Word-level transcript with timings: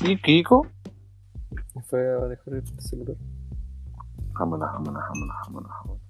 ¿Y 0.00 0.20
Kiko? 0.22 0.66
Y 1.74 1.80
fue 1.80 2.00
a 2.06 2.26
dejar 2.26 2.54
el 2.54 2.66
celular. 2.80 3.16
Vámonos, 4.32 4.72
vámonos, 4.72 5.02
vámonos, 5.08 5.36
vámonos. 5.46 5.70
vámonos. 5.80 6.02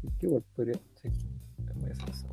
Sí, 0.00 0.08
que 0.18 0.26
igual 0.26 0.42
podría. 0.56 0.74
Sí, 1.02 1.08
voy 1.76 1.88
a 1.88 1.92
hacer 1.92 2.10
eso. 2.10 2.26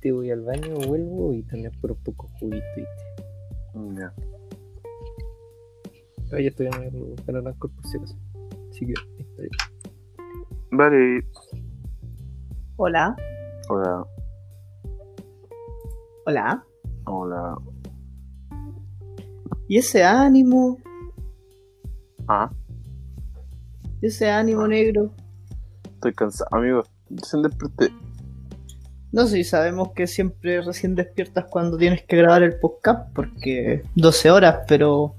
Te 0.00 0.12
voy 0.12 0.30
al 0.30 0.42
baño, 0.42 0.74
vuelvo 0.86 1.32
y 1.32 1.42
también 1.44 1.72
por 1.80 1.92
un 1.92 1.98
poco 1.98 2.28
juguito. 2.38 2.64
Mm, 3.72 3.98
Ya. 3.98 4.12
Ah, 6.32 6.40
ya 6.40 6.48
estoy 6.48 6.66
en 6.66 6.74
el 6.74 7.14
canal 7.24 7.54
por 7.54 7.70
si 7.86 7.96
acaso. 7.96 8.16
Así 8.70 8.86
que. 8.86 8.94
Vale. 10.72 11.24
Hola, 12.76 13.14
Hola. 13.68 14.04
hola. 16.26 16.64
Hola. 17.06 17.56
¿Y 19.68 19.78
ese 19.78 20.04
ánimo? 20.04 20.78
Ah, 22.28 22.50
¿Y 24.00 24.06
ese 24.06 24.30
ánimo 24.30 24.66
negro? 24.66 25.10
estoy 26.04 26.14
cansado, 26.14 26.48
amigo. 26.52 26.82
Recién 27.08 27.42
desperté. 27.42 27.90
No 29.12 29.26
sé 29.26 29.36
si 29.36 29.44
sabemos 29.44 29.92
que 29.94 30.06
siempre 30.06 30.60
recién 30.60 30.94
despiertas 30.94 31.46
cuando 31.48 31.78
tienes 31.78 32.02
que 32.02 32.16
grabar 32.16 32.42
el 32.42 32.58
podcast, 32.58 33.10
porque 33.14 33.82
12 33.94 34.30
horas, 34.30 34.58
pero 34.68 35.14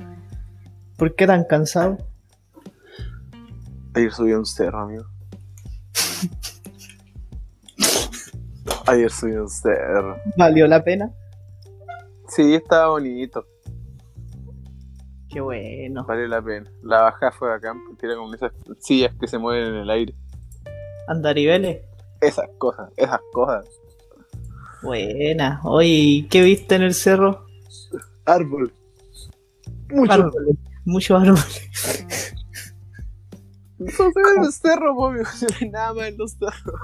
¿por 0.98 1.16
qué 1.16 1.26
tan 1.26 1.46
cansado? 1.46 1.98
Ayer 3.96 4.12
subí 4.12 4.34
a 4.34 4.40
un 4.40 4.46
cerro, 4.46 4.82
amigo. 4.82 5.06
Ayer 8.88 9.10
subí 9.10 9.34
a 9.34 9.42
un 9.42 9.50
cerro. 9.50 10.18
¿Valió 10.38 10.68
la 10.68 10.84
pena? 10.84 11.12
Sí, 12.36 12.54
estaba 12.54 12.90
bonito. 12.90 13.46
Qué 15.30 15.40
bueno. 15.40 16.06
Vale 16.06 16.28
la 16.28 16.42
pena. 16.42 16.70
La 16.84 17.04
bajada 17.04 17.32
fue 17.32 17.48
bacán 17.48 17.78
porque 17.88 18.08
era 18.08 18.16
como 18.18 18.34
esas 18.34 18.52
sillas 18.80 19.16
que 19.20 19.28
se 19.28 19.38
mueven 19.38 19.74
en 19.74 19.76
el 19.76 19.90
aire. 19.90 20.16
Andaribeles. 21.08 21.82
Esas 22.20 22.50
cosas, 22.58 22.92
esas 22.98 23.22
cosas. 23.32 23.66
Buena. 24.84 25.62
Oye, 25.64 26.28
¿qué 26.30 26.42
viste 26.42 26.76
en 26.76 26.84
el 26.84 26.94
cerro? 26.94 27.46
Árbol. 28.26 28.74
Mucho. 29.90 30.12
Árboles. 30.12 30.58
Muchos 30.84 31.22
árboles. 31.22 31.72
No 33.78 33.92
se 33.92 34.04
ve 34.04 34.22
en 34.38 34.44
el 34.44 34.52
cerro, 34.52 35.06
amigo. 35.06 35.26
No 35.42 35.56
hay 35.62 35.70
nada 35.70 35.94
más 35.94 36.08
en 36.08 36.18
los 36.18 36.32
cerros. 36.34 36.82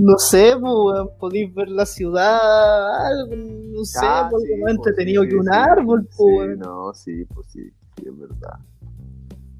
No 0.00 0.16
sé, 0.18 0.54
pues, 0.58 1.08
podéis 1.18 1.52
ver 1.54 1.68
la 1.68 1.84
ciudad, 1.84 3.06
algo, 3.06 3.34
no 3.36 3.84
sé, 3.84 3.98
Ah, 4.02 4.28
porque 4.30 4.46
sí, 4.46 4.52
más 4.54 4.60
pues, 4.62 4.74
entretenido 4.76 5.22
sí, 5.24 5.28
que 5.28 5.36
un 5.36 5.44
sí. 5.44 5.50
árbol, 5.52 6.08
pues, 6.16 6.58
no, 6.58 6.94
sí, 6.94 7.24
pues 7.26 7.46
sí, 7.48 7.70
es 7.96 8.18
verdad. 8.18 8.58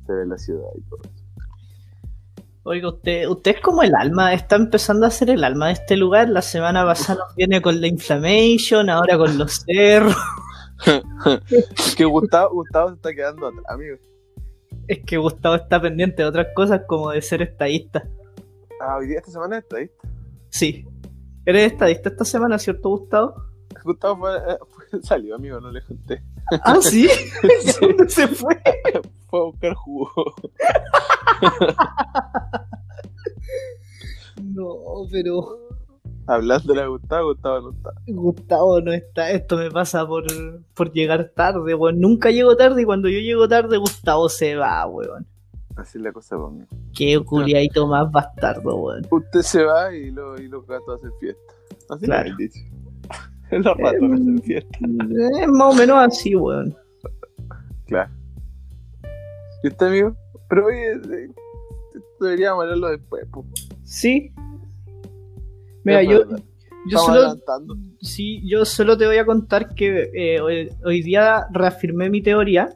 Se 0.07 0.13
ve 0.15 0.27
la 0.27 0.39
ciudad 0.39 0.69
y 0.77 0.81
todo 0.83 1.01
eso. 1.03 1.21
Oiga, 2.63 2.89
usted, 2.89 3.27
usted 3.29 3.57
es 3.57 3.61
como 3.61 3.83
el 3.83 3.95
alma, 3.95 4.33
está 4.35 4.57
empezando 4.57 5.07
a 5.07 5.11
ser 5.11 5.31
el 5.31 5.45
alma 5.45 5.69
de 5.69 5.73
este 5.75 5.97
lugar. 5.97 6.29
La 6.29 6.43
semana 6.43 6.85
pasada 6.85 7.21
nos 7.27 7.35
viene 7.35 7.61
con 7.63 7.81
la 7.81 7.87
Inflammation, 7.87 8.91
ahora 8.91 9.17
con 9.19 9.37
los 9.39 9.63
cerros. 9.67 10.17
Es 11.77 11.95
que 11.97 12.05
Gustavo, 12.05 12.55
Gustavo 12.55 12.89
se 12.91 12.95
está 12.97 13.15
quedando 13.15 13.47
atrás, 13.49 13.65
amigo. 13.69 13.97
Es 14.89 15.01
que 15.05 15.17
Gustavo 15.17 15.55
está 15.55 15.81
pendiente 15.81 16.23
de 16.23 16.29
otras 16.29 16.49
cosas 16.55 16.83
como 16.87 17.11
de 17.11 17.23
ser 17.23 17.43
estadista. 17.43 18.07
Ah, 18.81 18.97
hoy 18.99 19.07
día 19.09 19.19
esta 19.19 19.31
semana 19.31 19.59
está 19.59 19.79
ahí. 19.79 19.91
Sí. 20.51 20.84
¿Eres 21.47 21.73
estadista 21.73 22.11
esta 22.11 22.25
semana, 22.25 22.59
cierto, 22.59 22.91
Gustavo? 22.91 23.34
Gustavo 23.83 24.17
fue, 24.19 24.37
eh, 24.37 24.59
fue- 24.69 25.03
salió, 25.03 25.34
amigo, 25.37 25.61
no 25.61 25.70
le 25.70 25.83
conté. 25.83 26.23
Ah, 26.65 26.77
sí. 26.81 27.09
Sí. 27.62 27.72
¿Dónde 27.81 28.09
se 28.09 28.28
fue? 28.28 28.61
Fue 29.31 29.38
a 29.38 29.43
buscar 29.44 29.75
jugo. 29.75 30.11
No, 34.43 34.66
pero 35.11 35.59
Hablándole 36.27 36.82
a 36.82 36.87
Gustavo, 36.87 37.28
Gustavo 37.32 37.61
no 37.61 37.71
está. 37.71 37.91
Gustavo 38.06 38.81
no 38.81 38.93
está. 38.93 39.31
Esto 39.31 39.56
me 39.56 39.71
pasa 39.71 40.06
por, 40.06 40.25
por 40.75 40.93
llegar 40.93 41.31
tarde, 41.34 41.75
weón. 41.75 41.99
Nunca 42.00 42.31
llego 42.31 42.56
tarde 42.56 42.82
y 42.82 42.84
cuando 42.84 43.09
yo 43.09 43.19
llego 43.19 43.49
tarde, 43.49 43.78
Gustavo 43.78 44.28
se 44.28 44.55
va, 44.56 44.87
weón. 44.87 45.27
Así 45.81 45.99
es 45.99 46.05
la 46.05 46.13
cosa 46.13 46.37
conmigo. 46.37 46.67
Qué 46.97 47.19
culiadito 47.25 47.87
más 47.87 48.11
bastardo, 48.11 48.77
weón. 48.77 49.07
Usted 49.11 49.41
se 49.43 49.65
va 49.65 49.95
y, 49.95 50.11
lo, 50.11 50.41
y 50.41 50.49
los 50.49 50.67
gatos 50.67 50.99
hacen 51.01 51.11
fiesta. 51.19 51.55
Así 51.89 52.05
Claro. 52.07 52.25
lo 52.29 52.31
han 52.33 52.37
dicho. 52.37 52.61
Los 53.51 53.77
ratones 53.79 54.21
hacen 54.21 54.43
fiesta. 54.43 54.79
Es 55.43 55.49
más 55.49 55.75
o 55.75 55.79
menos 55.79 55.97
así, 55.99 56.37
weón. 56.37 56.77
Claro. 57.87 58.11
¿Y 59.65 59.69
usted, 59.69 59.87
amigo? 59.87 60.17
Pero 60.49 60.67
oye, 60.67 60.93
eh, 60.93 61.29
deberíamos 62.21 62.62
hablarlo 62.62 62.89
después, 62.91 63.25
pues. 63.33 63.47
Sí. 63.85 64.33
Mira, 65.85 66.03
yo, 66.03 66.21
yo 66.89 66.99
solo, 66.99 67.21
adelantando. 67.21 67.75
sí, 68.01 68.41
yo 68.49 68.65
solo 68.65 68.97
te 68.99 69.07
voy 69.07 69.17
a 69.17 69.25
contar 69.27 69.75
que 69.75 70.11
eh, 70.15 70.41
hoy, 70.41 70.71
hoy 70.85 71.03
día 71.03 71.47
reafirmé 71.53 72.11
mi 72.11 72.23
teoría 72.23 72.69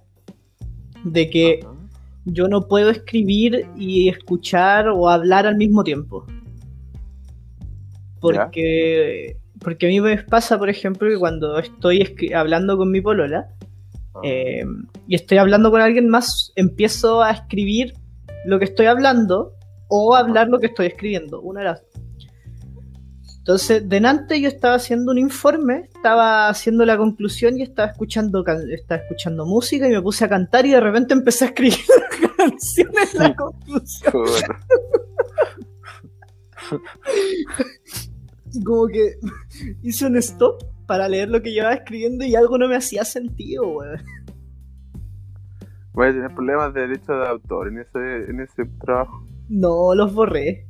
de 1.04 1.28
que 1.30 1.60
Ajá. 1.62 1.74
Yo 2.24 2.48
no 2.48 2.68
puedo 2.68 2.90
escribir 2.90 3.66
y 3.76 4.08
escuchar 4.08 4.88
o 4.88 5.08
hablar 5.08 5.46
al 5.46 5.56
mismo 5.56 5.84
tiempo. 5.84 6.26
Porque, 8.20 9.36
porque 9.60 9.86
a 9.86 9.88
mí 9.90 10.00
me 10.00 10.16
pasa, 10.22 10.58
por 10.58 10.70
ejemplo, 10.70 11.08
que 11.08 11.18
cuando 11.18 11.58
estoy 11.58 12.16
hablando 12.34 12.76
con 12.76 12.90
mi 12.90 13.00
polola 13.00 13.48
Ah. 14.14 14.20
eh, 14.22 14.64
y 15.08 15.14
estoy 15.14 15.38
hablando 15.38 15.70
con 15.70 15.80
alguien 15.80 16.08
más, 16.08 16.52
empiezo 16.56 17.22
a 17.22 17.32
escribir 17.32 17.94
lo 18.44 18.58
que 18.58 18.66
estoy 18.66 18.86
hablando 18.86 19.54
o 19.88 20.14
hablar 20.14 20.48
lo 20.48 20.60
que 20.60 20.66
estoy 20.66 20.86
escribiendo, 20.86 21.40
una 21.40 21.60
de 21.60 21.66
las. 21.66 21.82
Entonces, 23.44 23.86
delante 23.86 24.40
yo 24.40 24.48
estaba 24.48 24.76
haciendo 24.76 25.12
un 25.12 25.18
informe, 25.18 25.90
estaba 25.94 26.48
haciendo 26.48 26.86
la 26.86 26.96
conclusión 26.96 27.58
y 27.58 27.62
estaba 27.62 27.90
escuchando, 27.90 28.42
estaba 28.70 29.02
escuchando 29.02 29.44
música 29.44 29.86
y 29.86 29.90
me 29.90 30.00
puse 30.00 30.24
a 30.24 30.30
cantar 30.30 30.64
y 30.64 30.70
de 30.70 30.80
repente 30.80 31.12
empecé 31.12 31.44
a 31.44 31.48
escribir 31.48 31.74
canciones 32.38 33.14
en 33.14 33.20
la 33.20 33.36
conclusión. 33.36 34.12
Joder. 34.12 34.44
Y 38.50 38.64
como 38.64 38.86
que 38.86 39.16
hice 39.82 40.06
un 40.06 40.16
stop 40.16 40.64
para 40.86 41.06
leer 41.06 41.28
lo 41.28 41.42
que 41.42 41.52
llevaba 41.52 41.74
escribiendo 41.74 42.24
y 42.24 42.34
algo 42.36 42.56
no 42.56 42.66
me 42.66 42.76
hacía 42.76 43.04
sentido, 43.04 43.68
weón. 43.68 44.00
Voy 45.92 46.06
a 46.08 46.12
tener 46.12 46.34
problemas 46.34 46.72
de 46.72 46.80
derecho 46.80 47.12
de 47.12 47.28
autor 47.28 47.68
en 47.68 47.80
ese, 47.80 48.30
en 48.30 48.40
ese 48.40 48.64
trabajo. 48.80 49.22
No, 49.50 49.94
los 49.94 50.14
borré. 50.14 50.66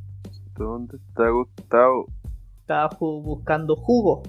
¿Dónde 0.56 0.96
está 0.96 1.30
Gustavo? 1.30 2.08
Estaba 2.64 2.88
buscando 2.98 3.76
jugo. 3.76 4.22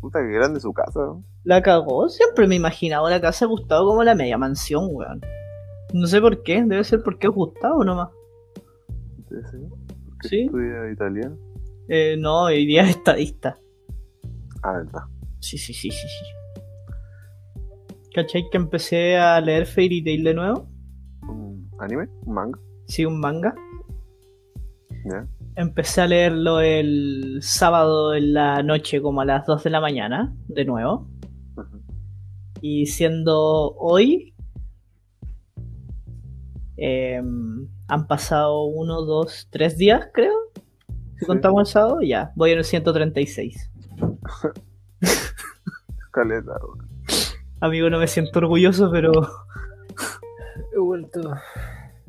Puta 0.00 0.18
que 0.18 0.32
grande 0.32 0.58
su 0.58 0.72
casa, 0.72 0.98
¿no? 0.98 1.24
La 1.44 1.62
cagó. 1.62 2.08
Siempre 2.08 2.48
me 2.48 2.56
imaginaba 2.56 3.08
la 3.08 3.20
casa 3.20 3.44
de 3.44 3.50
Gustavo 3.50 3.86
como 3.90 4.02
la 4.02 4.16
media 4.16 4.36
mansión, 4.36 4.88
weón. 4.90 5.20
No 5.94 6.08
sé 6.08 6.20
por 6.20 6.42
qué. 6.42 6.60
Debe 6.64 6.82
ser 6.82 7.04
porque 7.04 7.28
es 7.28 7.32
Gustavo 7.32 7.84
nomás. 7.84 8.10
Debe 9.30 9.46
ser, 9.46 9.60
Porque 10.08 10.28
Sí. 10.28 10.40
estudia 10.46 10.90
italiano. 10.92 11.36
Eh, 11.86 12.16
no, 12.18 12.48
es 12.48 12.88
estadista. 12.88 13.56
Ah, 14.64 14.72
verdad. 14.72 15.02
Sí, 15.38 15.56
sí, 15.56 15.72
sí, 15.72 15.92
sí, 15.92 16.08
sí. 16.08 16.24
¿Cachai 18.12 18.42
que 18.50 18.56
empecé 18.56 19.16
a 19.18 19.40
leer 19.40 19.66
Fairy 19.66 20.02
Tail 20.02 20.24
de 20.24 20.34
nuevo? 20.34 20.66
¿Un 21.28 21.70
anime? 21.78 22.08
¿Un 22.26 22.34
manga? 22.34 22.58
Sí, 22.86 23.04
un 23.06 23.20
manga. 23.20 23.54
¿Ya? 25.08 25.28
Empecé 25.54 26.00
a 26.00 26.06
leerlo 26.06 26.60
el 26.60 27.38
sábado 27.42 28.14
en 28.14 28.32
la 28.32 28.62
noche, 28.62 29.02
como 29.02 29.20
a 29.20 29.24
las 29.24 29.46
2 29.46 29.62
de 29.64 29.70
la 29.70 29.80
mañana, 29.80 30.34
de 30.48 30.64
nuevo. 30.64 31.08
Y 32.62 32.86
siendo 32.86 33.74
hoy, 33.76 34.34
em, 36.76 37.68
han 37.88 38.06
pasado 38.06 38.64
uno, 38.64 39.02
dos, 39.02 39.48
tres 39.50 39.76
días, 39.76 40.08
creo. 40.14 40.34
Si 41.14 41.20
Sí. 41.20 41.26
contamos 41.26 41.60
el 41.68 41.72
sábado, 41.72 42.00
ya. 42.00 42.32
Voy 42.34 42.52
en 42.52 42.58
el 42.58 42.64
136. 42.64 43.70
Caleta. 46.12 46.54
Amigo, 47.60 47.90
no 47.90 47.98
me 47.98 48.06
siento 48.08 48.38
orgulloso, 48.38 48.90
pero 48.90 49.12
He 50.74 50.78
vuelto. 50.78 51.34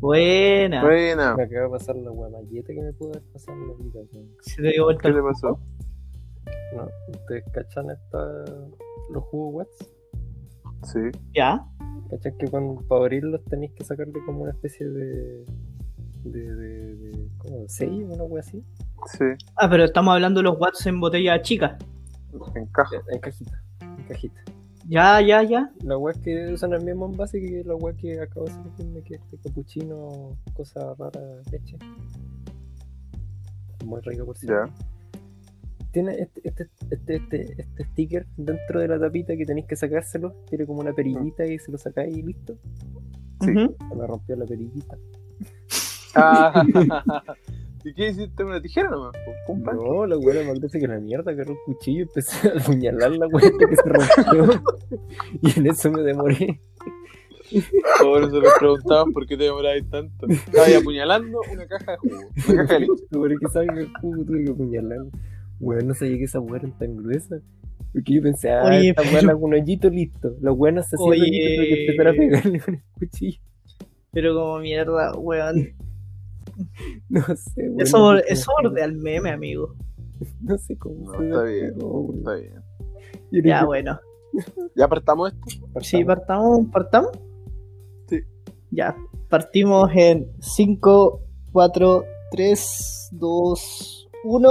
Buena. 0.03 0.83
Buena. 0.83 1.35
Me 1.35 1.43
acaba 1.43 1.63
de 1.63 1.69
pasar 1.69 1.95
la 1.95 2.11
guamalleta 2.11 2.73
que 2.73 2.81
me 2.81 2.93
pudo 2.93 3.11
haber 3.11 3.23
pasado 3.31 3.57
en 3.57 3.67
la 3.67 3.73
vida. 3.75 4.01
Se 4.41 4.61
te 4.61 4.69
dio 4.69 4.83
vuelta 4.83 5.09
¿Qué 5.09 5.15
le 5.15 5.21
pasó? 5.21 5.59
No, 6.75 6.87
¿ustedes 7.09 7.43
cachan 7.53 7.89
esta, 7.89 8.45
los 9.11 9.23
jugos 9.25 9.67
Watts? 9.67 9.93
Sí. 10.83 10.99
Ya. 11.33 11.65
¿Cachan 12.09 12.37
que 12.37 12.47
cuando, 12.47 12.81
para 12.87 13.01
abrirlos 13.01 13.43
tenéis 13.45 13.71
que 13.73 13.83
sacarle 13.85 14.13
como 14.25 14.41
una 14.41 14.51
especie 14.51 14.87
de. 14.87 15.45
de. 16.25 16.55
de. 16.55 16.95
de 16.95 17.27
¿Cómo? 17.37 17.65
¿Sello? 17.67 18.07
¿Una 18.07 18.23
wea 18.23 18.41
así? 18.41 18.63
Sí. 19.05 19.25
Ah, 19.55 19.69
pero 19.69 19.85
estamos 19.85 20.13
hablando 20.13 20.39
de 20.39 20.43
los 20.43 20.59
watts 20.59 20.85
en 20.85 20.99
botella 20.99 21.41
chica. 21.41 21.77
Encaja. 22.55 22.97
En 23.09 23.19
cajita. 23.19 23.63
En 23.79 24.03
cajita. 24.07 24.41
Ya, 24.87 25.21
ya, 25.21 25.43
ya. 25.43 25.71
La 25.83 25.97
weá 25.97 26.13
que 26.13 26.51
usan 26.51 26.73
el 26.73 26.83
mismo 26.83 27.05
envase 27.05 27.39
que 27.39 27.63
la 27.65 27.75
weá 27.75 27.95
que 27.95 28.19
acabo 28.19 28.45
de 28.45 28.53
decirme 28.69 29.01
que 29.03 29.15
este 29.15 29.37
capuchino, 29.37 30.37
cosa 30.53 30.93
rara, 30.97 31.21
leche. 31.51 31.77
Muy 33.85 34.01
rico 34.01 34.25
por 34.25 34.37
cierto. 34.37 34.67
Ya. 34.67 34.73
Tiene 35.91 36.15
este, 36.15 36.41
este, 36.43 36.69
este, 36.89 37.15
este, 37.15 37.61
este 37.61 37.83
sticker 37.85 38.25
dentro 38.35 38.79
de 38.79 38.87
la 38.87 38.99
tapita 38.99 39.37
que 39.37 39.45
tenéis 39.45 39.67
que 39.67 39.75
sacárselo. 39.75 40.33
Tiene 40.49 40.65
como 40.65 40.81
una 40.81 40.91
perillita 40.93 41.45
y 41.45 41.59
se 41.59 41.71
lo 41.71 41.77
sacáis 41.77 42.17
y 42.17 42.23
listo. 42.23 42.57
Sí. 43.41 43.53
Se 43.53 43.95
me 43.95 44.07
rompió 44.07 44.35
la 44.35 44.45
perillita. 44.45 44.97
¿Y 47.85 47.93
qué 47.93 48.09
hiciste? 48.09 48.43
¿Una 48.43 48.61
tijera 48.61 48.89
nomás? 48.89 49.11
No, 49.75 50.05
la 50.05 50.17
weá 50.17 50.43
me 50.43 50.53
parece 50.53 50.79
que 50.79 50.87
la 50.87 50.99
mierda, 50.99 51.31
agarré 51.31 51.51
un 51.51 51.57
cuchillo 51.65 51.99
y 51.99 52.01
empecé 52.03 52.47
a 52.49 52.57
apuñalar 52.59 53.11
la 53.11 53.27
weá 53.27 53.51
que 53.51 53.75
se 53.75 53.83
rompió. 53.83 54.63
y 55.41 55.59
en 55.59 55.67
eso 55.67 55.91
me 55.91 56.01
demoré. 56.01 56.61
Por 58.01 58.23
eso 58.23 58.41
les 58.41 58.51
preguntaban 58.57 59.11
por 59.11 59.27
qué 59.27 59.37
te 59.37 59.43
demorabas 59.43 59.83
tanto. 59.89 60.27
Estaba 60.27 60.65
ahí 60.65 60.73
apuñalando 60.75 61.39
una 61.51 61.67
caja 61.67 61.91
de 61.91 61.97
jugo. 61.97 62.29
Una 62.49 62.61
caja 62.65 62.73
de 62.75 62.79
leche. 62.81 63.03
Sobre 63.11 63.35
que 63.37 63.47
salga 63.49 63.79
el 63.79 63.89
jugo 64.01 64.25
tuve 64.25 64.45
que 64.45 64.51
apuñalar. 64.51 64.99
Weón, 65.59 65.87
no 65.87 65.93
sabía 65.93 66.17
que 66.17 66.23
esa 66.23 66.39
weá 66.39 66.61
era 66.63 66.77
tan 66.79 66.95
gruesa. 66.97 67.39
Porque 67.91 68.13
yo 68.15 68.21
pensé, 68.23 68.49
ah, 68.51 68.63
Oye, 68.65 68.89
esta 68.89 69.01
weá 69.03 69.19
pero- 69.21 69.37
un 69.37 69.53
hoyito 69.53 69.89
listo. 69.89 70.35
La 70.41 70.51
weá 70.51 70.71
no 70.71 70.81
se 70.81 70.95
hacía 70.95 71.05
Oye. 71.05 71.21
hoyito, 71.21 71.61
que 71.63 71.81
empezar 71.85 72.07
a 72.07 72.13
pegarle 72.13 72.59
con 72.59 72.73
el 72.75 72.81
cuchillo. 72.97 73.39
Pero 74.11 74.33
como 74.35 74.59
mierda, 74.59 75.13
weón. 75.17 75.73
No 77.09 77.21
sé, 77.35 77.61
weón. 77.69 77.81
Eso, 77.81 78.13
no 78.13 78.19
sé 78.19 78.25
eso 78.29 78.51
cómo- 78.55 78.69
borde 78.69 78.83
al 78.83 78.93
meme, 78.95 79.29
amigo. 79.31 79.75
No 80.41 80.57
sé 80.57 80.77
cómo 80.77 81.11
No, 81.11 81.17
se 81.19 81.25
está 81.27 81.43
bien. 81.43 81.73
Está 82.17 82.33
bien. 82.35 82.63
Ya, 83.45 83.59
que- 83.59 83.65
bueno. 83.65 83.99
¿Ya 84.75 84.85
apartamos 84.85 85.33
esto? 85.33 85.67
Sí, 85.81 86.03
partamos, 86.03 86.67
partamos. 86.71 87.11
Sí. 88.07 88.19
Ya, 88.71 88.95
partimos 89.29 89.89
en 89.95 90.31
5, 90.39 91.21
4, 91.51 92.03
3, 92.31 93.09
2, 93.11 94.09
1. 94.23 94.49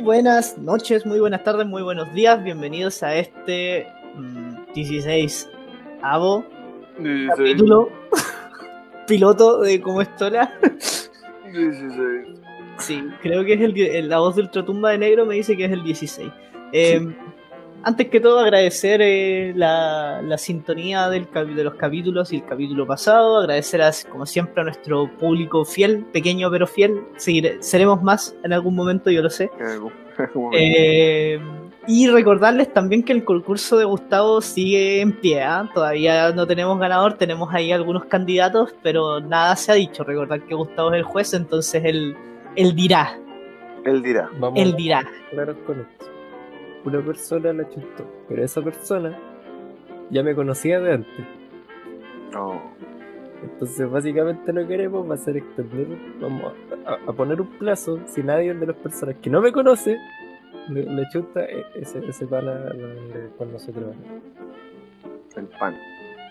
Muy 0.00 0.06
buenas 0.06 0.56
noches, 0.56 1.04
muy 1.04 1.20
buenas 1.20 1.44
tardes, 1.44 1.66
muy 1.66 1.82
buenos 1.82 2.10
días. 2.14 2.42
Bienvenidos 2.42 3.02
a 3.02 3.14
este 3.16 3.86
mm, 4.16 4.72
16 4.74 5.50
avo 6.00 6.42
capítulo 7.36 7.90
piloto 9.06 9.60
de 9.60 9.78
Como 9.82 10.00
Estola. 10.00 10.58
16. 11.52 12.28
Sí, 12.78 13.04
creo 13.20 13.44
que 13.44 13.52
es 13.52 13.60
el, 13.60 13.78
el- 13.78 14.08
la 14.08 14.20
voz 14.20 14.36
de 14.36 14.42
Ultratumba 14.42 14.88
de 14.92 14.96
Negro 14.96 15.26
me 15.26 15.34
dice 15.34 15.54
que 15.54 15.66
es 15.66 15.70
el 15.72 15.84
16. 15.84 16.32
Eh, 16.72 17.06
Antes 17.82 18.08
que 18.08 18.20
todo 18.20 18.40
agradecer 18.40 19.00
eh, 19.02 19.52
la, 19.56 20.20
la 20.22 20.36
sintonía 20.38 21.08
del, 21.08 21.26
de 21.56 21.64
los 21.64 21.74
capítulos 21.76 22.32
y 22.32 22.36
el 22.36 22.44
capítulo 22.44 22.86
pasado, 22.86 23.38
agradecer 23.38 23.80
a, 23.82 23.90
como 24.10 24.26
siempre 24.26 24.60
a 24.60 24.64
nuestro 24.64 25.10
público 25.18 25.64
fiel, 25.64 26.04
pequeño 26.12 26.50
pero 26.50 26.66
fiel, 26.66 27.00
Seguire- 27.16 27.56
seremos 27.62 28.02
más 28.02 28.36
en 28.44 28.52
algún 28.52 28.74
momento, 28.76 29.10
yo 29.10 29.22
lo 29.22 29.30
sé. 29.30 29.50
Eh, 30.52 31.40
y 31.86 32.06
recordarles 32.08 32.70
también 32.74 33.02
que 33.02 33.12
el 33.14 33.24
concurso 33.24 33.78
de 33.78 33.86
Gustavo 33.86 34.42
sigue 34.42 35.00
en 35.00 35.12
pie. 35.12 35.40
¿ah? 35.42 35.66
Todavía 35.72 36.30
no 36.32 36.46
tenemos 36.46 36.78
ganador, 36.78 37.14
tenemos 37.14 37.48
ahí 37.54 37.72
algunos 37.72 38.04
candidatos, 38.04 38.74
pero 38.82 39.20
nada 39.20 39.56
se 39.56 39.72
ha 39.72 39.76
dicho. 39.76 40.04
Recordar 40.04 40.42
que 40.42 40.54
Gustavo 40.54 40.90
es 40.92 40.98
el 40.98 41.04
juez, 41.04 41.32
entonces 41.32 41.82
él, 41.86 42.14
él 42.54 42.74
dirá. 42.74 43.18
Él 43.86 44.02
dirá. 44.02 44.28
Vamos 44.38 44.60
Él 44.60 44.74
dirá. 44.76 45.02
claros 45.30 45.56
con 45.66 45.80
esto. 45.80 46.06
Una 46.84 47.00
persona 47.04 47.52
la 47.52 47.68
chutó, 47.68 48.04
pero 48.28 48.42
esa 48.44 48.62
persona 48.62 49.18
ya 50.10 50.22
me 50.22 50.34
conocía 50.34 50.80
de 50.80 50.92
antes. 50.94 51.26
No. 52.32 52.60
Entonces, 53.42 53.90
básicamente 53.90 54.52
lo 54.52 54.66
que 54.66 54.74
haremos 54.74 55.08
va 55.08 55.14
a 55.14 55.18
ser 55.18 55.36
extender, 55.38 55.86
vamos 56.20 56.52
a, 56.86 56.90
a- 56.92 56.98
a 57.06 57.12
poner 57.12 57.40
un 57.40 57.48
plazo. 57.58 57.98
Si 58.06 58.22
nadie 58.22 58.52
de 58.54 58.66
las 58.66 58.76
personas 58.76 59.16
que 59.22 59.30
no 59.30 59.40
me 59.40 59.50
conoce 59.52 59.96
le, 60.68 60.84
le 60.84 61.08
chuta, 61.12 61.44
e- 61.44 61.64
ese, 61.74 61.98
ese 62.06 62.26
pana 62.26 62.52
lo 62.74 62.88
iré 63.08 63.28
con 63.38 63.52
nosotros. 63.52 63.94
El 65.36 65.46
pan. 65.46 65.76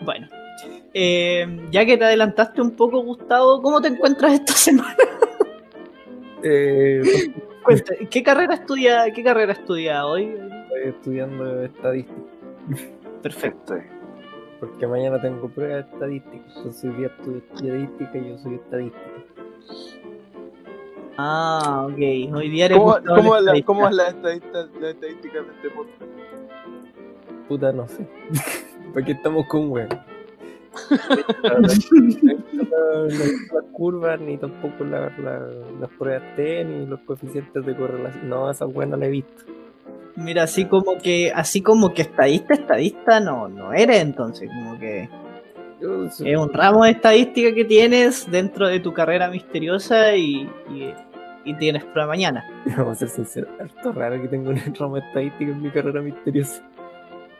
Bueno, 0.02 0.28
eh, 0.94 1.68
ya 1.72 1.86
que 1.86 1.98
te 1.98 2.06
adelantaste 2.06 2.62
un 2.62 2.72
poco, 2.72 3.02
Gustavo, 3.04 3.62
¿cómo 3.62 3.82
te 3.82 3.88
encuentras 3.90 4.34
esta 4.34 4.54
semana? 4.56 4.96
Eh, 6.44 7.02
Cuenta, 7.70 7.94
¿qué 8.10 8.24
carrera 8.24 8.56
estudia, 8.56 9.12
qué 9.14 9.24
carrera 9.24 9.54
estudia 9.54 10.04
hoy? 10.04 10.24
estoy 10.24 10.90
estudiando 10.90 11.64
estadística, 11.64 12.20
Perfecto. 13.22 13.76
Porque 14.60 14.88
mañana 14.88 15.22
tengo 15.22 15.48
prueba 15.50 15.76
de 15.76 15.82
estadística. 15.82 16.44
Entonces, 16.58 16.98
día 16.98 17.08
estudio 17.08 17.38
estadística 17.38 18.18
y 18.18 18.30
yo 18.30 18.38
soy 18.40 18.56
estadística. 18.56 19.06
Ah, 21.18 21.88
ok. 21.88 22.34
Hoy 22.34 22.50
día 22.50 22.66
eres 22.66 22.80
¿Cómo, 22.80 22.98
cómo, 23.06 23.36
la, 23.36 23.40
estadística. 23.40 23.66
¿Cómo 23.66 23.88
es 23.88 23.96
la 23.96 24.08
estadística, 24.08 24.68
la 24.82 24.90
estadística 24.90 25.42
de 25.44 25.52
este 25.52 25.70
podcast? 25.70 26.02
Puta, 27.48 27.72
no 27.72 27.88
sé. 27.88 28.08
Porque 28.94 29.12
estamos 29.12 29.46
con 29.46 29.72
weón. 29.72 29.90
Las 31.60 31.80
curvas, 33.74 34.20
ni 34.20 34.38
tampoco 34.38 34.84
la- 34.84 35.12
la- 35.24 35.48
las 35.80 35.90
pruebas 35.98 36.24
T, 36.36 36.64
ni 36.66 36.86
los 36.86 37.00
coeficientes 37.02 37.66
de 37.66 37.76
correlación. 37.76 38.30
No, 38.30 38.50
esas 38.50 38.70
weas 38.74 38.90
no 38.90 38.98
las 38.98 39.08
he 39.08 39.12
visto. 39.12 39.44
Mira, 40.16 40.44
así 40.44 40.66
como 40.66 40.98
que, 40.98 41.32
así 41.34 41.62
como 41.62 41.94
que 41.94 42.02
estadista, 42.02 42.54
estadista 42.54 43.20
no, 43.20 43.48
no 43.48 43.72
eres 43.74 44.02
entonces, 44.02 44.50
como 44.50 44.78
que 44.78 45.08
es 45.82 46.38
un 46.38 46.52
ramo 46.52 46.84
de 46.84 46.92
estadística 46.92 47.54
que 47.54 47.64
tienes 47.64 48.30
dentro 48.30 48.68
de 48.68 48.82
tu 48.82 48.92
carrera 48.94 49.30
misteriosa 49.30 50.14
y, 50.18 50.42
y, 50.70 50.94
y 51.46 51.54
tienes 51.54 51.86
prueba 51.86 52.08
mañana. 52.10 52.44
Vamos 52.78 52.98
a 52.98 53.08
ser 53.08 53.10
sinceros, 53.10 53.50
harto 53.62 53.94
raro 53.94 54.22
que 54.22 54.28
tengo 54.28 54.50
un 54.50 54.58
ramo 54.78 54.96
de 54.96 55.02
estadística 55.08 55.52
en 55.52 55.62
mi 55.62 55.70
carrera 55.70 56.02
misteriosa. 56.02 56.68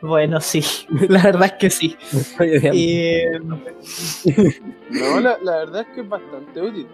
Bueno, 0.02 0.40
sí, 0.40 0.62
la 1.08 1.22
verdad 1.22 1.44
es 1.46 1.52
que 1.52 1.70
sí. 1.70 1.96
Eh, 2.40 3.38
No, 4.90 5.20
la, 5.20 5.38
la 5.42 5.56
verdad 5.58 5.82
es 5.82 5.94
que 5.94 6.00
es 6.00 6.08
bastante 6.08 6.60
útil. 6.62 6.86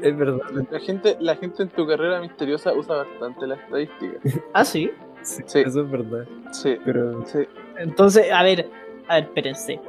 Es 0.00 0.16
verdad. 0.16 0.40
La 0.70 0.80
gente, 0.80 1.16
la 1.20 1.36
gente 1.36 1.62
en 1.64 1.68
tu 1.70 1.86
carrera 1.86 2.20
misteriosa 2.20 2.72
usa 2.72 2.96
bastante 2.96 3.46
la 3.46 3.56
estadística. 3.56 4.18
ah, 4.52 4.64
sí. 4.64 4.90
Sí, 5.22 5.42
Sí. 5.46 5.60
Eso 5.60 5.80
es 5.82 5.90
verdad. 5.90 6.26
Sí, 6.52 6.76
Pero 6.84 7.24
sí. 7.26 7.40
Entonces, 7.78 8.30
a 8.30 8.42
ver, 8.42 8.68
a 9.08 9.14
ver, 9.14 9.24
espérense. 9.24 9.80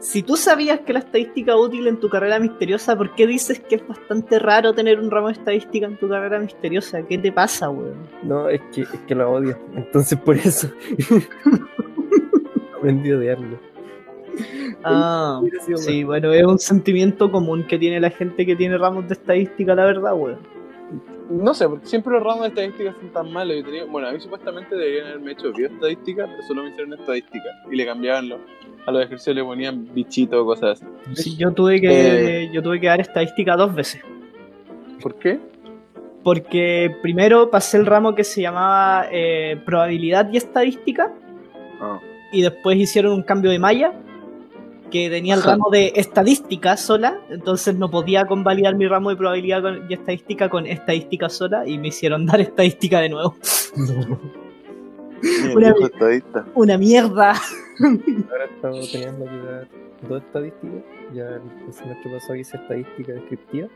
Si 0.00 0.22
tú 0.22 0.34
sabías 0.36 0.80
que 0.80 0.94
la 0.94 1.00
estadística 1.00 1.52
es 1.52 1.58
útil 1.58 1.86
en 1.86 2.00
tu 2.00 2.08
carrera 2.08 2.38
misteriosa, 2.38 2.96
¿por 2.96 3.14
qué 3.14 3.26
dices 3.26 3.60
que 3.60 3.74
es 3.74 3.86
bastante 3.86 4.38
raro 4.38 4.72
tener 4.72 4.98
un 4.98 5.10
ramo 5.10 5.26
de 5.26 5.34
estadística 5.34 5.86
en 5.86 5.98
tu 5.98 6.08
carrera 6.08 6.38
misteriosa? 6.38 7.02
¿Qué 7.02 7.18
te 7.18 7.30
pasa, 7.30 7.68
weón? 7.68 8.08
no, 8.22 8.48
es 8.48 8.62
que, 8.72 8.82
es 8.82 9.00
que 9.06 9.14
la 9.14 9.28
odio. 9.28 9.58
Entonces 9.76 10.18
por 10.18 10.36
eso. 10.36 10.70
Aprendí 12.78 13.12
a 13.12 13.18
odiarlo. 13.18 13.58
Ah, 14.82 15.42
sí, 15.76 16.02
bueno, 16.02 16.32
es 16.32 16.44
un 16.44 16.58
sentimiento 16.58 17.30
común 17.30 17.66
que 17.66 17.78
tiene 17.78 18.00
la 18.00 18.08
gente 18.08 18.46
que 18.46 18.56
tiene 18.56 18.78
ramos 18.78 19.06
de 19.06 19.12
estadística, 19.12 19.74
la 19.74 19.84
verdad, 19.84 20.14
weón. 20.14 20.59
No 21.30 21.54
sé, 21.54 21.68
porque 21.68 21.86
siempre 21.86 22.12
los 22.12 22.22
ramos 22.22 22.42
de 22.42 22.48
estadística 22.48 22.94
son 23.00 23.08
tan 23.10 23.32
malos. 23.32 23.56
Yo 23.56 23.64
tenía, 23.64 23.84
bueno, 23.84 24.08
a 24.08 24.12
mí 24.12 24.20
supuestamente 24.20 24.74
deberían 24.74 25.06
haberme 25.06 25.32
hecho 25.32 25.52
bioestadística, 25.52 26.26
pero 26.26 26.42
solo 26.42 26.64
me 26.64 26.70
hicieron 26.70 26.92
estadística. 26.92 27.48
Y 27.70 27.76
le 27.76 27.86
cambiaban 27.86 28.28
los, 28.28 28.40
a 28.86 28.90
los 28.90 29.04
ejercicios, 29.04 29.36
le 29.36 29.44
ponían 29.44 29.88
bichito 29.94 30.42
o 30.42 30.44
cosas 30.44 30.82
así. 30.82 31.22
Sí, 31.22 31.36
yo 31.36 31.52
tuve 31.52 31.80
que, 31.80 32.50
yo 32.52 32.62
tuve 32.62 32.80
que 32.80 32.88
dar 32.88 33.00
estadística 33.00 33.56
dos 33.56 33.74
veces. 33.74 34.02
¿Por 35.00 35.14
qué? 35.14 35.38
Porque 36.24 36.94
primero 37.00 37.48
pasé 37.48 37.78
el 37.78 37.86
ramo 37.86 38.14
que 38.14 38.24
se 38.24 38.42
llamaba 38.42 39.06
eh, 39.10 39.58
probabilidad 39.64 40.30
y 40.32 40.36
estadística, 40.36 41.12
Ah, 41.80 41.98
y 42.30 42.42
después 42.42 42.76
hicieron 42.76 43.14
un 43.14 43.22
cambio 43.22 43.50
de 43.50 43.58
malla 43.58 43.92
que 44.90 45.08
tenía 45.08 45.34
el 45.34 45.40
Ajá. 45.40 45.52
ramo 45.52 45.70
de 45.70 45.92
estadística 45.96 46.76
sola, 46.76 47.20
entonces 47.30 47.74
no 47.76 47.90
podía 47.90 48.26
convalidar 48.26 48.74
mi 48.76 48.86
ramo 48.88 49.10
de 49.10 49.16
probabilidad 49.16 49.62
con- 49.62 49.90
y 49.90 49.94
estadística 49.94 50.48
con 50.48 50.66
estadística 50.66 51.28
sola 51.28 51.66
y 51.66 51.78
me 51.78 51.88
hicieron 51.88 52.26
dar 52.26 52.40
estadística 52.40 53.00
de 53.00 53.08
nuevo. 53.08 53.34
Una-. 55.54 55.74
Una 56.54 56.78
mierda. 56.78 57.34
Ahora 58.30 58.44
estamos 58.54 58.90
teniendo 58.92 59.24
que 59.26 59.36
dar 59.36 59.68
dos 60.08 60.22
estadísticas. 60.22 60.82
Ya 61.14 61.24
el 61.28 61.72
semestre 61.72 62.10
pasado 62.12 62.34
hice 62.36 62.56
estadística 62.56 63.12
descriptiva. 63.12 63.68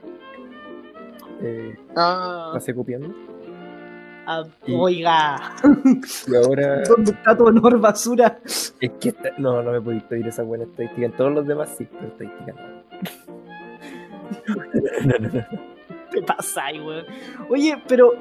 eh, 1.43 1.77
Ah, 1.97 2.51
pasé 2.55 2.75
copiando. 2.75 3.15
Ah, 4.27 4.45
Y- 4.67 4.75
Oiga, 4.75 5.53
Y 6.27 6.35
ahora 6.37 6.83
¿dónde 6.89 7.13
está 7.13 7.37
tu 7.37 7.45
honor 7.47 7.79
basura? 7.79 8.39
es 8.45 8.73
que 9.01 9.15
no, 9.39 9.63
no 9.63 9.73
me 9.73 9.81
podéis 9.81 10.03
pedir 10.05 10.27
esa 10.29 10.43
buena 10.43 10.65
estadística. 10.65 11.05
En 11.07 11.13
todos 11.13 11.33
los 11.33 11.47
demás 11.47 11.75
sí, 11.77 11.87
pero 11.93 12.07
estadística 12.07 12.53
no. 12.53 12.85
no, 15.05 15.19
no, 15.19 15.29
no. 15.29 15.47
te 16.11 16.23
pasa 16.23 16.65
ahí, 16.67 16.81
weón? 16.81 17.05
Oye, 17.51 17.77
pero, 17.87 18.13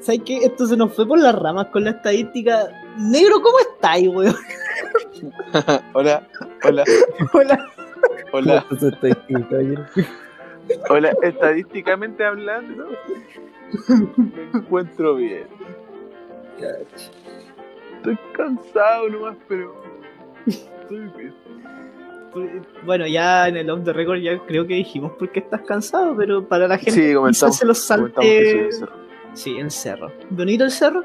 ¿sabes 0.00 0.20
qué? 0.24 0.38
Esto 0.38 0.66
se 0.66 0.76
nos 0.76 0.94
fue 0.94 1.06
por 1.06 1.18
las 1.18 1.34
ramas 1.34 1.66
con 1.68 1.84
la 1.84 1.90
estadística. 1.90 2.68
Negro, 2.98 3.40
¿cómo 3.42 3.58
estáis, 3.58 4.08
weón? 4.08 4.34
hola, 5.94 6.22
hola, 6.64 6.84
Hola. 7.32 7.58
hola, 8.32 8.64
hola. 10.90 11.12
Estadísticamente 11.22 12.24
hablando, 12.24 12.86
me 14.16 14.42
encuentro 14.54 15.16
bien. 15.16 15.46
Estoy 17.96 18.18
cansado 18.32 19.08
nomás, 19.08 19.36
pero 19.48 19.74
estoy 20.46 21.00
bien. 21.16 21.34
Bueno, 22.84 23.06
ya 23.06 23.48
en 23.48 23.56
el 23.56 23.70
off 23.70 23.84
the 23.84 23.92
record 23.92 24.18
ya 24.18 24.38
creo 24.46 24.66
que 24.66 24.74
dijimos 24.74 25.12
por 25.12 25.30
qué 25.30 25.40
estás 25.40 25.62
cansado, 25.62 26.14
pero 26.16 26.46
para 26.46 26.68
la 26.68 26.78
gente 26.78 26.92
Sí, 26.92 27.14
quizás 27.28 27.56
se 27.56 27.66
los 27.66 27.78
salte. 27.78 28.68
Sí, 29.32 29.56
el 29.58 29.70
cerro. 29.70 30.12
¿Bonito 30.30 30.64
el 30.64 30.70
cerro? 30.70 31.04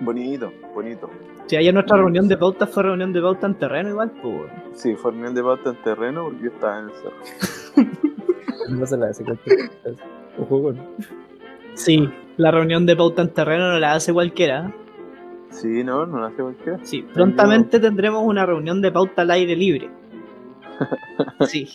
Bonito, 0.00 0.52
bonito. 0.74 1.10
Sí, 1.46 1.56
ayer 1.56 1.72
nuestra 1.72 1.96
reunión 1.96 2.28
de 2.28 2.36
pauta 2.36 2.66
fue 2.66 2.82
reunión 2.82 3.12
de 3.12 3.20
pauta 3.22 3.46
en 3.46 3.54
terreno 3.54 3.88
igual, 3.90 4.10
pues. 4.22 4.52
Sí, 4.74 4.94
fue 4.94 5.12
reunión 5.12 5.34
de 5.34 5.42
pauta 5.42 5.70
en 5.70 5.82
terreno 5.82 6.24
porque 6.24 6.42
yo 6.42 6.50
estaba 6.50 6.78
en 6.80 6.84
el 6.84 6.92
cerro. 6.92 7.88
No 8.68 8.84
se 8.84 8.98
la 8.98 9.06
hace 9.06 9.24
cualquier 9.24 9.70
Un 10.36 10.44
juego, 10.44 10.72
¿no? 10.74 10.84
Sí, 11.78 12.08
la 12.36 12.50
reunión 12.50 12.86
de 12.86 12.96
pauta 12.96 13.22
en 13.22 13.28
terreno 13.32 13.70
no 13.72 13.78
la 13.78 13.92
hace 13.94 14.12
cualquiera. 14.12 14.72
Sí, 15.50 15.82
no, 15.84 16.04
no 16.06 16.18
lo 16.18 16.26
hace 16.26 16.42
cualquiera. 16.42 16.78
Sí, 16.82 17.02
prontamente 17.14 17.78
tendremos 17.80 18.22
una 18.24 18.44
reunión 18.44 18.80
de 18.82 18.90
pauta 18.92 19.22
al 19.22 19.30
aire 19.30 19.56
libre. 19.56 19.90
Sí, 21.46 21.68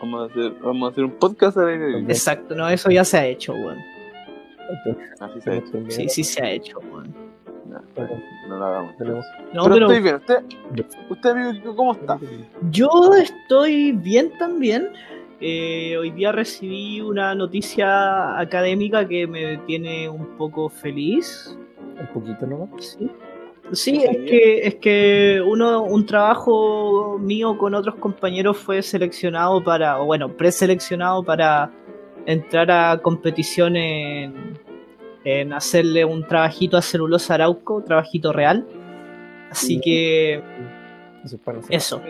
Vamos 0.00 0.22
a 0.22 0.32
hacer, 0.32 0.52
vamos 0.62 0.88
a 0.88 0.92
hacer 0.92 1.04
un 1.04 1.12
podcast 1.12 1.56
al 1.58 1.68
aire 1.68 1.88
libre. 1.98 2.12
exacto, 2.12 2.54
no, 2.54 2.68
eso 2.68 2.90
ya 2.90 3.04
se 3.04 3.16
ha 3.18 3.26
hecho, 3.26 3.52
weón. 3.54 3.78
Así 5.20 5.40
se 5.40 5.50
ha 5.50 5.54
hecho. 5.56 5.72
Sí, 5.88 6.08
sí 6.08 6.24
se 6.24 6.42
ha 6.42 6.50
hecho, 6.50 6.78
weón. 6.90 7.14
No, 7.68 7.80
no 8.48 8.58
lo 8.58 8.64
hagamos. 8.64 8.96
Tenemos- 8.96 9.24
No, 9.54 9.64
pero, 9.64 9.74
pero 9.74 9.90
estoy 9.90 10.02
bien. 10.02 10.16
¿Usted, 10.16 10.44
usted 11.10 11.30
amigo, 11.30 11.74
cómo 11.76 11.92
está? 11.92 12.18
yo 12.70 12.90
estoy 13.20 13.92
bien 13.92 14.32
también. 14.38 14.88
Eh, 15.40 15.96
hoy 15.98 16.10
día 16.12 16.32
recibí 16.32 17.00
una 17.00 17.34
noticia 17.34 18.38
académica 18.38 19.06
que 19.06 19.26
me 19.26 19.58
tiene 19.58 20.08
un 20.08 20.36
poco 20.38 20.68
feliz. 20.68 21.56
Un 22.00 22.06
poquito 22.12 22.46
nomás. 22.46 22.96
Sí, 22.98 23.10
sí 23.72 23.98
¿Qué 23.98 24.06
es 24.10 24.16
que, 24.30 24.66
es 24.66 24.74
que 24.76 25.42
uno, 25.46 25.82
un 25.82 26.06
trabajo 26.06 27.18
mío 27.18 27.58
con 27.58 27.74
otros 27.74 27.96
compañeros 27.96 28.56
fue 28.56 28.80
seleccionado 28.82 29.62
para, 29.62 30.00
o 30.00 30.06
bueno, 30.06 30.32
preseleccionado 30.36 31.22
para 31.22 31.70
entrar 32.24 32.70
a 32.70 32.98
competición 33.02 33.76
en, 33.76 34.58
en 35.24 35.52
hacerle 35.52 36.04
un 36.04 36.26
trabajito 36.26 36.76
a 36.76 36.82
Celulosa 36.82 37.34
Arauco, 37.34 37.82
trabajito 37.82 38.32
real. 38.32 38.66
Así 39.50 39.74
Sí. 39.74 39.80
que, 39.80 40.34
Eso 41.24 41.36
es 41.36 41.42
para 41.42 41.58
eso. 41.68 42.00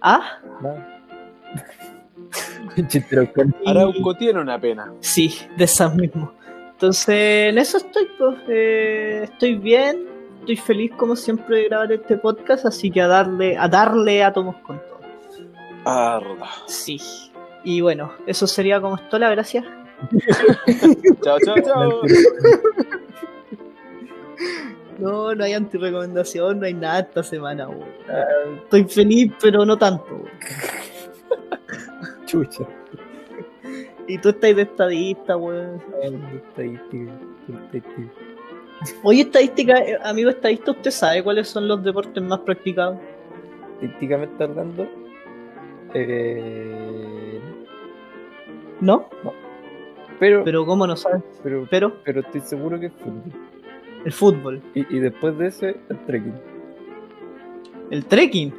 Ah, 0.00 0.38
Nada. 0.62 0.95
Arauco 3.66 4.14
tiene 4.14 4.40
una 4.40 4.60
pena. 4.60 4.92
Sí, 5.00 5.34
de 5.56 5.64
esas 5.64 5.94
mismo. 5.94 6.32
Entonces, 6.72 7.50
en 7.50 7.58
eso 7.58 7.78
estoy, 7.78 8.06
pues. 8.18 8.36
eh, 8.48 9.20
estoy 9.24 9.54
bien, 9.54 10.06
estoy 10.40 10.56
feliz 10.56 10.92
como 10.96 11.16
siempre 11.16 11.56
de 11.56 11.64
grabar 11.64 11.92
este 11.92 12.18
podcast, 12.18 12.66
así 12.66 12.90
que 12.90 13.00
a 13.00 13.06
darle, 13.06 13.56
a 13.56 13.66
darle 13.68 14.22
átomos 14.22 14.56
con 14.56 14.78
todo. 14.78 15.00
Arda. 15.84 16.48
Sí. 16.66 17.00
Y 17.64 17.80
bueno, 17.80 18.12
eso 18.26 18.46
sería 18.46 18.80
como 18.80 18.96
esto, 18.96 19.18
la 19.18 19.30
gracias. 19.30 19.64
Chao, 21.22 21.38
chao, 21.44 21.56
chao. 21.64 22.02
No, 24.98 25.34
no 25.34 25.44
hay 25.44 25.52
antirecomendación, 25.52 26.58
no 26.58 26.64
hay 26.64 26.72
nada 26.72 27.00
esta 27.00 27.22
semana. 27.22 27.68
Estoy 28.62 28.84
feliz, 28.84 29.30
pero 29.42 29.66
no 29.66 29.76
tanto, 29.76 30.06
weón. 30.06 30.30
Chucha. 32.26 32.64
Y 34.08 34.18
tú 34.18 34.28
estás 34.28 34.54
de 34.54 34.62
estadista, 34.62 35.36
weón. 35.36 35.80
Estadística, 36.02 37.12
estadística. 37.48 38.12
Oye, 39.02 39.22
estadística, 39.22 39.78
eh, 39.78 39.98
amigo 40.04 40.30
estadista, 40.30 40.70
¿usted 40.70 40.90
sabe 40.90 41.22
cuáles 41.24 41.48
son 41.48 41.66
los 41.66 41.82
deportes 41.82 42.22
más 42.22 42.40
practicados? 42.40 42.98
Estadísticamente 43.74 44.44
hablando, 44.44 44.88
eh, 45.94 47.40
¿No? 48.80 49.08
pero, 49.22 49.34
pero, 50.20 50.44
Pero 50.44 50.66
¿cómo 50.66 50.86
no 50.86 50.94
sabes? 50.96 51.22
pero, 51.42 51.66
Pero 52.04 52.20
estoy 52.20 52.40
seguro 52.42 52.78
que 52.78 52.86
es 52.86 52.92
fútbol. 52.92 53.32
el 54.04 54.12
fútbol, 54.12 54.62
Y, 54.74 54.96
y 54.96 55.00
después 55.00 55.36
de 55.38 55.46
ese, 55.48 55.76
el 55.88 55.98
trekking. 56.06 56.34
el 57.90 58.04
trekking. 58.06 58.54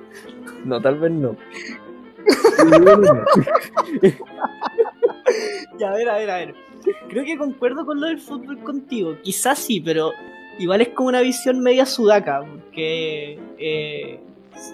No, 0.65 0.81
tal 0.81 0.98
vez 1.00 1.12
no. 1.12 1.36
Ya, 5.79 5.91
a 5.91 5.93
ver, 5.93 6.10
a 6.10 6.17
ver, 6.17 6.31
a 6.31 6.38
ver. 6.38 6.55
Creo 7.10 7.25
que 7.25 7.38
concuerdo 7.38 7.86
con 7.86 8.00
lo 8.00 8.07
del 8.07 8.19
fútbol 8.19 8.60
contigo. 8.60 9.17
Quizás 9.22 9.60
sí, 9.60 9.79
pero 9.79 10.12
igual 10.57 10.81
es 10.81 10.89
como 10.89 11.10
una 11.10 11.22
visión 11.22 11.60
media 11.60 11.86
sudaca, 11.86 12.41
porque 12.41 13.39
eh, 13.57 14.19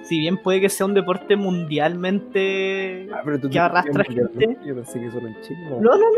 si 0.04 0.20
bien 0.20 0.38
puede 0.38 0.62
que 0.62 0.70
sea 0.70 0.86
un 0.86 0.94
deporte 0.94 1.36
mundialmente... 1.36 3.10
Ah, 3.12 3.22
pero 3.26 3.40
tú 3.40 3.50
Que 3.50 3.60
arrastra 3.60 4.04
gente. 4.04 4.58
Yo 4.66 4.76
pensé 4.76 5.00
que 5.00 5.12
solo 5.12 5.28
en 5.28 5.42
Chile. 5.42 5.60
No, 5.70 5.82
no, 5.82 5.98
no, 5.98 6.10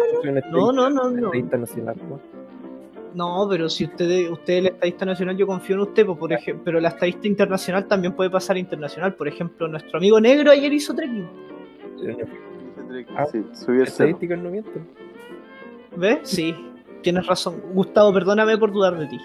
no, 0.51 0.72
no, 0.72 0.89
no, 0.89 1.10
no. 1.10 1.32
nacional, 1.58 1.96
¿no? 2.10 2.20
No, 3.15 3.48
pero 3.50 3.69
si 3.69 3.86
usted, 3.86 4.29
usted 4.29 4.53
es 4.53 4.60
el 4.60 4.65
estadista 4.67 5.05
nacional, 5.05 5.38
yo 5.38 5.48
confío 5.48 5.75
en 5.77 5.81
usted, 5.84 6.05
pues, 6.05 6.17
por 6.17 6.34
ejemplo, 6.34 6.63
pero 6.65 6.79
la 6.81 6.89
estadista 6.89 7.27
internacional 7.27 7.86
también 7.88 8.13
puede 8.13 8.29
pasar 8.29 8.57
internacional. 8.57 9.13
Por 9.15 9.27
ejemplo, 9.29 9.67
nuestro 9.69 9.98
amigo 9.98 10.19
negro 10.19 10.51
ayer 10.51 10.72
hizo 10.74 10.93
trekking. 10.93 11.27
Ah, 13.15 13.25
Sí. 13.25 13.43
Estadísticas 13.81 14.38
no 14.39 14.50
mienten. 14.50 14.88
¿Ves? 15.95 16.19
Sí, 16.24 16.53
tienes 17.01 17.25
razón. 17.25 17.55
Gustavo, 17.74 18.13
perdóname 18.13 18.57
por 18.57 18.72
dudar 18.74 18.98
de 18.98 19.07
ti. 19.07 19.19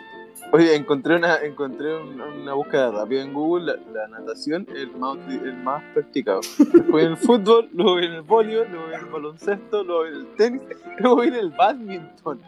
Oye, 0.52 0.74
encontré 0.74 1.14
una, 1.16 1.36
encontré 1.42 1.94
un- 1.96 2.20
una 2.20 2.54
búsqueda 2.54 2.90
rápida 2.90 3.22
en 3.22 3.32
Google, 3.32 3.66
la, 3.92 3.92
la 3.92 4.08
natación 4.18 4.66
el 4.74 4.90
más, 4.92 5.16
el 5.28 5.54
más 5.56 5.82
practicado. 5.94 6.40
Después 6.58 7.04
en 7.04 7.10
el 7.12 7.16
fútbol, 7.16 7.68
luego 7.72 7.96
viene 7.96 8.16
el 8.16 8.22
voleibol, 8.22 8.66
luego 8.70 8.86
viene 8.88 9.04
el 9.04 9.10
baloncesto, 9.10 9.84
luego 9.84 10.02
viene 10.04 10.18
el 10.18 10.26
tenis, 10.36 10.62
luego 10.98 11.20
viene 11.22 11.38
el 11.38 11.50
badminton. 11.50 12.40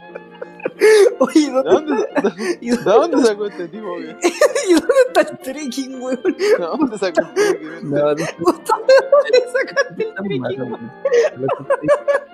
Oye, 1.18 1.46
¿De 1.46 1.52
¿dónde, 1.52 1.70
dónde, 1.72 1.94
de, 1.96 2.58
y 2.60 2.70
de 2.70 2.76
dónde 2.76 3.22
sacó 3.22 3.46
este 3.46 3.68
tipo? 3.68 3.86
güey? 3.88 4.10
y 4.68 4.72
dónde 4.74 4.94
está 5.08 5.20
el 5.22 5.38
trekking, 5.38 6.02
weón? 6.02 6.22
¿De 6.22 6.56
dónde 6.58 6.98
sacó 6.98 7.20
este 7.22 7.54
tipo? 7.54 7.70
No, 7.82 8.14
no, 8.14 8.24
Gustavo, 8.38 8.84
¿de 8.86 8.94
dónde 9.10 9.52
sacaste 9.52 10.02
el 10.04 10.14
trekking? 10.14 10.40
malo, 10.40 10.64
weón? 10.64 10.92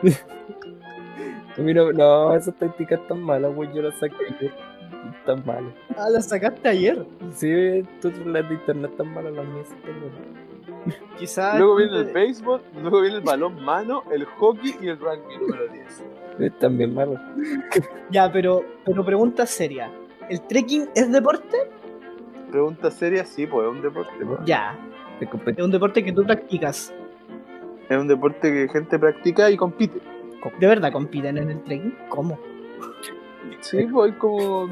güey. 0.02 0.16
A 1.56 1.60
mí 1.60 1.74
no, 1.74 2.34
esas 2.36 2.54
tácticas 2.54 3.00
tan 3.08 3.20
malas, 3.20 3.52
güey, 3.54 3.68
yo 3.74 3.82
las 3.82 3.98
saqué 3.98 4.14
ayer. 4.38 4.54
Tan 5.26 5.44
malas. 5.44 5.72
Ah, 5.96 6.08
la 6.08 6.20
sacaste 6.22 6.68
ayer. 6.68 7.04
Sí, 7.34 7.84
tú 8.00 8.12
las 8.26 8.48
de 8.48 8.54
internet 8.54 8.92
tan 8.96 9.12
malas, 9.12 9.32
las 9.32 9.46
mías. 9.46 9.68
Quizás. 11.18 11.58
Luego 11.58 11.76
viene 11.76 11.98
el 11.98 12.12
béisbol, 12.12 12.62
luego 12.80 13.00
viene 13.00 13.16
el 13.16 13.22
balón 13.22 13.60
mano, 13.62 14.04
el 14.12 14.24
hockey 14.24 14.76
y 14.80 14.88
el 14.88 14.98
rugby 14.98 15.36
número 15.40 15.66
10. 15.68 16.02
Están 16.38 16.78
bien. 16.78 16.94
Ya, 18.10 18.30
pero, 18.30 18.64
pero 18.84 19.04
pregunta 19.04 19.46
seria. 19.46 19.90
¿El 20.28 20.40
trekking 20.42 20.88
es 20.94 21.10
deporte? 21.10 21.56
Pregunta 22.50 22.90
seria, 22.90 23.24
sí, 23.24 23.46
pues 23.46 23.66
es 23.66 23.72
un 23.72 23.82
deporte. 23.82 24.24
pues. 24.24 24.38
Ya. 24.44 24.76
De 25.20 25.26
Es 25.26 25.64
un 25.64 25.70
deporte 25.70 26.04
que 26.04 26.12
tú 26.12 26.24
practicas. 26.24 26.94
Es 27.88 27.98
un 27.98 28.06
deporte 28.06 28.52
que 28.52 28.68
gente 28.68 28.98
practica 28.98 29.50
y 29.50 29.56
compite. 29.56 30.00
¿De 30.60 30.66
verdad 30.66 30.92
compiten 30.92 31.38
en 31.38 31.50
el 31.50 31.62
trekking? 31.64 31.96
¿Cómo? 32.08 32.38
Sí, 33.60 33.84
pues 33.86 34.12
hay 34.12 34.18
como 34.18 34.68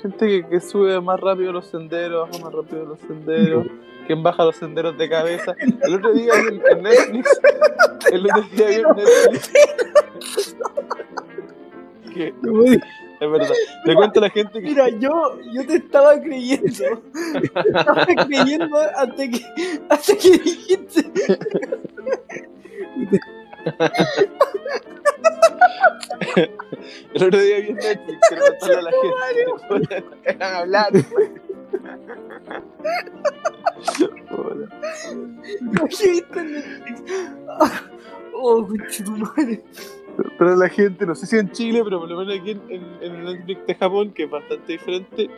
gente 0.00 0.26
que, 0.26 0.46
que 0.48 0.60
sube 0.60 0.98
más 1.00 1.20
rápido 1.20 1.52
los 1.52 1.66
senderos, 1.66 2.30
baja 2.30 2.44
más 2.44 2.54
rápido 2.54 2.86
los 2.86 3.00
senderos, 3.00 3.66
quien 4.06 4.22
baja 4.22 4.44
los 4.44 4.56
senderos 4.56 4.96
de 4.96 5.08
cabeza. 5.08 5.54
El 5.82 5.96
otro 5.96 6.12
día 6.12 6.32
en, 6.34 6.62
en 6.70 6.82
Netflix, 6.82 7.40
el 8.10 8.24
otro 8.24 8.42
día 8.42 8.70
en 8.70 8.82
Netflix. 8.96 9.52
Que 12.12 12.28
es 13.20 13.30
verdad. 13.30 13.54
Le 13.84 13.94
cuento 13.94 14.20
a 14.20 14.22
la 14.22 14.30
gente 14.30 14.60
que 14.60 14.60
Mira, 14.60 14.88
yo, 14.88 15.38
yo 15.52 15.66
te 15.66 15.76
estaba 15.76 16.20
creyendo. 16.20 17.02
Te 17.42 17.46
estaba 17.78 18.06
creyendo 18.06 18.78
hasta 18.78 19.28
que, 19.28 19.44
hasta 19.88 20.16
que 20.16 20.30
dijiste. 20.38 21.10
El 27.14 27.24
otro 27.24 27.40
día 27.40 27.60
vi 27.60 27.72
Netflix, 27.74 28.18
quiero 28.28 28.44
contarle 28.46 28.78
a 28.78 28.82
la 28.82 28.90
gente. 29.70 30.04
Dejan 30.24 30.54
hablar. 30.54 30.92
Puta. 34.28 34.68
¿Qué 35.98 36.10
viste 36.10 36.42
Netflix? 36.42 37.02
Oh, 38.32 38.66
conchetumare. 38.66 39.62
Para 40.38 40.56
la 40.56 40.68
gente, 40.68 41.06
no 41.06 41.14
sé 41.14 41.26
si 41.26 41.36
en 41.36 41.50
Chile, 41.52 41.82
pero 41.84 42.00
por 42.00 42.08
lo 42.10 42.18
menos 42.18 42.38
aquí 42.40 42.52
en, 42.52 42.60
en, 42.68 42.82
en 43.02 43.14
el 43.16 43.24
Netflix 43.24 43.66
de 43.66 43.74
Japón, 43.74 44.12
que 44.12 44.24
es 44.24 44.30
bastante 44.30 44.72
diferente, 44.72 45.30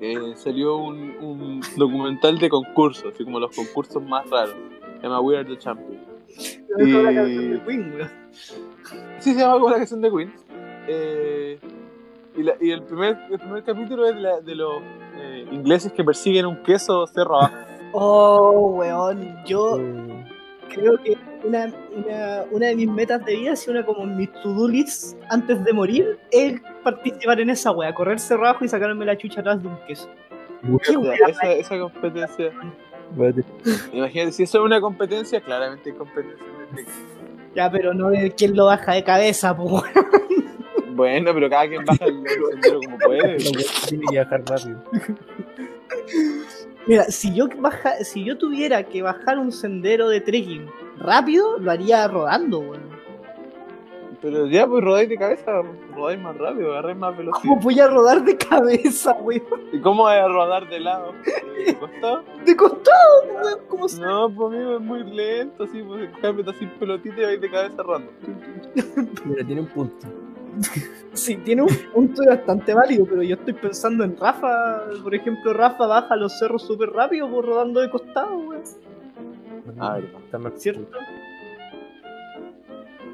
eh, 0.00 0.16
salió 0.36 0.76
un, 0.76 1.16
un 1.20 1.60
documental 1.76 2.38
de 2.38 2.48
concursos, 2.48 3.12
así 3.14 3.24
como 3.24 3.40
los 3.40 3.54
concursos 3.54 4.02
más 4.02 4.28
raros. 4.30 4.54
Se 4.96 5.02
llama 5.02 5.20
We 5.20 5.36
Are 5.38 5.48
the 5.48 5.58
Champions. 5.58 6.02
La 6.76 6.84
Y- 6.84 7.14
canción 7.14 7.50
de 7.52 7.60
Queen, 7.64 7.94
weón. 7.94 8.10
Sí, 9.20 9.32
se 9.32 9.38
llama 9.40 9.54
como 9.54 9.70
la 9.70 9.76
canción 9.78 10.00
de 10.02 10.10
Queen. 10.10 10.32
Eh, 10.88 11.58
y, 12.36 12.42
la- 12.42 12.54
y 12.60 12.70
el, 12.70 12.82
primer, 12.82 13.16
el 13.30 13.38
primer 13.38 13.64
capítulo 13.64 14.06
es 14.06 14.14
de, 14.14 14.20
la- 14.20 14.40
de 14.40 14.54
los 14.54 14.82
eh, 15.16 15.46
ingleses 15.50 15.92
que 15.92 16.04
persiguen 16.04 16.46
un 16.46 16.62
queso 16.62 17.06
cerro 17.06 17.36
abajo. 17.36 17.54
Oh, 17.92 18.74
weón. 18.78 19.36
Yo 19.46 19.78
Mm, 19.78 20.15
creo 20.68 20.98
que 21.02 21.16
una, 21.44 21.72
una, 21.94 22.44
una 22.50 22.66
de 22.66 22.76
mis 22.76 22.88
metas 22.88 23.24
de 23.24 23.36
vida, 23.36 23.56
si 23.56 23.70
una 23.70 23.84
como 23.84 24.04
mis 24.06 24.32
to-do 24.42 24.68
lists 24.68 25.16
antes 25.30 25.62
de 25.64 25.72
morir, 25.72 26.18
es 26.30 26.60
participar 26.82 27.40
en 27.40 27.50
esa 27.50 27.70
wea, 27.72 27.94
correr 27.94 28.18
cerro 28.18 28.46
abajo 28.46 28.64
y 28.64 28.68
sacarme 28.68 29.04
la 29.04 29.16
chucha 29.16 29.40
atrás 29.40 29.62
de 29.62 29.68
un 29.68 29.78
queso. 29.86 30.08
Qué 30.82 30.96
wea, 30.96 31.16
esa, 31.28 31.52
esa 31.52 31.78
competencia. 31.78 32.52
vale. 33.16 33.44
Imagínate, 33.92 34.32
si 34.32 34.42
eso 34.42 34.58
es 34.58 34.64
una 34.64 34.80
competencia, 34.80 35.40
claramente 35.40 35.90
hay 35.90 35.96
competencia. 35.96 36.46
Ya, 37.54 37.70
pero 37.70 37.94
no 37.94 38.10
de 38.10 38.32
quién 38.32 38.54
lo 38.54 38.66
baja 38.66 38.92
de 38.92 39.02
cabeza, 39.02 39.56
po. 39.56 39.82
Bueno, 40.96 41.34
pero 41.34 41.50
cada 41.50 41.68
quien 41.68 41.84
baja 41.84 42.06
el, 42.06 42.22
sendero 42.50 42.80
como 42.80 42.98
puede. 42.98 43.36
Tiene 43.88 44.04
que 44.04 44.12
viajar 44.12 44.42
rápido. 44.46 44.82
Mira, 46.86 47.04
si 47.04 47.34
yo 47.34 47.48
baja, 47.58 48.04
si 48.04 48.24
yo 48.24 48.38
tuviera 48.38 48.84
que 48.84 49.02
bajar 49.02 49.38
un 49.38 49.50
sendero 49.50 50.08
de 50.08 50.20
trekking 50.20 50.70
rápido, 50.98 51.58
lo 51.58 51.72
haría 51.72 52.06
rodando, 52.06 52.60
weón. 52.60 52.96
Pero 54.22 54.46
ya, 54.46 54.66
pues 54.66 54.82
rodáis 54.82 55.08
de 55.08 55.18
cabeza, 55.18 55.62
rodáis 55.94 56.20
más 56.20 56.36
rápido, 56.38 56.72
agarráis 56.72 56.96
más 56.96 57.16
velocidad. 57.16 57.42
¿Cómo 57.42 57.60
voy 57.60 57.80
a 57.80 57.86
rodar 57.88 58.24
de 58.24 58.36
cabeza, 58.36 59.12
weón? 59.14 59.42
¿Y 59.72 59.80
cómo 59.80 60.04
vas 60.04 60.18
a 60.18 60.28
rodar 60.28 60.68
de 60.68 60.80
lado? 60.80 61.12
¿De 61.66 61.76
costado? 61.76 62.24
De 62.44 62.56
costado, 62.56 63.22
weón. 63.34 63.58
¿Cómo 63.68 63.88
se... 63.88 64.00
No, 64.00 64.30
pues 64.30 64.54
amigo, 64.54 64.76
es 64.76 64.80
muy 64.80 65.04
lento, 65.04 65.64
así, 65.64 65.82
pues 65.82 66.08
cambio 66.22 66.48
así 66.48 66.66
pelotita 66.78 67.20
y 67.20 67.24
vais 67.24 67.40
de 67.40 67.50
cabeza 67.50 67.82
rodando. 67.82 68.12
Mira, 69.24 69.44
tiene 69.44 69.60
un 69.60 69.68
punto. 69.68 70.06
Sí, 71.12 71.36
tiene 71.38 71.62
un 71.62 71.76
punto 71.94 72.22
bastante 72.26 72.74
válido, 72.74 73.06
pero 73.06 73.22
yo 73.22 73.36
estoy 73.36 73.54
pensando 73.54 74.04
en 74.04 74.16
Rafa. 74.16 74.82
Por 75.02 75.14
ejemplo, 75.14 75.54
Rafa 75.54 75.86
baja 75.86 76.14
los 76.14 76.38
cerros 76.38 76.66
súper 76.66 76.90
rápido 76.90 77.30
por 77.30 77.46
rodando 77.46 77.80
de 77.80 77.90
costado, 77.90 78.36
weón. 78.36 78.62
Ah, 79.78 79.94
verdad. 79.94 80.20
Está 80.24 80.38
mal. 80.38 80.52
¿Cierto? 80.56 80.98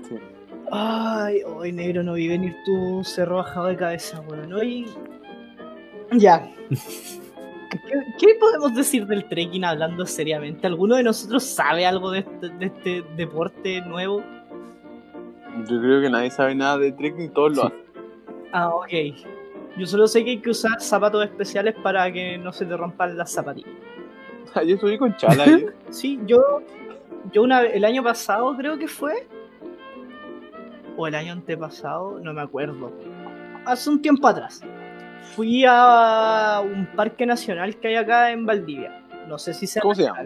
Sí. 0.09 0.17
Ay, 0.71 1.43
hoy 1.45 1.73
negro, 1.73 2.03
no 2.03 2.15
vi 2.15 2.29
venir 2.29 2.57
tu 2.65 3.05
cerro 3.05 3.37
bajado 3.37 3.67
de 3.67 3.77
cabeza, 3.77 4.21
weón. 4.29 4.53
Hoy. 4.53 4.87
Ya. 6.13 6.51
¿Qué, 7.71 7.79
qué 8.19 8.35
podemos 8.39 8.75
decir 8.75 9.07
del 9.07 9.29
trekking 9.29 9.65
hablando 9.65 10.05
seriamente? 10.07 10.67
¿Alguno 10.67 10.97
de 10.97 11.05
nosotros 11.05 11.45
sabe 11.45 11.87
algo 11.87 12.11
de 12.11 12.19
este, 12.21 12.49
de 12.49 12.67
este 12.67 13.05
deporte 13.17 13.81
nuevo? 13.83 14.23
Yo 15.69 15.81
creo 15.81 16.01
que 16.01 16.11
nadie 16.11 16.31
sabe 16.31 16.55
nada 16.55 16.79
de 16.79 16.93
trekking, 16.93 17.31
todos 17.33 17.57
lo 17.57 17.63
Sí. 17.63 17.67
hacen. 17.69 17.83
Ah, 18.53 18.69
ok. 18.69 18.89
Yo 19.79 19.87
solo 19.87 20.07
sé 20.07 20.25
que 20.25 20.31
hay 20.33 20.39
que 20.39 20.51
usar 20.51 20.81
zapatos 20.81 21.25
especiales 21.25 21.75
para 21.83 22.13
que 22.13 22.37
no 22.39 22.53
se 22.53 22.67
te 22.67 22.77
rompan 22.77 23.17
las 23.17 23.33
zapatillas. 23.33 23.71
Yo 24.67 24.77
subí 24.77 24.99
con 24.99 25.17
chala 25.17 25.45
ahí. 25.45 25.67
Sí, 25.91 26.19
yo, 26.27 26.61
yo 27.33 27.43
una 27.43 27.61
vez, 27.63 27.73
el 27.75 27.85
año 27.85 28.03
pasado 28.03 28.55
creo 28.57 28.79
que 28.79 28.89
fue, 28.89 29.27
o 30.97 31.07
el 31.07 31.15
año 31.15 31.33
antepasado, 31.33 32.19
no 32.21 32.33
me 32.33 32.41
acuerdo. 32.43 32.93
Hace 33.67 33.91
un 33.91 34.01
tiempo 34.03 34.27
atrás. 34.29 34.63
Fui 35.35 35.65
a 35.67 36.61
un 36.65 36.87
parque 36.97 37.25
nacional 37.27 37.77
que 37.77 37.89
hay 37.89 37.95
acá 37.97 38.31
en 38.31 38.45
Valdivia. 38.45 39.03
No 39.29 39.39
sé 39.39 39.55
si 39.55 39.67
se 39.67 39.81
¿Cómo 39.81 39.95
se 39.95 40.03
llama? 40.05 40.21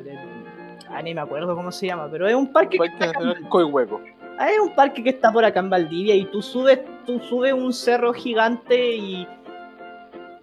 Ah, 0.88 1.02
ni 1.02 1.14
me 1.14 1.20
acuerdo 1.20 1.54
cómo 1.54 1.70
se 1.70 1.86
llama, 1.86 2.08
pero 2.10 2.26
es 2.26 2.34
un 2.34 2.52
parque 2.52 2.78
que 2.78 2.88
Parque 2.88 3.06
Nacional 3.06 3.48
Coihueco. 3.48 4.00
Es 4.38 4.58
un 4.60 4.74
parque 4.74 5.02
que 5.02 5.10
está 5.10 5.32
por 5.32 5.44
acá 5.44 5.60
en 5.60 5.70
Valdivia 5.70 6.14
y 6.14 6.26
tú 6.26 6.42
subes, 6.42 6.80
tú 7.06 7.20
subes 7.20 7.54
un 7.54 7.72
cerro 7.72 8.12
gigante 8.12 8.94
y, 8.96 9.26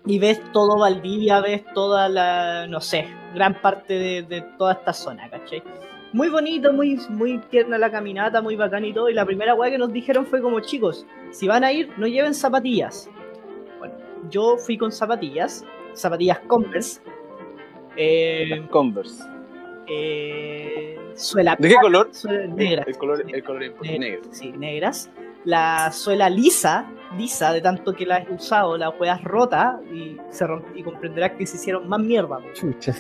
y 0.06 0.20
ves 0.20 0.42
todo 0.52 0.80
Valdivia, 0.80 1.42
ves 1.42 1.64
toda 1.74 2.10
la, 2.10 2.66
no 2.68 2.82
sé, 2.82 3.08
gran 3.36 3.62
parte 3.62 3.94
de, 3.94 4.24
de 4.24 4.42
toda 4.58 4.74
esta 4.74 4.94
zona, 4.94 5.30
¿cachai? 5.30 5.62
Muy 6.12 6.30
bonito, 6.30 6.72
muy, 6.72 7.00
muy 7.10 7.40
tierna 7.50 7.78
la 7.78 7.92
caminata, 7.92 8.42
muy 8.42 8.56
bacán 8.56 8.86
y 8.86 8.94
todo. 8.94 9.10
Y 9.10 9.14
la 9.16 9.26
primera 9.26 9.56
weá 9.56 9.72
que 9.72 9.80
nos 9.80 9.92
dijeron 9.92 10.26
fue 10.26 10.42
como, 10.42 10.60
chicos, 10.60 11.06
si 11.32 11.48
van 11.48 11.64
a 11.64 11.72
ir, 11.72 11.90
no 11.98 12.06
lleven 12.08 12.36
zapatillas. 12.36 13.10
Bueno, 13.80 13.96
yo 14.30 14.58
fui 14.58 14.78
con 14.78 14.92
zapatillas, 14.92 15.66
zapatillas 15.94 16.40
Converse. 16.48 17.02
Eh, 17.96 18.64
Converse. 18.70 19.33
Eh, 19.88 20.98
suela 21.16 21.56
¿De 21.60 21.70
qué 21.70 21.76
color? 21.76 22.10
suela 22.12 22.48
negra. 22.48 22.84
El 22.88 22.98
color, 22.98 23.24
el 23.28 23.44
color 23.44 23.64
es 23.64 23.74
Ne- 23.82 24.00
negro. 24.00 24.22
Sí, 24.32 24.52
negras. 24.52 25.10
La 25.46 25.92
suela 25.92 26.30
lisa, 26.30 26.86
lisa, 27.18 27.52
de 27.52 27.60
tanto 27.62 27.94
que 27.94 28.06
la 28.06 28.16
has 28.18 28.30
usado, 28.30 28.78
la 28.78 28.92
juegas 28.92 29.22
rota 29.24 29.82
y, 29.94 30.18
se 30.30 30.46
y 30.76 30.84
comprenderás 30.84 31.32
que 31.32 31.46
se 31.46 31.58
hicieron 31.58 31.88
más 31.90 32.00
mierda. 32.00 32.38
po. 32.38 32.46
Chucha. 32.54 32.96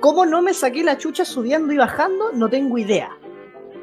¿Cómo 0.00 0.26
no 0.26 0.42
me 0.42 0.52
saqué 0.52 0.82
la 0.82 0.98
chucha 0.98 1.24
subiendo 1.24 1.72
y 1.72 1.76
bajando? 1.78 2.32
No 2.32 2.48
tengo 2.48 2.76
idea. 2.76 3.10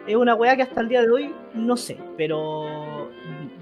Es 0.06 0.16
una 0.16 0.36
weá 0.36 0.56
que 0.56 0.64
hasta 0.64 0.82
el 0.82 0.90
día 0.90 1.02
de 1.02 1.10
hoy 1.10 1.34
no 1.54 1.78
sé, 1.78 1.98
pero 2.18 3.10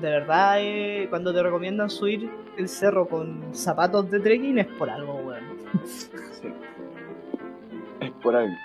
de 0.02 0.10
verdad 0.10 0.58
eh, 0.60 1.08
cuando 1.10 1.34
te 1.34 1.41
recomiendan 1.43 1.89
subir 1.89 2.30
el 2.58 2.67
cerro 2.67 3.08
con 3.08 3.54
zapatos 3.54 4.10
de 4.10 4.19
trekking 4.19 4.58
es 4.60 4.67
por 4.67 4.89
algo, 4.89 5.15
weón. 5.15 5.43
Sí. 5.86 6.10
Es 8.17 8.23
por 8.23 8.36
algo. 8.36 8.56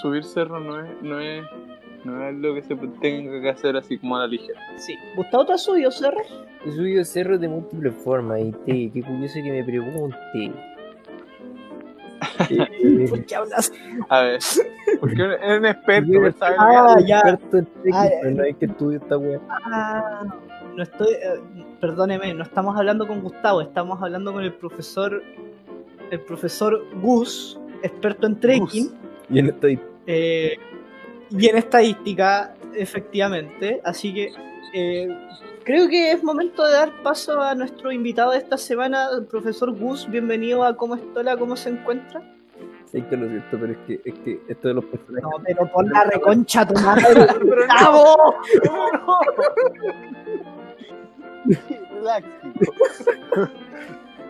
Subir 0.00 0.24
cerro 0.24 0.58
no 0.58 0.80
es, 0.80 0.90
no 1.02 1.20
es, 1.20 1.44
no 2.04 2.26
es 2.26 2.34
lo 2.36 2.54
que 2.54 2.62
se 2.62 2.74
tenga 3.00 3.40
que 3.40 3.50
hacer 3.50 3.76
así 3.76 3.98
como 3.98 4.16
a 4.16 4.20
la 4.20 4.26
ligera. 4.26 4.58
Sí. 4.76 4.96
¿Gustavo 5.16 5.46
te 5.46 5.52
has 5.52 5.62
subido 5.62 5.90
cerro? 5.90 6.20
He 6.64 6.72
subido 6.72 7.04
cerros 7.04 7.40
de 7.40 7.48
múltiples 7.48 7.94
formas 7.94 8.40
y 8.40 8.52
te, 8.52 8.90
qué 8.90 9.02
curioso 9.02 9.34
que 9.34 9.50
me 9.50 9.64
pregunte. 9.64 10.52
¿Por 13.10 13.24
qué 13.24 13.34
hablas? 13.34 13.72
A 14.08 14.22
ver, 14.22 14.40
porque 15.00 15.38
es 15.42 15.58
un 15.58 15.66
experto, 15.66 16.12
¿sabes? 16.38 16.56
Ah, 16.58 16.96
ya. 17.04 17.18
experto 17.18 17.58
en 17.58 17.66
trekking, 17.66 17.94
Ah, 17.94 18.30
no 18.30 18.42
hay 18.42 18.54
que 18.54 18.66
estudiar 18.66 19.02
esta 19.02 19.18
wea. 19.18 19.40
Ah, 19.50 20.24
no 20.76 20.82
estoy, 20.82 21.12
eh, 21.12 21.74
perdóneme, 21.80 22.32
no 22.34 22.44
estamos 22.44 22.76
hablando 22.76 23.06
con 23.06 23.20
Gustavo, 23.20 23.60
estamos 23.60 24.00
hablando 24.02 24.32
con 24.32 24.44
el 24.44 24.54
profesor, 24.54 25.22
el 26.10 26.20
profesor 26.20 26.84
Gus, 27.02 27.60
experto 27.82 28.26
en 28.26 28.40
trekking. 28.40 28.90
Y 29.30 29.38
en 29.38 29.46
esta 29.46 29.68
eh, 30.06 30.56
y 31.30 31.48
en 31.48 31.56
estadística, 31.56 32.54
efectivamente. 32.74 33.80
Así 33.84 34.12
que 34.12 34.32
eh, 34.74 35.08
creo 35.64 35.88
que 35.88 36.12
es 36.12 36.22
momento 36.22 36.64
de 36.64 36.72
dar 36.72 37.02
paso 37.02 37.40
a 37.40 37.54
nuestro 37.54 37.92
invitado 37.92 38.32
de 38.32 38.38
esta 38.38 38.58
semana, 38.58 39.08
el 39.16 39.26
profesor 39.26 39.72
Gus. 39.72 40.08
Bienvenido 40.10 40.64
a 40.64 40.76
¿Cómo 40.76 40.94
estola? 40.94 41.36
¿Cómo 41.36 41.56
se 41.56 41.70
encuentra? 41.70 42.22
sé 42.92 43.02
que 43.06 43.16
lo 43.16 43.26
siento, 43.26 43.58
pero 43.58 43.72
es 43.72 43.78
que, 43.86 44.00
es 44.04 44.14
que 44.18 44.40
esto 44.48 44.68
de 44.68 44.74
los 44.74 44.84
personajes. 44.84 45.22
No, 45.22 45.42
pero 45.44 45.72
por 45.72 45.90
la 45.90 46.04
reconcha 46.04 46.66
tu 46.66 46.74
madre, 46.74 47.04
Pero 47.38 47.66
no. 47.66 48.16
Relax. 51.94 52.26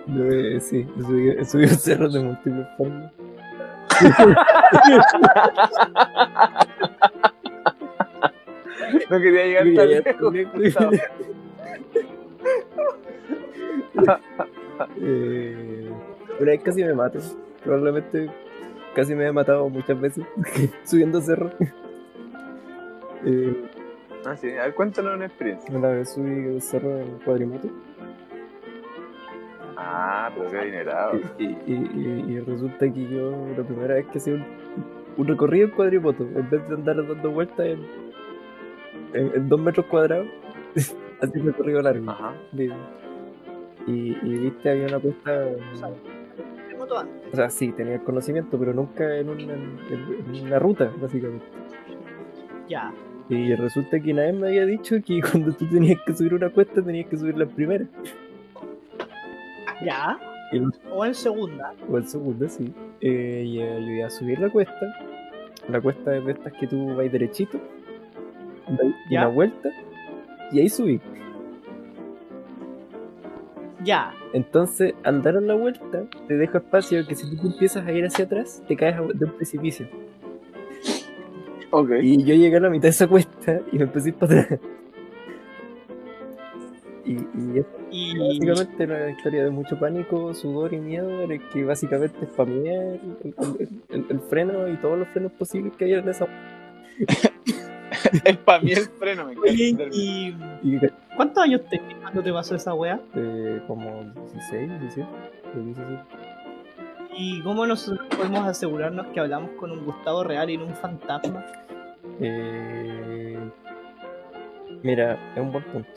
No, 0.04 0.24
eh, 0.24 0.60
sí, 0.60 0.84
he 0.98 1.02
subido, 1.02 1.32
he 1.40 1.44
subido 1.44 1.74
cerros 1.78 2.12
de 2.12 2.18
múltiples 2.18 2.66
formas. 2.76 3.12
No 9.10 9.18
quería 9.20 9.44
llegar 9.46 9.74
tan 9.74 9.88
lejos. 9.88 10.34
Eh, 15.00 15.90
una 16.40 16.50
vez 16.50 16.62
casi 16.62 16.84
me 16.84 16.94
mato. 16.94 17.18
Probablemente 17.62 18.30
casi 18.94 19.14
me 19.14 19.26
he 19.26 19.32
matado 19.32 19.68
muchas 19.68 20.00
veces 20.00 20.24
subiendo 20.84 21.20
cerros. 21.20 21.52
Eh, 23.24 23.68
Ah, 24.24 24.36
sí, 24.36 24.48
a 24.56 24.66
ver, 24.66 24.74
cuéntanos 24.76 25.16
una 25.16 25.26
experiencia. 25.26 25.76
una 25.76 25.88
vez 25.88 26.10
subí 26.12 26.30
el 26.54 26.62
cerro 26.62 26.96
en 26.96 27.18
cuadrimoto 27.24 27.66
Ah, 29.84 30.30
pero 30.34 30.50
qué 30.50 30.58
adinerado. 30.58 31.18
y, 31.38 31.44
y, 31.44 31.54
y- 31.66 32.24
y 32.34 32.40
resulta 32.40 32.90
que 32.92 33.08
yo 33.08 33.46
la 33.56 33.64
primera 33.64 33.94
vez 33.94 34.06
que 34.06 34.18
hacía 34.18 34.34
un, 34.34 34.44
un 35.16 35.26
recorrido 35.26 35.66
en 35.66 35.74
cuadrimoto, 35.74 36.22
en 36.22 36.48
vez 36.50 36.68
de 36.68 36.74
andar 36.74 36.96
dando 37.06 37.30
vueltas 37.30 37.66
en, 37.66 37.80
en, 39.14 39.32
en 39.34 39.48
dos 39.48 39.60
metros 39.60 39.86
cuadrados, 39.86 40.26
Así 41.20 41.38
fue 41.40 41.52
corrido 41.52 41.80
largo. 41.82 42.10
Ajá. 42.10 42.32
Y, 43.86 44.16
y 44.22 44.38
viste, 44.38 44.70
había 44.70 44.86
una 44.86 44.96
antes. 44.96 45.12
O 47.32 47.36
sea, 47.36 47.48
sí, 47.50 47.70
tenía 47.72 47.94
el 47.94 48.02
conocimiento, 48.02 48.58
pero 48.58 48.72
nunca 48.74 49.16
en 49.16 49.28
una, 49.28 49.52
en, 49.54 50.34
en 50.34 50.46
una 50.46 50.58
ruta, 50.58 50.90
básicamente. 51.00 51.44
Ya. 52.68 52.92
Y 53.28 53.54
resulta 53.54 54.00
que 54.00 54.12
una 54.12 54.22
vez 54.22 54.34
me 54.34 54.48
había 54.48 54.66
dicho 54.66 54.96
que 55.04 55.20
cuando 55.22 55.52
tú 55.52 55.66
tenías 55.66 56.00
que 56.04 56.12
subir 56.12 56.34
una 56.34 56.50
cuesta, 56.50 56.82
tenías 56.82 57.06
que 57.08 57.16
subir 57.16 57.38
la 57.38 57.46
primera. 57.46 57.84
Ya. 59.84 60.18
El- 60.52 60.70
O 60.92 61.04
en 61.04 61.14
segunda. 61.14 61.72
o 61.90 61.96
el 61.96 62.06
segundo, 62.06 62.48
sí. 62.48 62.72
Eh, 63.00 63.44
y 63.46 63.60
eh, 63.60 63.78
yo 63.80 63.90
iba 63.92 64.06
a 64.06 64.10
subir 64.10 64.38
la 64.38 64.50
cuesta. 64.50 64.94
La 65.68 65.80
cuesta 65.80 66.16
es 66.16 66.24
de 66.24 66.32
estas 66.32 66.52
que 66.54 66.66
tú 66.66 66.94
vas 66.94 67.10
derechito, 67.10 67.58
dais 68.68 68.94
una 69.10 69.28
vuelta, 69.28 69.70
y 70.50 70.58
ahí 70.60 70.68
subí. 70.68 71.00
Ya. 73.84 74.12
Entonces, 74.32 74.94
al 75.04 75.22
dar 75.22 75.34
la 75.34 75.54
vuelta, 75.54 76.04
te 76.28 76.34
deja 76.36 76.58
espacio 76.58 77.06
que 77.06 77.14
si 77.14 77.36
tú 77.36 77.46
empiezas 77.48 77.86
a 77.86 77.92
ir 77.92 78.04
hacia 78.04 78.24
atrás, 78.24 78.62
te 78.68 78.76
caes 78.76 78.96
de 79.14 79.24
un 79.24 79.32
precipicio. 79.32 79.86
Ok. 81.70 81.90
Y 82.02 82.22
yo 82.24 82.34
llegué 82.34 82.56
a 82.56 82.60
la 82.60 82.70
mitad 82.70 82.84
de 82.84 82.88
esa 82.90 83.08
cuesta 83.08 83.60
y 83.72 83.78
me 83.78 83.84
empecé 83.84 84.08
a 84.08 84.12
ir 84.12 84.14
para 84.16 84.40
atrás. 84.40 84.60
Y, 87.04 87.12
y 87.14 87.58
es 87.58 87.66
Y. 87.90 88.16
básicamente 88.18 88.84
una 88.84 89.10
historia 89.10 89.44
de 89.44 89.50
mucho 89.50 89.78
pánico, 89.78 90.32
sudor 90.34 90.72
y 90.72 90.78
miedo, 90.78 91.22
en 91.22 91.32
el 91.32 91.48
que 91.48 91.64
básicamente 91.64 92.26
spameé 92.26 92.94
el, 92.94 93.34
el- 93.58 93.68
el- 93.90 94.06
el 94.08 94.20
freno 94.20 94.68
y 94.68 94.76
todos 94.76 94.98
los 94.98 95.08
frenos 95.08 95.32
posibles 95.32 95.72
que 95.76 95.84
había 95.84 95.98
en 95.98 96.08
esa. 96.08 96.26
Mí 98.62 98.72
el 98.72 98.86
freno, 98.98 99.26
me 99.26 99.36
Oye, 99.38 99.68
encanta. 99.70 99.94
¿y 99.96 100.34
cuántos 101.16 101.44
años 101.44 101.62
tenías 101.70 101.98
cuando 102.00 102.22
te 102.22 102.32
pasó 102.32 102.54
esa 102.54 102.74
wea? 102.74 103.00
eh, 103.14 103.60
como 103.66 104.04
16, 104.32 104.80
17, 104.80 105.08
creo 105.42 105.52
que 105.54 105.60
17. 105.60 106.02
¿Y 107.16 107.42
cómo 107.42 107.66
nosotros 107.66 108.06
podemos 108.16 108.46
asegurarnos 108.46 109.06
que 109.08 109.20
hablamos 109.20 109.50
con 109.52 109.70
un 109.70 109.84
Gustavo 109.84 110.24
real 110.24 110.48
y 110.50 110.56
no 110.56 110.66
un 110.66 110.74
fantasma? 110.74 111.44
Eh, 112.20 113.38
mira, 114.82 115.18
es 115.34 115.40
un 115.42 115.52
buen 115.52 115.64
punto. 115.64 115.90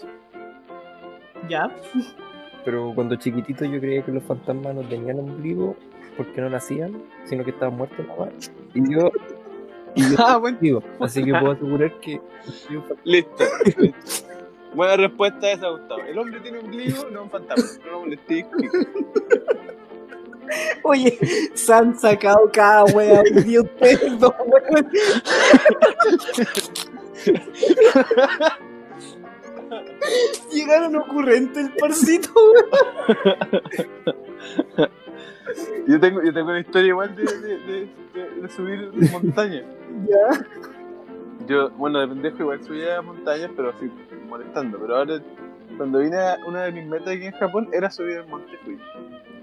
Ya. 1.50 1.70
Pero 2.64 2.92
cuando 2.96 3.16
chiquitito 3.16 3.66
yo 3.66 3.80
creía 3.80 4.04
que 4.04 4.12
los 4.12 4.24
fantasmas 4.24 4.76
no 4.76 4.82
tenían 4.82 5.20
ombligo 5.20 5.76
porque 6.18 6.42
no 6.42 6.50
nacían, 6.50 7.04
sino 7.26 7.44
que 7.44 7.52
estaban 7.52 7.78
muertos 7.78 8.06
nada 8.08 8.26
más. 8.26 8.52
Y 8.74 8.94
yo, 8.94 9.12
y 9.96 10.02
yo 10.10 10.16
Ah, 10.20 10.38
bueno, 10.38 10.58
digo, 10.60 10.84
así 11.00 11.24
que 11.24 11.32
puedo 11.32 11.52
asegurar 11.52 11.94
que 12.00 12.16
un 12.16 12.84
listo. 13.04 13.44
listo. 13.78 14.26
Buena 14.74 14.98
respuesta 14.98 15.52
esa, 15.52 15.70
Gustavo. 15.70 16.02
El 16.02 16.18
hombre 16.18 16.40
tiene 16.42 16.60
ombligo, 16.60 17.10
no 17.10 17.24
un 17.24 17.30
fantasma. 17.30 17.66
No 17.86 17.92
lo 17.92 18.00
molesté. 18.02 18.46
Oye, 20.84 21.18
se 21.54 21.74
han 21.74 21.98
sacado 21.98 22.50
cada 22.52 22.84
wea 22.86 23.24
de 23.24 23.60
ustedes 23.60 24.20
dos, 24.20 24.34
weón. 24.46 24.92
Llegaron 30.54 30.96
ocurrentes 30.96 31.66
el 31.68 31.74
parcito. 31.76 32.30
Yo 35.88 36.00
tengo, 36.00 36.24
yo 36.24 36.34
tengo 36.34 36.50
una 36.50 36.60
historia 36.60 36.88
igual 36.90 37.16
de, 37.16 37.24
de, 37.24 37.58
de, 37.60 37.90
de- 38.14 38.42
de 38.42 38.50
subir 38.50 38.90
montañas. 39.12 39.64
Ya. 40.08 40.46
Yo, 41.48 41.70
bueno, 41.72 42.00
de 42.00 42.08
pendejo 42.08 42.38
igual 42.40 42.64
subía 42.64 43.02
montañas, 43.04 43.52
pero 43.56 43.70
así 43.70 43.90
molestando. 44.28 44.80
Pero 44.80 44.96
ahora, 44.98 45.22
cuando 45.78 46.00
vine 46.00 46.18
a 46.18 46.38
una 46.48 46.64
de 46.64 46.72
mis 46.72 46.88
metas 46.88 47.10
aquí 47.16 47.26
en 47.26 47.32
Japón, 47.34 47.70
era 47.72 47.92
subir 47.92 48.18
el 48.18 48.28
monte 48.28 48.58
Fuji. 48.58 48.78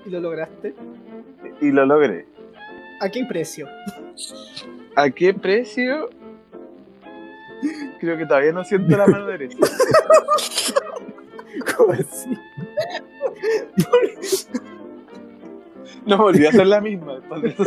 ¿Y 0.04 0.10
lo 0.10 0.20
lograste? 0.20 0.74
Y 1.60 1.70
lo 1.70 1.86
logré. 1.86 2.26
¿A 3.00 3.08
qué 3.08 3.24
precio? 3.24 3.68
¿A 4.96 5.08
qué 5.10 5.32
precio? 5.32 6.10
Creo 8.02 8.18
que 8.18 8.26
todavía 8.26 8.50
no 8.50 8.64
siento 8.64 8.96
la 8.96 9.06
mano 9.06 9.26
derecha. 9.26 9.56
¿Cómo 11.76 11.92
así? 11.92 12.36
No 16.04 16.18
volví 16.18 16.44
a 16.44 16.48
hacer 16.48 16.66
la 16.66 16.80
misma 16.80 17.20
después 17.20 17.42
de 17.42 17.48
eso. 17.50 17.64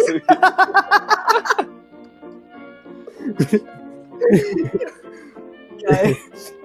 eh. 5.90 6.18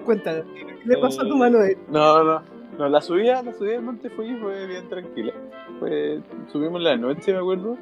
Cuéntame, 0.03 0.43
¿qué 0.53 0.65
le 0.83 0.97
pasó 0.97 1.21
a 1.21 1.27
tu 1.29 1.37
mano 1.37 1.59
de 1.59 1.77
No, 1.89 2.25
no. 2.25 2.41
No, 2.77 2.89
la 2.89 2.99
subida, 2.99 3.41
la 3.41 3.53
subida 3.53 3.71
del 3.71 3.83
Monte 3.83 4.09
Fuji 4.09 4.35
fue 4.35 4.67
bien 4.67 4.89
tranquila. 4.89 5.31
Fue, 5.79 6.19
subimos 6.51 6.81
la 6.81 6.97
noche, 6.97 7.31
me 7.31 7.39
acuerdo. 7.39 7.77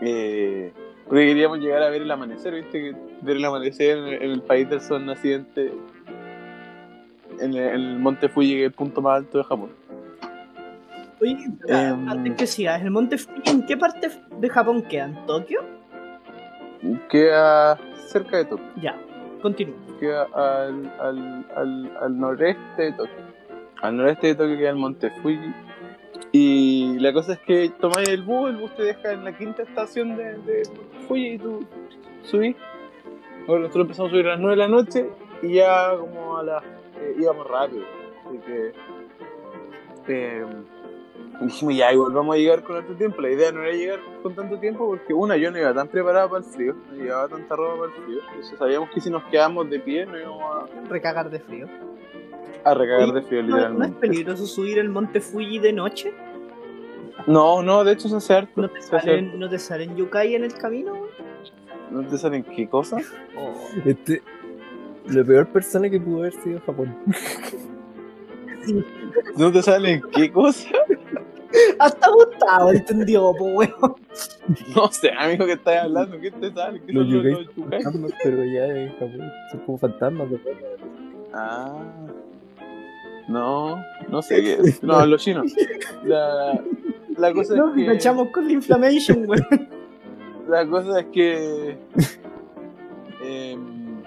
Eh, 0.00 0.72
porque 1.08 1.26
queríamos 1.26 1.58
llegar 1.58 1.82
a 1.82 1.90
ver 1.90 2.02
el 2.02 2.10
amanecer, 2.10 2.54
viste, 2.54 2.94
ver 3.22 3.36
el 3.36 3.44
amanecer 3.44 3.98
en 3.98 4.04
el, 4.04 4.22
en 4.22 4.30
el 4.30 4.42
país 4.42 4.68
del 4.68 4.80
sol 4.80 5.04
naciente. 5.04 5.72
En 7.40 7.54
el, 7.54 7.58
en 7.58 7.74
el 7.80 7.98
Monte 7.98 8.28
Fuji, 8.28 8.52
que 8.54 8.60
es 8.60 8.66
el 8.66 8.72
punto 8.72 9.00
más 9.02 9.16
alto 9.18 9.38
de 9.38 9.44
Japón. 9.44 9.70
Oye, 11.20 11.36
Em. 11.68 12.08
antes 12.08 12.34
que 12.34 12.46
sigas, 12.46 12.82
¿el 12.82 12.90
monte 12.90 13.16
Fuji 13.16 13.42
en 13.46 13.64
qué 13.66 13.76
parte 13.76 14.08
de 14.38 14.48
Japón 14.48 14.82
queda? 14.82 15.04
¿En 15.06 15.26
Tokio? 15.26 15.60
Queda 17.08 17.78
cerca 18.06 18.38
de 18.38 18.44
Tokio. 18.46 18.66
Ya, 18.80 18.96
continúa. 19.40 19.76
Queda 20.00 20.26
al, 20.34 20.92
al, 21.00 21.46
al, 21.56 21.96
al 22.00 22.18
noreste 22.18 22.82
de 22.82 22.92
Tokio. 22.92 23.14
Al 23.82 23.96
noreste 23.96 24.26
de 24.28 24.34
Tokio 24.34 24.56
queda 24.58 24.70
el 24.70 24.76
Monte 24.76 25.10
Fuji. 25.22 25.38
Y 26.32 26.98
la 26.98 27.12
cosa 27.12 27.34
es 27.34 27.38
que 27.40 27.70
tomáis 27.80 28.08
el 28.08 28.22
bus, 28.22 28.50
el 28.50 28.56
bus 28.56 28.74
te 28.74 28.82
deja 28.84 29.12
en 29.12 29.24
la 29.24 29.36
quinta 29.36 29.62
estación 29.62 30.16
de, 30.16 30.38
de 30.38 30.62
y 31.14 31.38
tú 31.38 31.60
subís. 32.22 32.56
Bueno, 33.46 33.62
nosotros 33.62 33.84
empezamos 33.84 34.10
a 34.10 34.12
subir 34.12 34.26
a 34.26 34.30
las 34.30 34.40
9 34.40 34.52
de 34.52 34.56
la 34.56 34.68
noche 34.68 35.10
y 35.42 35.54
ya 35.54 35.94
como 35.98 36.38
a 36.38 36.42
las... 36.42 36.64
eh, 36.64 37.16
íbamos 37.18 37.46
rápido. 37.46 37.84
Así 38.26 38.38
que... 38.38 38.72
eh, 40.08 40.46
dijimos 41.40 41.76
ya, 41.76 41.92
igual 41.92 42.12
vamos 42.12 42.34
a 42.34 42.38
llegar 42.38 42.62
con 42.62 42.76
otro 42.76 42.94
tiempo. 42.94 43.20
La 43.20 43.30
idea 43.30 43.52
no 43.52 43.62
era 43.62 43.72
llegar 43.72 44.00
con 44.22 44.34
tanto 44.34 44.58
tiempo 44.58 44.86
porque 44.86 45.12
una, 45.12 45.36
yo 45.36 45.50
no 45.50 45.58
iba 45.58 45.74
tan 45.74 45.88
preparado 45.88 46.30
para 46.30 46.44
el 46.44 46.50
frío, 46.50 46.74
no 46.90 46.96
llevaba 46.96 47.28
tanta 47.28 47.56
ropa 47.56 47.80
para 47.80 47.92
el 47.94 48.02
frío. 48.04 48.20
Sabíamos 48.58 48.90
que 48.90 49.00
si 49.00 49.10
nos 49.10 49.24
quedamos 49.24 49.68
de 49.68 49.80
pie 49.80 50.06
no 50.06 50.18
íbamos 50.18 50.70
Recagar 50.88 51.30
de 51.30 51.40
frío. 51.40 51.66
A, 52.64 52.74
recagar 52.74 53.12
de 53.12 53.22
frío 53.22 53.42
¿No, 53.42 53.48
no 53.48 53.56
es 53.56 53.62
literalmente. 53.62 54.00
peligroso 54.00 54.46
subir 54.46 54.78
el 54.78 54.88
monte 54.88 55.20
Fuji 55.20 55.58
de 55.58 55.72
noche? 55.72 56.12
No, 57.26 57.62
no, 57.62 57.84
de 57.84 57.92
hecho 57.92 58.08
se 58.08 58.16
hace 58.16 58.34
harto. 58.34 58.62
¿No 58.62 58.70
te 58.70 58.82
salen, 58.82 59.38
¿no 59.38 59.48
te 59.48 59.58
salen 59.58 59.96
yukai 59.96 60.34
en 60.34 60.44
el 60.44 60.54
camino? 60.54 60.92
¿No 61.90 62.06
te 62.06 62.18
salen 62.18 62.42
qué 62.42 62.68
cosa? 62.68 62.98
Este, 63.84 64.22
la 65.06 65.24
peor 65.24 65.46
persona 65.48 65.90
que 65.90 66.00
pudo 66.00 66.20
haber 66.20 66.32
sido 66.32 66.60
Japón. 66.60 66.96
¿No 69.36 69.52
te 69.52 69.62
salen 69.62 70.02
qué 70.14 70.30
cosa? 70.30 70.68
Hasta 71.78 72.10
Gustavo 72.10 72.72
entendió, 72.72 73.34
po, 73.36 73.44
weón. 73.44 73.96
No 74.74 74.90
sé, 74.90 75.10
amigo, 75.10 75.46
¿qué 75.46 75.52
estás 75.52 75.84
hablando? 75.84 76.18
¿Qué 76.18 76.30
te 76.30 76.52
sale? 76.52 76.80
¿Qué 76.80 76.92
Los 76.92 77.06
yukai 77.08 77.48
pero 78.22 78.44
ya 78.44 78.66
en 78.66 78.92
Japón 78.92 79.32
son 79.50 79.60
como 79.60 79.78
fantasmas. 79.78 80.30
¿no? 80.30 80.38
Ah. 81.32 81.84
No, 83.32 83.82
no 84.08 84.22
sé 84.22 84.42
qué 84.42 84.52
es. 84.54 84.82
No, 84.82 85.04
los 85.06 85.22
chinos. 85.22 85.52
La, 86.04 86.60
la 87.16 87.32
cosa 87.32 87.54
Nos 87.56 87.70
es 87.70 87.74
que. 87.76 87.80
enganchamos 87.82 88.28
con 88.30 88.46
la 88.46 88.52
inflammation, 88.52 89.24
weón. 89.28 89.68
La 90.48 90.66
cosa 90.66 91.00
es 91.00 91.06
que. 91.06 91.76
em, 93.22 94.02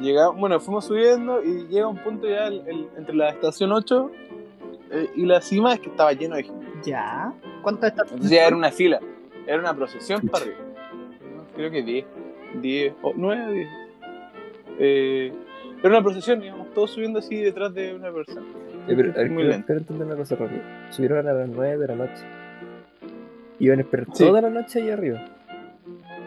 llegamos, 0.00 0.38
bueno, 0.38 0.60
fuimos 0.60 0.84
subiendo 0.86 1.42
y 1.42 1.66
llega 1.68 1.86
un 1.88 1.98
punto 1.98 2.28
ya 2.28 2.46
el- 2.46 2.62
el- 2.66 2.88
entre 2.96 3.14
la 3.14 3.30
estación 3.30 3.72
8 3.72 4.10
eh, 4.92 5.08
y 5.16 5.26
la 5.26 5.40
cima 5.40 5.74
es 5.74 5.80
que 5.80 5.88
estaba 5.90 6.12
lleno 6.12 6.36
de 6.36 6.44
gente. 6.44 6.66
Ya. 6.84 7.32
¿Cuántas 7.62 7.90
estás? 7.90 8.06
Entonces 8.10 8.30
ya 8.30 8.46
era 8.46 8.56
una 8.56 8.70
fila, 8.70 9.00
era 9.46 9.58
una 9.58 9.74
procesión 9.74 10.20
para 10.28 10.44
arriba. 10.44 10.58
Creo 11.56 11.70
que 11.70 11.82
10, 11.82 12.06
10, 12.62 12.94
o 13.02 13.12
9 13.14 13.46
o 13.46 13.50
10. 13.52 13.68
Eh, 14.78 15.32
era 15.82 15.88
una 15.90 16.02
procesión, 16.02 16.42
íbamos 16.42 16.72
todos 16.74 16.90
subiendo 16.90 17.18
así 17.18 17.36
detrás 17.36 17.72
de 17.74 17.94
una 17.94 18.10
persona. 18.12 18.46
Eh, 18.90 18.94
pero, 18.96 19.10
a 19.12 19.14
ver, 19.14 19.28
Muy 19.30 19.36
quiero, 19.36 19.50
lento. 19.50 19.66
quiero 19.66 19.80
entender 19.80 20.06
una 20.06 20.16
cosa 20.16 20.36
rápido. 20.36 20.60
Subieron 20.90 21.26
a 21.28 21.32
las 21.32 21.48
9 21.48 21.78
de 21.78 21.86
la 21.88 21.94
noche. 21.94 22.24
Iban 23.58 23.78
a 23.78 23.82
esperar 23.82 24.06
Sí. 24.12 24.24
toda 24.26 24.40
la 24.40 24.50
noche 24.50 24.82
ahí 24.82 24.90
arriba. 24.90 25.20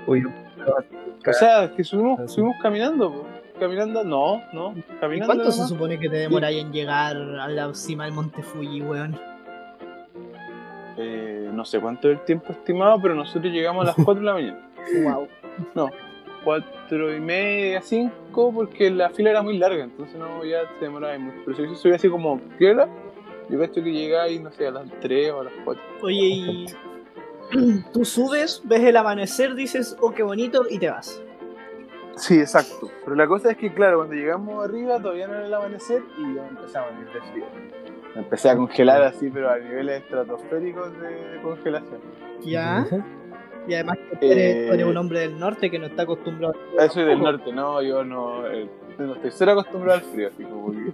Oye, 0.08 0.24
O 1.28 1.34
sea, 1.34 1.64
es 1.66 1.72
que 1.72 1.84
subimos, 1.84 2.20
Ah, 2.20 2.28
sí. 2.28 2.36
subimos 2.36 2.56
caminando, 2.62 3.12
po. 3.12 3.26
caminando, 3.60 4.04
no, 4.04 4.42
no, 4.54 4.74
¿Y 4.78 4.82
caminando. 5.00 5.34
cuánto 5.36 5.52
se 5.52 5.66
supone 5.68 5.98
que 6.00 6.10
te 6.10 6.18
demoráis 6.18 6.62
en 6.64 6.72
llegar 6.74 7.16
a 7.16 7.48
la 7.48 7.74
cima 7.74 8.06
del 8.06 8.14
monte 8.14 8.44
Fuji, 8.44 8.82
weón? 8.82 9.18
Eh, 10.98 11.50
no 11.54 11.66
sé 11.66 11.80
cuánto 11.80 12.10
es 12.12 12.20
el 12.20 12.26
tiempo 12.26 12.52
estimado, 12.52 13.00
pero 13.02 13.16
nosotros 13.16 13.52
llegamos 13.52 13.84
a 13.84 13.88
las 13.88 13.96
4 14.06 14.16
de 14.16 14.26
la 14.26 14.34
mañana. 14.34 14.60
Wow. 15.04 15.28
No, 15.76 15.90
4 16.44 17.16
y 17.16 17.20
media, 17.20 17.82
5, 17.82 18.14
5 18.28 18.52
porque 18.54 18.90
la 18.90 19.10
fila 19.10 19.32
era 19.32 19.42
muy 19.42 19.58
larga, 19.58 19.84
entonces 19.84 20.16
no, 20.18 20.44
ya 20.44 20.62
se 20.80 20.86
demoraba 20.86 21.18
mucho. 21.18 21.38
Pero 21.46 21.58
si 21.58 21.64
yo 21.64 21.76
subía 21.76 21.96
así 21.96 22.10
como 22.10 22.40
piola, 22.58 22.88
yo 23.50 23.60
cacho 23.60 23.84
que 23.84 23.92
llegáis, 23.92 24.42
no 24.42 24.52
sé, 24.52 24.68
a 24.68 24.72
las 24.72 24.90
3 25.02 25.32
o 25.32 25.42
a 25.42 25.44
las 25.46 25.54
4. 25.64 25.84
Oye, 26.02 26.26
y 26.26 26.66
tú 27.94 28.06
subes, 28.06 28.62
ves 28.66 28.82
el 28.82 28.98
amanecer, 28.98 29.56
dices, 29.56 29.96
oh, 30.02 30.12
qué 30.12 30.24
bonito, 30.24 30.66
y 30.70 30.80
te 30.80 30.90
vas. 30.90 31.22
Sí, 32.16 32.40
exacto. 32.40 32.92
Pero 33.04 33.16
la 33.16 33.28
cosa 33.28 33.52
es 33.52 33.58
que, 33.58 33.74
claro, 33.74 33.98
cuando 33.98 34.16
llegamos 34.16 34.64
arriba 34.64 35.00
todavía 35.00 35.28
no 35.28 35.34
era 35.34 35.46
el 35.48 35.54
amanecer 35.54 36.04
y 36.18 36.36
ya 36.36 36.48
empezaba 36.48 36.88
a 36.88 36.92
venir 36.92 37.08
de 37.12 37.22
frío. 37.32 37.46
Me 38.16 38.22
empecé 38.22 38.50
a 38.50 38.56
congelar 38.56 39.02
así, 39.02 39.30
pero 39.32 39.50
a 39.50 39.58
niveles 39.58 40.04
estratosféricos 40.04 40.92
de 41.00 41.42
congelación. 41.42 42.02
Ya. 42.44 42.86
Y 43.68 43.74
además 43.76 43.98
que 44.20 44.32
eres, 44.32 44.56
Eh, 44.56 44.70
eres 44.74 44.86
un 44.86 44.98
hombre 44.98 45.20
del 45.20 45.40
norte 45.40 45.70
que 45.72 45.80
no 45.80 45.86
está 45.86 46.04
acostumbrado. 46.04 46.54
Ah, 46.80 46.88
soy 46.90 47.04
del 47.06 47.20
norte, 47.22 47.52
no, 47.54 47.82
yo 47.82 48.04
no, 48.04 48.46
eh, 48.48 48.68
no 49.00 49.14
estoy 49.16 49.32
cero 49.32 49.52
acostumbrado 49.54 50.00
al 50.00 50.06
frío, 50.06 50.28
así 50.28 50.44
como 50.44 50.72
que... 50.72 50.92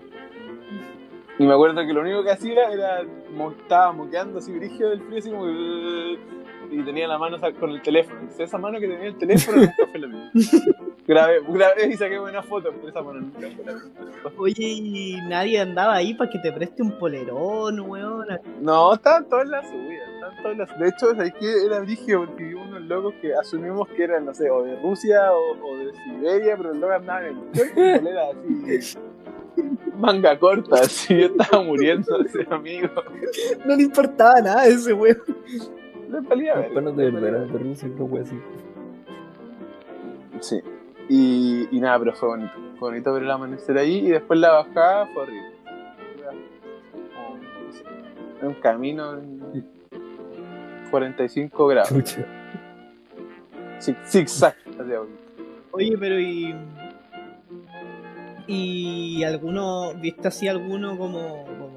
Y 1.39 1.47
me 1.47 1.53
acuerdo 1.53 1.81
que 1.87 1.93
lo 1.93 2.01
único 2.01 2.21
que 2.23 2.31
hacía 2.31 2.51
era, 2.51 2.73
era 2.73 3.01
mo- 3.33 3.51
estaba 3.51 3.93
moqueando 3.93 4.39
así 4.39 4.51
brígido 4.51 4.89
del 4.89 5.01
frío, 5.01 5.19
así 5.19 5.29
como 5.31 5.45
que... 5.45 6.17
Y 6.71 6.83
tenía 6.83 7.07
la 7.07 7.17
mano 7.17 7.37
con 7.59 7.71
el 7.71 7.81
teléfono. 7.81 8.19
Entonces, 8.19 8.47
esa 8.47 8.57
mano 8.59 8.79
que 8.79 8.87
tenía 8.87 9.07
el 9.07 9.17
teléfono 9.17 9.57
nunca 9.61 9.87
fue 9.89 9.99
la 10.01 10.07
misma. 10.07 10.31
grabé, 11.07 11.39
grabé 11.47 11.87
y 11.87 11.93
saqué 11.93 12.19
buenas 12.19 12.45
fotos, 12.45 12.73
pero 12.75 12.89
esa 12.89 13.01
mano 13.01 13.21
nunca 13.21 13.39
fue 13.39 13.65
la 13.65 13.73
misma. 13.73 13.89
Oye, 14.37 14.67
y 14.67 15.17
nadie 15.27 15.59
andaba 15.61 15.95
ahí 15.95 16.13
para 16.13 16.29
que 16.29 16.37
te 16.39 16.51
preste 16.51 16.83
un 16.83 16.91
polerón, 16.99 17.79
weón. 17.79 18.27
No, 18.61 18.93
estaban 18.93 19.27
todas 19.27 19.47
las 19.47 19.67
subidas. 19.67 20.08
De 20.79 20.87
hecho, 20.87 21.15
¿sabes 21.15 21.33
qué? 21.39 21.65
Era 21.65 21.79
brígido 21.79 22.25
porque 22.25 22.43
vimos 22.43 22.67
unos 22.67 22.81
locos 22.83 23.13
que 23.21 23.33
asumimos 23.33 23.87
que 23.89 24.03
eran, 24.03 24.25
no 24.25 24.33
sé, 24.33 24.49
o 24.49 24.63
de 24.63 24.79
Rusia 24.81 25.31
o, 25.33 25.57
o 25.65 25.77
de 25.77 25.93
Siberia, 25.93 26.55
pero 26.57 26.71
el 26.71 26.79
loco 26.79 26.93
andaba 26.93 27.27
en 27.27 27.37
el 27.37 27.69
polera 27.73 28.29
así... 28.29 28.97
Manga 29.97 30.39
corta, 30.39 30.77
así, 30.81 31.17
yo 31.17 31.25
estaba 31.25 31.61
muriendo 31.61 32.21
ese 32.21 32.47
amigo. 32.49 32.87
No 33.65 33.75
le 33.75 33.83
importaba 33.83 34.39
nada 34.39 34.61
a 34.61 34.67
ese 34.67 34.93
weón. 34.93 35.17
Le 36.09 36.21
valía 36.21 36.55
ver. 36.55 36.63
Después 36.65 36.85
no 36.85 36.93
te 36.93 37.09
verán 37.09 37.51
de 37.51 37.59
Rusia 37.59 37.89
no 37.89 38.07
fue 38.07 38.21
así. 38.21 38.39
Sí. 40.39 40.61
Y, 41.09 41.67
y 41.75 41.79
nada, 41.81 41.99
pero 41.99 42.13
fue 42.13 42.29
bonito. 42.29 42.53
Fue 42.79 42.91
bonito 42.91 43.13
ver 43.13 43.23
el 43.23 43.31
amanecer 43.31 43.77
ahí 43.77 44.07
y 44.07 44.09
después 44.11 44.39
la 44.39 44.51
bajada 44.51 45.07
fue 45.07 45.23
horrible. 45.23 45.51
Era 46.17 46.31
no 46.31 46.39
era 48.37 48.47
un 48.47 48.53
camino 48.55 49.17
en 49.17 49.78
45 50.89 51.67
grados. 51.67 51.89
Chucha. 51.89 52.25
Zig- 53.79 54.03
Zigzag. 54.05 54.55
hacia. 54.79 54.99
Oye, 55.71 55.97
pero 55.97 56.19
y. 56.19 56.55
¿Y 58.47 59.23
alguno, 59.23 59.93
viste 59.93 60.27
así 60.27 60.47
alguno 60.47 60.97
como, 60.97 61.45
como, 61.45 61.69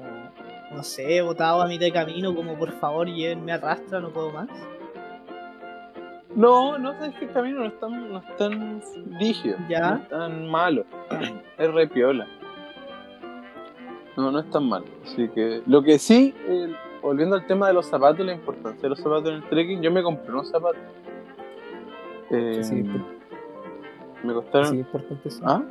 no 0.75 0.81
sé, 0.83 1.21
botado 1.21 1.61
a 1.61 1.67
mitad 1.67 1.85
de 1.85 1.91
camino, 1.91 2.33
como 2.35 2.57
por 2.57 2.71
favor 2.79 3.07
llévenme 3.07 3.51
arrastra, 3.51 3.99
no 3.99 4.09
puedo 4.09 4.31
más? 4.31 4.49
No, 6.35 6.79
no 6.79 6.93
sabes 6.93 7.13
que 7.19 7.25
el 7.25 7.31
camino 7.31 7.59
no 7.59 7.67
es 7.67 7.79
tan, 7.79 8.11
no 8.11 8.17
es 8.17 8.37
tan 8.37 8.81
rígido. 9.19 9.57
Ya. 9.69 9.91
No 9.91 9.95
es 9.97 10.09
tan 10.09 10.47
malo. 10.49 10.85
es 11.59 11.71
re 11.71 11.87
piola. 11.87 12.25
No, 14.17 14.31
no 14.31 14.39
es 14.39 14.49
tan 14.49 14.67
malo. 14.67 14.85
Así 15.03 15.29
que. 15.29 15.61
Lo 15.67 15.83
que 15.83 15.99
sí, 15.99 16.33
el- 16.47 16.75
volviendo 17.03 17.35
al 17.35 17.45
tema 17.45 17.67
de 17.67 17.73
los 17.73 17.85
zapatos, 17.85 18.25
la 18.25 18.33
importancia 18.33 18.81
de 18.81 18.89
los 18.89 18.99
zapatos 18.99 19.29
en 19.29 19.35
el 19.35 19.43
trekking, 19.49 19.81
yo 19.81 19.91
me 19.91 20.01
compré 20.01 20.31
unos 20.31 20.49
zapatos. 20.49 20.81
Eh, 22.31 22.63
Sí, 22.63 22.83
me 24.23 24.33
costaron. 24.33 24.69
Sí, 24.69 24.77
importante. 24.77 25.29
¿Ah? 25.43 25.61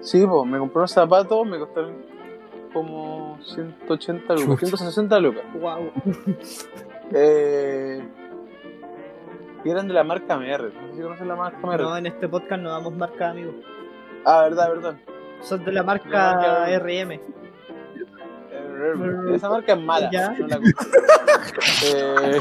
Sí, 0.00 0.26
pues, 0.26 0.46
me 0.50 0.58
compré 0.58 0.78
unos 0.78 0.90
zapatos, 0.92 1.46
me 1.46 1.58
costaron 1.58 1.92
como 2.72 3.38
180 3.42 4.32
lucas, 4.34 4.46
Chuta. 4.46 4.66
160 4.78 5.20
lucas. 5.20 5.42
Wow. 5.60 5.90
Eh, 7.14 8.02
y 9.64 9.68
eran 9.68 9.86
de 9.86 9.92
la 9.92 10.02
marca 10.02 10.34
MR. 10.38 10.72
No 10.72 10.88
sé 10.88 10.96
si 10.96 11.02
conocen 11.02 11.28
la 11.28 11.36
marca 11.36 11.58
MR. 11.62 11.82
No, 11.82 11.94
en 11.98 12.06
este 12.06 12.26
podcast 12.26 12.62
no 12.62 12.70
damos 12.70 12.94
marca, 12.94 13.28
amigo. 13.28 13.52
Ah, 14.24 14.44
verdad, 14.44 14.70
verdad. 14.70 14.96
Son 15.42 15.62
de 15.62 15.72
la 15.72 15.80
La 15.80 15.86
marca 15.86 16.08
marca- 16.08 16.78
RM. 16.78 17.20
Esa 19.34 19.48
marca 19.48 19.72
es 19.74 19.80
mala. 19.80 20.10
Ya. 20.10 20.30
No 20.38 20.46
la. 20.46 20.60
Eh, 21.84 22.38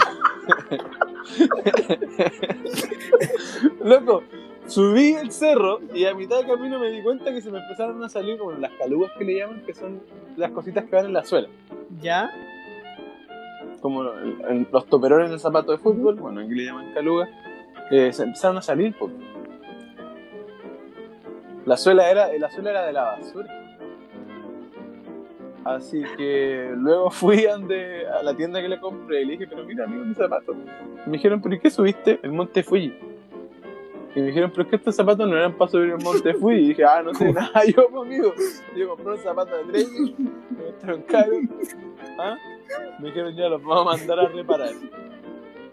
Loco, 3.84 4.24
subí 4.68 5.14
el 5.14 5.32
cerro 5.32 5.80
y 5.94 6.06
a 6.06 6.14
mitad 6.14 6.40
de 6.40 6.48
camino 6.48 6.80
me 6.80 6.90
di 6.90 7.02
cuenta 7.04 7.32
que 7.32 7.42
se 7.42 7.52
me 7.52 7.60
empezaron 7.60 8.04
a 8.04 8.10
salir 8.10 8.38
como 8.38 8.52
las 8.54 8.72
calugas 8.74 9.12
que 9.18 9.24
le 9.26 9.40
llaman, 9.40 9.62
que 9.66 9.74
son 9.74 10.02
las 10.38 10.52
cositas 10.52 10.86
que 10.86 10.96
van 10.96 11.06
en 11.06 11.14
la 11.14 11.24
suela. 11.24 11.48
¿Ya? 12.02 12.32
como 13.82 14.04
los 14.04 14.86
toperones 14.86 15.32
del 15.32 15.40
zapato 15.40 15.72
de 15.72 15.80
fútbol, 15.80 16.16
bueno, 16.16 16.42
aquí 16.42 16.54
le 16.54 16.66
llaman 16.66 16.94
caluga, 16.94 17.28
eh, 17.90 18.14
se 18.14 18.24
empezaron 18.24 18.58
a 18.58 18.62
salir 18.62 18.96
porque 18.98 19.18
la 21.66 21.78
suela 21.78 22.10
era, 22.10 22.32
la 22.38 22.50
suela 22.52 22.70
era 22.70 22.86
de 22.86 22.94
la 22.94 23.04
basura. 23.04 23.61
Así 25.64 26.04
que 26.18 26.72
luego 26.76 27.10
fui 27.12 27.46
ande- 27.46 28.08
a 28.08 28.24
la 28.24 28.36
tienda 28.36 28.62
que 28.62 28.70
le 28.70 28.80
compré 28.80 29.22
y 29.22 29.26
le 29.26 29.32
dije, 29.34 29.48
pero 29.48 29.64
mira 29.64 29.86
amigo 29.86 30.04
mi 30.06 30.14
zapato. 30.16 30.54
Y 31.06 31.10
me 31.10 31.18
dijeron, 31.18 31.42
pero 31.42 31.56
¿y 31.56 31.60
qué 31.60 31.70
subiste? 31.70 32.20
El 32.24 32.32
monte 32.32 32.64
Fuji. 32.64 32.94
Y 34.14 34.20
me 34.20 34.28
dijeron, 34.28 34.50
pero 34.52 34.64
es 34.64 34.70
que 34.70 34.76
estos 34.76 34.96
zapatos 34.96 35.30
no 35.30 35.38
eran 35.38 35.54
para 35.54 35.72
subir 35.72 35.92
el 35.92 36.04
monte 36.04 36.34
Fuji. 36.40 36.56
Y 36.56 36.68
dije, 36.70 36.84
ah, 36.84 37.02
no 37.04 37.14
sé 37.14 37.32
nada, 37.32 37.64
yo 37.76 37.88
conmigo. 37.90 38.34
Yo 38.76 38.90
compré 38.90 39.14
un 39.14 39.18
zapato 39.20 39.56
de 39.58 39.64
trekking, 39.66 40.16
me 40.58 40.64
costaron 40.66 41.02
caro. 41.04 41.32
¿Ah? 42.20 42.36
Me 43.00 43.08
dijeron, 43.08 43.36
ya 43.36 43.48
los 43.50 43.64
vamos 43.64 43.94
a 43.94 43.98
mandar 43.98 44.20
a 44.20 44.28
reparar. 44.30 44.72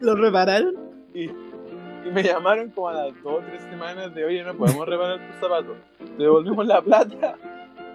¿Lo 0.00 0.14
repararon? 0.14 0.74
Y, 1.14 1.24
y 1.24 2.10
me 2.12 2.22
llamaron 2.22 2.70
como 2.70 2.88
a 2.88 2.92
las 2.92 3.22
dos 3.22 3.34
o 3.34 3.38
tres 3.40 3.62
semanas 3.64 4.14
de, 4.14 4.24
oye, 4.24 4.44
no 4.44 4.54
podemos 4.54 4.86
reparar 4.86 5.18
tus 5.26 5.36
zapatos. 5.40 5.76
Te 6.16 6.22
devolvemos 6.22 6.66
la 6.66 6.80
plata 6.82 7.36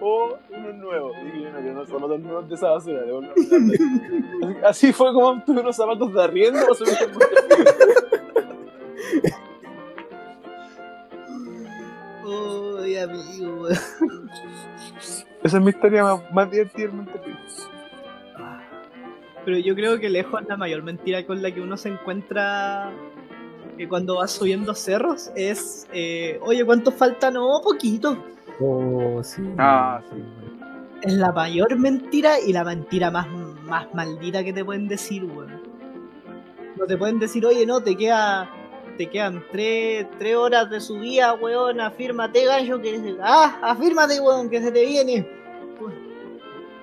o 0.00 0.38
unos 0.50 0.74
nuevos. 0.74 1.16
Y 1.34 1.42
yo 1.42 1.50
no 1.50 1.58
quiero 1.58 1.72
unos 1.72 1.88
zapatos 1.88 2.20
nuevos 2.20 2.48
de 2.48 2.54
esa 2.54 2.70
basura. 2.70 3.02
Así, 4.64 4.92
fue 4.92 5.12
como 5.12 5.28
obtuve 5.28 5.60
unos 5.60 5.76
zapatos 5.76 6.12
de 6.12 6.22
arriendo 6.22 6.60
monte. 6.66 6.84
Uy, 12.24 12.96
amigo. 12.96 13.68
Esa 15.42 15.58
es 15.58 15.62
mi 15.62 15.70
historia 15.70 16.02
más, 16.02 16.32
más 16.32 16.50
divertida 16.50 16.90
monte 16.90 17.18
Fuji. 17.18 17.36
Pero 19.44 19.58
yo 19.58 19.74
creo 19.74 20.00
que 20.00 20.08
lejos 20.08 20.42
la 20.48 20.56
mayor 20.56 20.82
mentira 20.82 21.26
con 21.26 21.42
la 21.42 21.50
que 21.50 21.60
uno 21.60 21.76
se 21.76 21.90
encuentra 21.90 22.90
eh, 23.76 23.86
cuando 23.88 24.16
va 24.16 24.28
subiendo 24.28 24.74
cerros 24.74 25.30
es, 25.34 25.86
eh, 25.92 26.38
oye, 26.42 26.64
¿cuánto 26.64 26.90
falta? 26.90 27.30
No, 27.30 27.60
poquito. 27.62 28.16
Oh, 28.60 29.20
sí. 29.22 29.42
Ah, 29.58 30.00
sí. 30.10 30.22
Es 31.02 31.12
la 31.14 31.32
mayor 31.32 31.76
mentira 31.78 32.40
y 32.40 32.52
la 32.52 32.64
mentira 32.64 33.10
más, 33.10 33.26
más 33.64 33.92
maldita 33.94 34.42
que 34.44 34.52
te 34.52 34.64
pueden 34.64 34.88
decir, 34.88 35.24
weón. 35.24 35.60
No 36.76 36.86
te 36.86 36.96
pueden 36.96 37.18
decir, 37.18 37.44
oye, 37.46 37.66
no, 37.66 37.80
te 37.80 37.96
queda 37.96 38.48
te 38.96 39.08
quedan 39.10 39.42
tres, 39.50 40.06
tres 40.20 40.36
horas 40.36 40.70
de 40.70 40.80
subida, 40.80 41.34
weón, 41.34 41.80
afírmate, 41.80 42.44
gallo, 42.46 42.80
que. 42.80 43.16
Ah, 43.20 43.58
afírmate, 43.62 44.20
weón, 44.20 44.48
que 44.48 44.60
se 44.62 44.70
te 44.70 44.84
viene. 44.86 45.28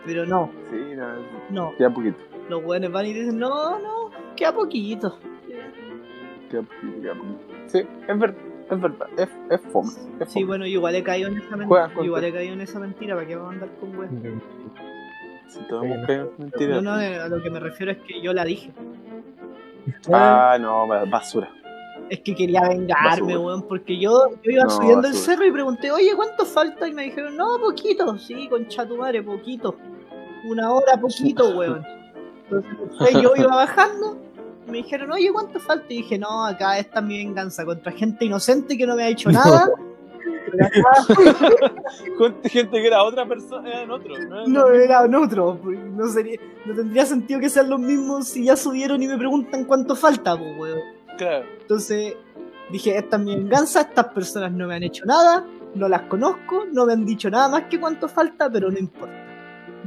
Pero 0.06 0.26
no, 0.26 0.50
Sí, 0.70 0.96
no, 0.96 1.08
no. 1.52 1.78
queda 1.78 1.90
poquito. 1.94 2.18
Los 2.50 2.64
weones 2.66 2.92
van 2.92 3.06
y 3.06 3.14
dicen, 3.14 3.38
no, 3.40 3.80
no, 3.80 4.10
queda 4.36 4.52
poquito. 4.54 5.18
Queda 6.50 6.64
poquito, 6.64 7.02
queda 7.02 7.14
poquito. 7.16 7.40
Sí, 7.68 7.80
es 8.08 8.20
verdad, 8.20 8.36
es 8.72 8.82
verdad. 8.82 9.08
Es, 9.18 9.30
es 9.50 9.62
fome. 9.72 9.90
Es 10.20 10.30
Sí, 10.30 10.34
fome. 10.40 10.46
bueno, 10.46 10.66
igual 10.66 10.96
he 10.96 11.04
caído 11.04 11.30
en 11.30 11.38
esa 11.38 11.56
mentira. 11.56 11.92
Igual 12.02 12.24
he 12.24 12.34
caído 12.34 12.54
en 12.54 12.62
esa 12.62 12.80
mentira, 12.80 13.16
¿para 13.16 13.28
qué 13.28 13.36
vamos 13.36 13.52
a 13.52 13.54
andar 13.56 13.70
con 13.80 13.96
weón? 13.98 14.42
Si 15.48 15.60
todos 15.68 15.86
hemos 15.86 16.06
caído 16.08 16.32
en 16.38 16.44
mentira. 16.46 16.82
No, 16.82 16.96
no, 16.96 17.24
a 17.24 17.28
lo 17.28 17.42
que 17.44 17.50
me 17.50 17.60
refiero 17.60 17.92
es 17.92 17.98
que 18.00 18.22
yo 18.22 18.34
la 18.34 18.46
dije. 18.46 18.72
Ah, 20.12 20.58
no, 20.60 20.88
ba- 20.88 21.06
basura. 21.06 21.50
Es 22.10 22.20
que 22.22 22.36
quería 22.36 22.62
vengarme, 22.68 23.38
weón, 23.38 23.64
porque 23.68 23.98
yo, 23.98 24.30
yo 24.44 24.52
iba 24.52 24.64
No, 24.64 24.70
subiendo 24.70 25.08
el 25.08 25.14
cerro 25.14 25.46
y 25.46 25.52
pregunté, 25.52 25.92
oye, 25.92 26.12
¿cuánto 26.16 26.46
falta? 26.46 26.88
Y 26.88 26.94
me 26.94 27.04
dijeron, 27.04 27.38
no, 27.38 27.58
poquito. 27.58 28.18
Sí, 28.18 28.48
concha 28.50 28.86
tu 28.86 28.98
madre, 28.98 29.24
poquito. 29.24 29.76
Una 30.50 30.72
hora, 30.74 30.98
poquito, 31.00 31.50
weón. 31.58 31.84
Entonces 32.52 33.22
yo 33.22 33.32
iba 33.38 33.56
bajando 33.56 34.18
me 34.68 34.78
dijeron, 34.78 35.12
oye, 35.12 35.32
¿cuánto 35.32 35.60
falta? 35.60 35.86
Y 35.90 35.98
dije, 35.98 36.18
no, 36.18 36.46
acá 36.46 36.78
esta 36.78 37.00
es 37.00 37.06
mi 37.06 37.18
venganza 37.18 37.66
contra 37.66 37.92
gente 37.92 38.26
inocente 38.26 38.78
que 38.78 38.86
no 38.86 38.96
me 38.96 39.04
ha 39.04 39.10
hecho 39.10 39.32
nada. 39.32 39.70
Pero 40.52 40.66
acá 40.66 41.74
Con 42.18 42.44
gente 42.44 42.82
que 42.82 42.88
era 42.88 43.04
otra 43.04 43.26
persona, 43.26 43.70
eran 43.70 43.92
otros. 43.92 44.20
No, 44.30 44.48
no 44.48 44.68
era 44.70 45.06
en 45.06 45.16
otro. 45.16 45.60
pues, 45.62 45.80
No, 45.80 46.08
sería, 46.08 46.40
no 46.66 46.76
tendría 46.76 47.06
sentido 47.06 47.40
que 47.40 47.50
sean 47.50 47.70
los 47.70 47.80
mismos 47.80 48.28
si 48.28 48.46
ya 48.46 48.56
subieron 48.56 49.02
y 49.02 49.08
me 49.08 49.18
preguntan 49.18 49.66
cuánto 49.66 49.96
falta, 49.96 50.38
pues, 50.38 50.58
weón. 50.58 50.80
Claro. 51.18 51.46
Entonces 51.62 52.16
Dije, 52.72 52.98
esta 52.98 53.18
es 53.18 53.24
mi 53.24 53.36
venganza, 53.36 53.82
estas 53.82 54.08
personas 54.08 54.52
no 54.54 54.66
me 54.66 54.76
han 54.76 54.84
hecho 54.84 55.04
nada, 55.06 55.46
no 55.76 55.90
las 55.90 56.04
conozco, 56.04 56.66
no 56.72 56.86
me 56.86 56.94
han 56.94 57.06
dicho 57.06 57.30
nada 57.30 57.50
más 57.50 57.64
que 57.64 57.80
cuánto 57.80 58.08
falta, 58.08 58.50
pero 58.50 58.72
no 58.72 58.78
importa. 58.78 59.14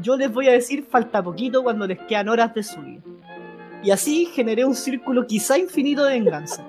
Yo 0.02 0.16
les 0.16 0.30
voy 0.30 0.48
a 0.48 0.52
decir 0.52 0.84
falta 0.84 1.22
poquito 1.22 1.62
cuando 1.62 1.86
les 1.86 1.98
quedan 2.00 2.28
horas 2.28 2.52
de 2.52 2.62
su 2.62 2.80
vida. 2.82 3.00
Y 3.84 3.90
así 3.90 4.26
generé 4.26 4.64
un 4.64 4.74
círculo 4.74 5.26
quizá 5.26 5.58
infinito 5.58 6.04
de 6.04 6.14
venganza. 6.18 6.64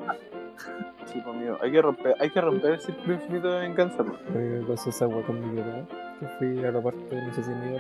Sí, 1.06 1.22
pues, 1.24 1.36
amigo, 1.36 1.58
hay 1.62 1.72
que 1.72 1.82
romper, 1.82 2.16
hay 2.20 2.30
que 2.30 2.42
romper 2.42 2.72
el 2.74 2.80
círculo 2.82 3.14
infinito 3.14 3.52
de 3.52 3.60
venganza. 3.62 4.04
pues. 4.04 4.20
Me 4.34 4.62
pasó 4.68 4.90
esa 4.90 5.06
agua 5.06 5.24
con 5.26 5.40
mi 5.56 5.62
papá. 5.62 5.88
Que 6.20 6.28
fui 6.38 6.64
a 6.66 6.72
la 6.72 6.82
parte, 6.82 7.22
no 7.22 7.34
sé 7.34 7.44
si 7.44 7.50
me 7.50 7.78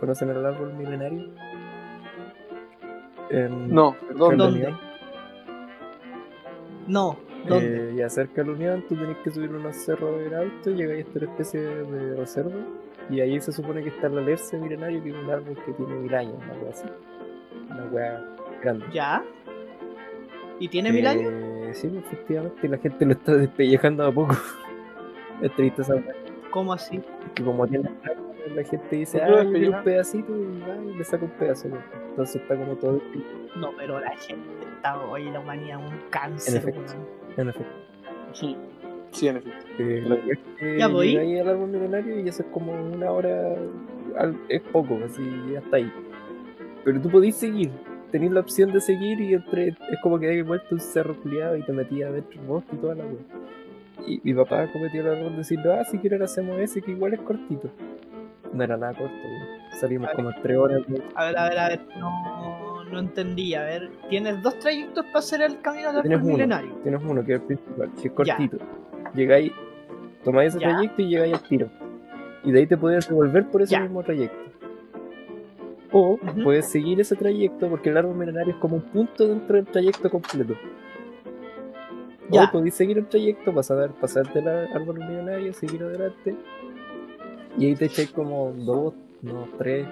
¿Conocen 0.00 0.30
el 0.30 0.44
árbol 0.46 0.74
milenario? 0.74 1.28
En- 3.30 3.72
No, 3.74 3.96
¿dónde? 4.16 4.36
la 4.36 4.44
¿Dónde? 4.44 4.58
Unión. 4.60 4.80
No, 6.86 7.16
¿dónde? 7.46 7.90
Eh, 7.90 7.94
y 7.96 8.02
acerca 8.02 8.42
de 8.42 8.46
la 8.48 8.52
Unión, 8.54 8.84
tú 8.88 8.94
tenés 8.96 9.16
que 9.18 9.30
subir 9.30 9.50
unos 9.50 9.76
cerros 9.76 10.20
en 10.26 10.34
auto, 10.34 10.70
llegáis 10.70 11.04
a 11.04 11.08
esta 11.08 11.24
especie 11.24 11.60
de 11.60 12.16
reserva. 12.16 12.54
Y 13.10 13.20
ahí 13.20 13.40
se 13.40 13.52
supone 13.52 13.82
que 13.82 13.88
está 13.90 14.06
el 14.06 14.18
alerce 14.18 14.56
milenario, 14.58 15.02
que 15.02 15.10
es 15.10 15.16
un 15.16 15.30
árbol 15.30 15.56
que 15.64 15.72
tiene 15.72 15.94
mil 15.94 16.14
años, 16.14 16.34
una 16.36 16.52
wea 16.62 16.70
así. 16.70 16.84
Una 17.70 17.84
wea 17.86 18.24
grande. 18.60 18.86
¿Ya? 18.92 19.22
¿Y 20.60 20.68
tiene 20.68 20.92
mil 20.92 21.06
años? 21.06 21.32
Eh, 21.32 21.70
sí, 21.74 21.90
efectivamente, 21.96 22.68
la 22.68 22.78
gente 22.78 23.04
lo 23.06 23.12
está 23.12 23.34
despellejando 23.36 24.04
a 24.04 24.12
poco. 24.12 24.34
es 25.42 25.52
triste 25.54 25.82
esa. 25.82 25.94
¿Cómo 26.50 26.72
así? 26.72 27.00
Que 27.34 27.44
como 27.44 27.66
tiene 27.66 27.90
la 28.54 28.64
gente 28.64 28.96
dice, 28.96 29.18
¿Por 29.18 29.52
qué 29.52 29.58
ah, 29.58 29.60
yo 29.60 29.76
un 29.76 29.84
pedacito 29.84 30.34
y 30.34 30.60
va 30.60 30.74
y 30.76 30.94
le 30.96 31.04
saca 31.04 31.24
un 31.26 31.30
pedazo. 31.32 31.68
¿no? 31.68 31.76
Entonces 32.10 32.36
está 32.40 32.56
como 32.56 32.74
todo. 32.76 33.00
No, 33.56 33.72
pero 33.76 34.00
la 34.00 34.16
gente 34.16 34.48
está 34.76 34.98
hoy, 35.00 35.30
la 35.30 35.40
humanidad, 35.40 35.78
un 35.78 35.92
cáncer, 36.10 36.56
efecto. 36.56 36.80
En 37.36 37.48
efecto. 37.50 37.72
Sí, 38.32 38.56
sí, 39.12 39.28
en 39.28 39.36
efecto. 39.36 39.66
Eh, 39.78 40.02
es 40.30 40.38
que 40.58 40.78
Ya 40.78 40.88
voy. 40.88 41.10
llegáis 41.10 41.40
al 41.42 41.48
árbol 41.50 41.68
milenario 41.68 42.18
y 42.20 42.28
eso 42.28 42.42
es 42.42 42.48
como 42.48 42.72
una 42.72 43.10
hora, 43.10 43.54
al- 44.16 44.40
es 44.48 44.62
poco, 44.62 44.98
así 45.04 45.22
hasta 45.56 45.76
ahí. 45.76 45.92
Pero 46.84 47.00
tú 47.00 47.10
podís 47.10 47.34
seguir, 47.36 47.70
tenés 48.10 48.30
la 48.32 48.40
opción 48.40 48.72
de 48.72 48.80
seguir 48.80 49.20
y 49.20 49.34
entre, 49.34 49.68
es 49.68 49.76
como 50.02 50.18
que 50.18 50.28
hay 50.28 50.42
vuelto 50.42 50.66
un 50.72 50.80
cerro 50.80 51.16
culiado 51.20 51.56
y 51.56 51.62
te 51.62 51.72
metías 51.72 52.10
adentro 52.10 52.38
del 52.40 52.48
bosque 52.48 52.70
y 52.74 52.78
toda 52.78 52.94
la 52.94 53.04
wea. 53.04 54.06
Y 54.06 54.20
mi 54.24 54.34
papá 54.34 54.66
cometió 54.72 55.00
el 55.00 55.06
error 55.18 55.30
de 55.32 55.36
decirle, 55.38 55.72
ah, 55.72 55.84
si 55.84 55.98
quieres 55.98 56.20
hacemos 56.20 56.58
ese 56.58 56.80
que 56.80 56.92
igual 56.92 57.14
es 57.14 57.20
cortito. 57.20 57.68
No 58.52 58.64
era 58.64 58.76
nada 58.76 58.94
corto, 58.94 59.12
wea. 59.14 59.70
salimos 59.78 60.10
como 60.14 60.30
en 60.30 60.42
tres 60.42 60.56
horas. 60.56 60.80
wea. 60.88 61.02
A 61.14 61.24
ver, 61.26 61.38
a 61.38 61.48
ver, 61.48 61.58
a 61.58 61.68
ver, 61.68 61.80
no, 61.98 62.84
no 62.84 62.98
entendí. 62.98 63.54
A 63.54 63.62
ver, 63.64 63.90
tienes 64.08 64.42
dos 64.42 64.58
trayectos 64.58 65.04
para 65.06 65.18
hacer 65.18 65.42
el 65.42 65.60
camino 65.60 65.92
del 65.92 66.02
Tienes 66.02 66.20
uno. 66.22 66.32
milenario. 66.32 66.74
Tienes 66.82 67.02
uno 67.02 67.24
que 67.24 67.34
es 67.34 67.40
el 67.40 67.46
principal, 67.46 67.90
que 67.90 67.96
es 67.98 68.04
Ya. 68.04 68.36
cortito. 68.36 68.58
Llegáis, 69.14 69.52
tomáis 70.24 70.54
ese 70.54 70.60
Ya. 70.64 70.70
trayecto 70.70 71.02
y 71.02 71.08
llegáis 71.08 71.34
al 71.34 71.42
tiro. 71.42 71.68
Y 72.44 72.52
de 72.52 72.60
ahí 72.60 72.66
te 72.66 72.76
puedes 72.76 73.08
devolver 73.08 73.46
por 73.48 73.60
ese 73.62 73.72
Ya. 73.72 73.80
mismo 73.80 74.02
trayecto. 74.02 74.38
O 75.90 76.18
puedes 76.44 76.66
seguir 76.68 77.00
ese 77.00 77.16
trayecto 77.16 77.68
porque 77.68 77.88
el 77.88 77.96
árbol 77.96 78.16
milenario 78.16 78.52
es 78.52 78.60
como 78.60 78.76
un 78.76 78.82
punto 78.82 79.26
dentro 79.26 79.56
del 79.56 79.64
trayecto 79.66 80.10
completo. 80.10 80.54
Ya. 82.30 82.44
O 82.44 82.52
podéis 82.52 82.74
seguir 82.74 82.98
el 82.98 83.06
trayecto, 83.06 83.54
pasar, 83.54 83.90
pasarte 83.94 84.40
el 84.40 84.48
árbol 84.48 84.98
milenario, 84.98 85.52
seguir 85.54 85.82
adelante. 85.82 86.36
Y 87.56 87.66
ahí 87.66 87.74
te 87.74 87.86
echáis 87.86 88.10
como 88.10 88.52
dos, 88.52 88.94
no, 89.22 89.48
tres, 89.56 89.86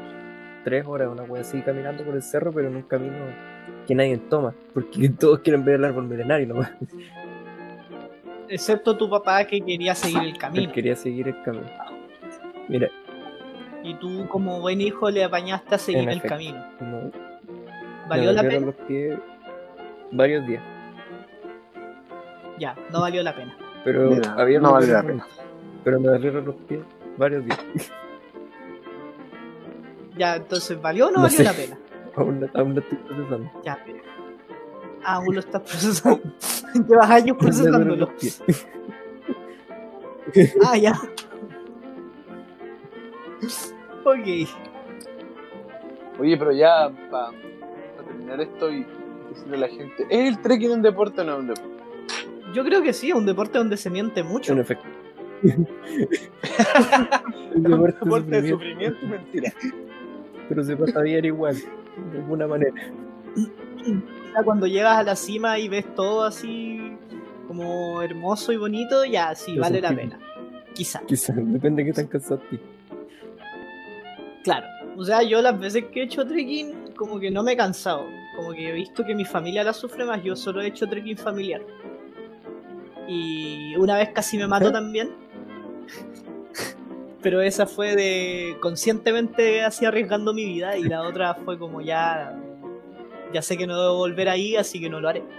tres 0.64 0.86
horas, 0.86 1.08
una 1.10 1.22
wea 1.22 1.40
así, 1.40 1.62
caminando 1.62 2.04
por 2.04 2.14
el 2.14 2.22
cerro, 2.22 2.52
pero 2.52 2.68
en 2.68 2.76
un 2.76 2.82
camino 2.82 3.14
que 3.86 3.94
nadie 3.94 4.18
toma. 4.18 4.54
Porque 4.74 5.08
todos 5.18 5.38
quieren 5.40 5.64
ver 5.64 5.76
el 5.76 5.84
árbol 5.86 6.06
milenario 6.06 6.48
nomás. 6.48 6.72
Excepto 8.48 8.96
tu 8.96 9.08
papá 9.08 9.44
que 9.46 9.60
quería 9.60 9.94
seguir 9.94 10.22
el 10.22 10.28
Él 10.28 10.38
camino. 10.38 10.72
quería 10.72 10.94
seguir 10.94 11.28
el 11.28 11.42
camino. 11.42 11.66
Mira, 12.68 12.90
Y 13.88 13.94
tú, 13.94 14.26
como 14.28 14.60
buen 14.60 14.80
hijo, 14.80 15.10
le 15.10 15.22
apañaste 15.22 15.76
a 15.76 15.78
seguir 15.78 16.02
En 16.02 16.08
el 16.08 16.16
efecto. 16.18 16.34
camino. 16.34 16.64
no, 16.80 17.10
¿Valió 18.08 18.32
la 18.32 18.42
pena? 18.42 18.66
los 18.66 18.74
pies 18.86 19.16
varios 20.10 20.44
días. 20.46 20.62
Ya, 22.58 22.74
no 22.92 23.00
valió 23.02 23.22
la 23.22 23.34
pena. 23.34 23.56
Pero 23.84 24.10
Mira, 24.10 24.34
había 24.36 24.58
no 24.58 24.72
vale 24.72 24.88
la 24.88 25.02
bonitos. 25.02 25.28
Pero 25.84 26.00
me 26.00 26.08
dolieron 26.08 26.44
los 26.46 26.54
pies 26.68 26.80
varios 27.16 27.44
días. 27.44 27.58
Ya, 30.18 30.36
entonces, 30.36 30.80
¿valió 30.80 31.08
o 31.08 31.10
no, 31.10 31.16
No 31.18 31.22
valió 31.24 31.36
sé. 31.36 31.44
la 31.44 31.52
pena? 31.52 31.78
aún, 32.16 32.40
no- 32.40 32.48
aún 32.54 32.74
no 32.74 32.80
estoy 32.80 32.96
procesando. 32.98 33.50
Ya, 33.62 33.78
pero- 33.84 33.98
Ah, 35.04 35.16
aún 35.16 35.34
lo 35.34 35.40
estás 35.40 35.60
procesando. 35.62 36.20
Llevas 36.88 37.10
años 37.10 37.36
procesándolo. 37.38 37.96
los 37.96 38.08
pies. 38.14 38.42
Ah, 40.64 40.76
ya. 40.78 40.94
Ok. 44.06 44.48
Oye, 46.20 46.36
pero 46.36 46.52
ya 46.52 46.92
para 47.10 47.32
terminar 48.06 48.40
esto 48.40 48.70
y 48.70 48.86
decirle 49.30 49.56
a 49.56 49.60
la 49.60 49.68
gente, 49.68 50.06
¿es 50.08 50.28
el 50.28 50.40
trekking 50.40 50.70
un 50.70 50.82
deporte 50.82 51.22
o 51.22 51.24
no 51.24 51.32
es 51.32 51.38
un 51.40 51.46
deporte? 51.48 51.82
Yo 52.54 52.64
creo 52.64 52.82
que 52.82 52.92
sí, 52.92 53.08
es 53.08 53.14
un 53.16 53.26
deporte 53.26 53.58
donde 53.58 53.76
se 53.76 53.90
miente 53.90 54.22
mucho. 54.22 54.52
En 54.52 54.60
efecto. 54.60 54.86
Un 57.54 57.62
deporte 57.62 58.40
de 58.40 58.50
sufrimiento, 58.50 58.98
y 59.04 59.08
mentira. 59.08 59.52
pero 60.48 60.64
se 60.64 60.76
pasa 60.76 61.00
bien 61.02 61.24
igual, 61.24 61.56
de 62.12 62.18
alguna 62.18 62.46
manera. 62.46 62.74
Cuando 64.44 64.66
llegas 64.66 64.98
a 64.98 65.02
la 65.02 65.16
cima 65.16 65.58
y 65.58 65.68
ves 65.68 65.94
todo 65.94 66.24
así 66.24 66.96
como 67.46 68.00
hermoso 68.02 68.52
y 68.52 68.56
bonito, 68.56 69.04
ya 69.04 69.34
sí, 69.34 69.58
vale 69.58 69.80
la 69.80 69.94
pena. 69.94 70.18
Quizá, 70.74 71.00
Quizás, 71.06 71.36
depende 71.36 71.82
de 71.82 71.90
qué 71.90 71.94
tan 71.94 72.06
cansado 72.06 72.40
estés. 72.42 72.75
Claro. 74.46 74.66
O 74.96 75.04
sea, 75.04 75.22
yo 75.22 75.42
las 75.42 75.58
veces 75.58 75.86
que 75.92 76.00
he 76.00 76.04
hecho 76.04 76.24
trekking, 76.24 76.94
como 76.96 77.18
que 77.18 77.32
no 77.32 77.42
me 77.42 77.52
he 77.52 77.56
cansado. 77.56 78.06
Como 78.36 78.52
que 78.52 78.68
he 78.68 78.72
visto 78.72 79.04
que 79.04 79.14
mi 79.14 79.24
familia 79.24 79.64
la 79.64 79.72
sufre 79.72 80.04
más, 80.04 80.22
yo 80.22 80.36
solo 80.36 80.62
he 80.62 80.68
hecho 80.68 80.88
trekking 80.88 81.18
familiar. 81.18 81.62
Y 83.08 83.74
una 83.76 83.96
vez 83.96 84.10
casi 84.14 84.38
me 84.38 84.46
mato 84.46 84.68
¿Eh? 84.68 84.72
también. 84.72 85.10
Pero 87.22 87.40
esa 87.42 87.66
fue 87.66 87.96
de 87.96 88.56
conscientemente 88.60 89.64
así 89.64 89.84
arriesgando 89.84 90.32
mi 90.32 90.44
vida 90.44 90.76
y 90.76 90.84
la 90.84 91.02
otra 91.02 91.34
fue 91.34 91.58
como 91.58 91.80
ya 91.80 92.40
ya 93.32 93.42
sé 93.42 93.56
que 93.56 93.66
no 93.66 93.80
debo 93.80 93.96
volver 93.96 94.28
ahí, 94.28 94.54
así 94.54 94.80
que 94.80 94.88
no 94.88 95.00
lo 95.00 95.08
haré. 95.08 95.24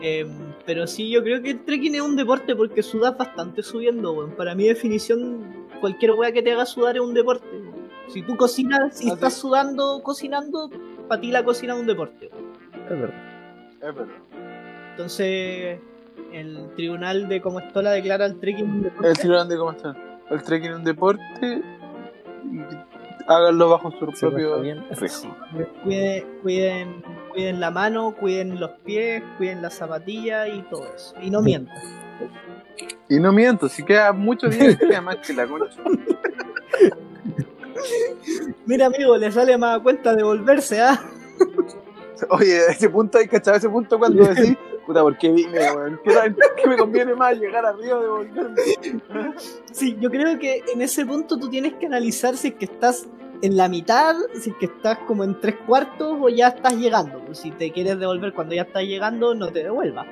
Em, 0.00 0.54
pero 0.64 0.86
sí, 0.86 1.10
yo 1.10 1.24
creo 1.24 1.42
que 1.42 1.50
el 1.50 1.64
trekking 1.64 1.96
es 1.96 2.00
un 2.00 2.14
deporte 2.14 2.54
porque 2.54 2.84
sudas 2.84 3.18
bastante 3.18 3.64
subiendo, 3.64 4.12
weón. 4.12 4.30
Para 4.36 4.54
mi 4.54 4.68
definición, 4.68 5.57
cualquier 5.80 6.12
wea 6.12 6.32
que 6.32 6.42
te 6.42 6.52
haga 6.52 6.66
sudar 6.66 6.96
es 6.96 7.02
un 7.02 7.14
deporte. 7.14 7.46
Si 8.08 8.22
tú 8.22 8.36
cocinas 8.36 9.02
y 9.02 9.10
Ah, 9.10 9.14
estás 9.14 9.34
sudando 9.34 10.00
cocinando, 10.02 10.70
para 11.08 11.20
ti 11.20 11.30
la 11.30 11.44
cocina 11.44 11.74
es 11.74 11.80
un 11.80 11.86
deporte. 11.86 12.30
Es 12.84 12.90
verdad. 13.00 13.14
Es 13.74 13.94
verdad. 13.94 14.14
Entonces, 14.92 15.78
el 16.32 16.70
tribunal 16.74 17.28
de 17.28 17.40
Comostola 17.40 17.90
declara 17.92 18.26
el 18.26 18.38
trekking 18.40 18.70
un 18.70 18.82
deporte. 18.82 19.08
El 19.08 19.18
tribunal 19.18 19.48
de 19.48 19.56
cómo 19.56 19.70
está. 19.72 19.96
El 20.30 20.42
trekking 20.42 20.70
es 20.70 20.76
un 20.76 20.84
deporte 20.84 21.62
háganlo 23.28 23.68
bajo 23.68 23.90
su 23.92 23.98
propio 23.98 24.60
bien. 24.60 24.84
riesgo. 24.90 25.36
Cuiden, 25.84 26.24
cuiden, 26.42 27.02
cuiden 27.30 27.60
la 27.60 27.70
mano, 27.70 28.14
cuiden 28.18 28.58
los 28.58 28.70
pies, 28.84 29.22
cuiden 29.36 29.62
las 29.62 29.74
zapatillas 29.74 30.48
y 30.52 30.62
todo 30.62 30.84
eso. 30.94 31.14
Y 31.22 31.30
no 31.30 31.42
mientan. 31.42 31.76
Y 33.08 33.18
no 33.18 33.32
miento, 33.32 33.68
si 33.68 33.82
queda 33.82 34.12
muchos 34.12 34.56
días, 34.56 34.76
queda 34.76 35.00
más 35.00 35.16
que 35.16 35.32
la 35.32 35.46
concha. 35.46 35.80
Mira, 38.66 38.86
amigo, 38.86 39.16
le 39.16 39.32
sale 39.32 39.56
más 39.56 39.78
a 39.78 39.82
cuenta 39.82 40.14
de 40.14 40.22
volverse, 40.22 40.80
¿ah? 40.80 41.00
Oye, 42.30 42.66
ese 42.68 42.90
punto 42.90 43.18
hay 43.18 43.28
que 43.28 43.36
echar 43.36 43.54
ese 43.56 43.68
punto 43.68 43.98
cuando 43.98 44.24
decís, 44.24 44.56
puta, 44.86 45.02
¿por 45.02 45.16
qué 45.16 45.30
vine, 45.30 45.58
weón? 45.72 46.00
¿Qué, 46.04 46.68
me 46.68 46.76
conviene 46.76 47.14
más 47.14 47.38
llegar 47.38 47.64
arriba 47.64 48.00
de 48.00 48.08
volverme? 48.08 48.62
Sí, 49.72 49.96
yo 50.00 50.10
creo 50.10 50.38
que 50.38 50.62
en 50.72 50.82
ese 50.82 51.06
punto 51.06 51.38
tú 51.38 51.48
tienes 51.48 51.74
que 51.74 51.86
analizar 51.86 52.36
si 52.36 52.48
es 52.48 52.54
que 52.54 52.64
estás 52.64 53.06
en 53.40 53.56
la 53.56 53.68
mitad, 53.68 54.16
si 54.40 54.50
es 54.50 54.56
que 54.56 54.66
estás 54.66 54.98
como 55.06 55.22
en 55.22 55.40
tres 55.40 55.54
cuartos 55.66 56.18
o 56.20 56.28
ya 56.28 56.48
estás 56.48 56.74
llegando. 56.74 57.22
Si 57.34 57.52
te 57.52 57.70
quieres 57.70 57.98
devolver 57.98 58.32
cuando 58.32 58.54
ya 58.54 58.62
estás 58.62 58.82
llegando, 58.82 59.34
no 59.34 59.48
te 59.52 59.62
devuelvas. 59.62 60.06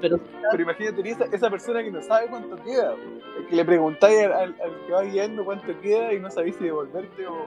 Pero 0.00 0.18
Pero 0.50 0.62
imagínate 0.62 1.08
esa, 1.08 1.24
esa 1.26 1.50
persona 1.50 1.82
que 1.82 1.90
no 1.90 2.02
sabe 2.02 2.26
cuánto 2.28 2.56
queda. 2.56 2.94
El 3.38 3.46
que 3.46 3.56
le 3.56 3.64
preguntáis 3.64 4.18
al, 4.24 4.32
al- 4.32 4.56
al 4.62 4.86
que 4.86 4.92
va 4.92 5.02
guiando 5.02 5.44
cuánto 5.44 5.78
queda 5.80 6.12
y 6.14 6.20
no 6.20 6.30
sabéis 6.30 6.56
si 6.56 6.64
devolverte 6.64 7.26
o, 7.26 7.46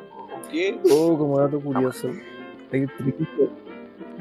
qué. 0.52 0.80
Oh, 0.92 1.18
como 1.18 1.40
dato 1.40 1.60
curioso. 1.60 2.10
Hay 2.72 2.82
un 2.82 2.88
truquito. 2.98 3.50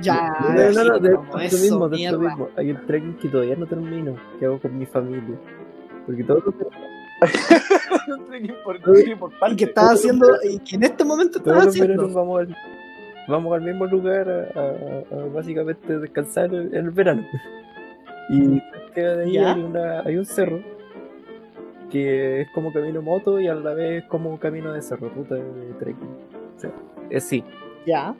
ya. 0.01 0.31
No, 0.41 0.71
no, 0.71 0.85
no, 0.85 0.99
de, 0.99 1.09
de 1.11 1.45
esto 1.45 1.57
mismo, 1.59 1.89
de 1.89 2.05
esto 2.05 2.19
mismo. 2.19 2.49
Hay 2.57 2.71
un 2.71 2.87
trekking 2.87 3.17
que 3.19 3.29
todavía 3.29 3.57
no 3.57 3.67
termino, 3.67 4.17
que 4.39 4.47
hago 4.47 4.59
con 4.61 4.77
mi 4.79 4.87
familia. 4.87 5.37
Porque 6.07 6.25
todos 6.25 6.45
los, 6.45 6.55
Un 8.19 8.27
trekking 8.27 8.55
por, 8.65 8.79
trekking 8.81 9.19
por 9.19 9.33
Y 9.33 9.37
partes. 9.39 9.59
que 9.59 9.65
estás 9.65 9.93
haciendo, 9.93 10.27
y 10.43 10.59
que 10.59 10.77
en 10.77 10.83
este 10.83 11.05
momento 11.05 11.39
estás 11.39 11.69
haciendo. 11.69 12.09
vamos 12.13 12.41
al, 12.41 12.57
vamos 13.29 13.55
al 13.55 13.63
mismo 13.63 13.87
lugar 13.87 14.29
a, 14.29 14.61
a- 14.61 15.21
a 15.23 15.27
básicamente 15.33 15.99
descansar 15.99 16.53
en 16.53 16.75
el 16.75 16.91
verano. 16.91 17.25
Y 18.29 18.61
cerca 18.61 19.17
de 19.17 19.25
ahí 19.25 19.33
¿Ya? 19.33 19.55
hay, 19.55 19.63
una, 19.63 20.01
hay 20.01 20.17
un 20.17 20.25
cerro 20.25 20.61
que 21.91 22.41
es 22.43 22.49
como 22.55 22.73
camino 22.73 23.03
moto 23.03 23.39
y 23.41 23.49
a 23.49 23.55
la 23.55 23.75
vez 23.75 24.05
como 24.05 24.39
camino 24.39 24.73
de 24.73 24.81
cerro, 24.83 25.11
ruta 25.11 25.35
de 25.35 25.73
trekking. 25.79 26.09
O 26.57 26.59
sea, 26.61 26.71
es 27.11 27.25
sí. 27.25 27.45
Ya. 27.87 28.15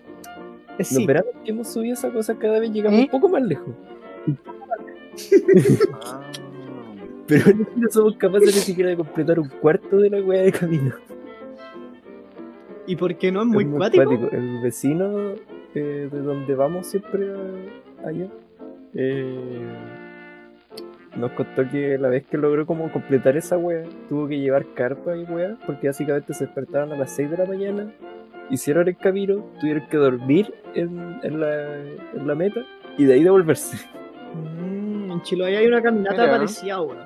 Eh, 0.73 0.75
Los 0.79 0.89
Sí. 0.89 1.07
veranos 1.07 1.31
que 1.45 1.51
hemos 1.53 1.69
subido 1.73 1.95
esa 1.95 2.11
cosa 2.11 2.35
cada 2.39 2.59
vez 2.61 2.71
llegamos 2.73 3.01
¿Eh? 3.01 3.03
un 3.05 3.09
poco 3.11 3.29
más 3.29 3.43
lejos. 3.43 3.75
Ah. 6.03 6.21
Pero 7.27 7.45
no 7.77 7.89
somos 7.91 8.17
capaces 8.17 8.49
ni 8.55 8.61
siquiera 8.61 8.91
de 8.91 8.97
completar 8.97 9.39
un 9.39 9.49
cuarto 9.49 9.97
de 9.99 10.11
la 10.11 10.21
wea 10.21 10.43
de 10.43 10.53
camino. 10.53 10.93
¿Y 12.87 12.97
por 12.97 13.15
qué 13.17 13.31
no 13.31 13.41
es 13.43 13.47
muy 13.47 13.65
Es 13.65 13.71
cuático? 13.71 14.05
cuático. 14.05 14.29
El 14.37 14.61
vecino 14.61 15.31
eh, 15.75 16.09
de 16.13 16.19
donde 16.21 16.55
vamos 16.55 16.89
siempre 16.89 17.29
a- 17.33 18.09
allá 18.09 18.27
eh, 18.95 19.75
nos 21.17 21.33
contó 21.33 21.69
que 21.71 21.99
la 21.99 22.09
vez 22.09 22.25
que 22.27 22.39
logró 22.39 22.67
como 22.67 22.91
completar 22.91 23.37
esa 23.37 23.59
wea, 23.59 23.85
tuvo 24.09 24.29
que 24.29 24.39
llevar 24.39 24.67
carpa 24.75 25.17
y 25.17 25.25
wea, 25.25 25.57
porque 25.67 25.89
básicamente 25.89 26.33
se 26.35 26.47
despertaron 26.47 26.93
a 26.93 26.97
las 26.97 27.11
6 27.15 27.31
de 27.31 27.37
la 27.37 27.45
mañana, 27.45 27.93
hicieron 28.51 28.89
el 28.89 28.97
camino, 28.97 29.45
tuvieron 29.61 29.87
que 29.89 29.97
dormir 29.99 30.55
en, 30.75 31.19
en 31.23 31.41
la, 31.41 31.77
en 31.79 32.27
la 32.27 32.35
meta 32.35 32.61
y 32.97 33.05
de 33.05 33.15
ahí 33.15 33.23
devolverse. 33.23 33.77
Mm, 34.35 35.11
en 35.13 35.21
Chiloé 35.21 35.59
hay 35.59 35.67
una 35.67 35.83
caminata 35.83 36.23
Mira. 36.23 36.31
parecida, 36.33 36.81
weón. 36.81 36.99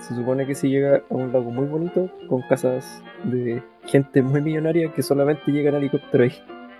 Se 0.00 0.14
supone 0.14 0.46
que 0.46 0.54
se 0.54 0.70
llega 0.70 1.02
a 1.10 1.14
un 1.14 1.30
lago 1.30 1.50
muy 1.50 1.66
bonito 1.66 2.10
con 2.26 2.40
casas 2.48 3.02
de 3.24 3.62
gente 3.84 4.22
muy 4.22 4.40
millonaria 4.40 4.90
que 4.90 5.02
solamente 5.02 5.52
llegan 5.52 5.74
a 5.74 5.76
helicóptero 5.76 6.24
ahí. 6.24 6.32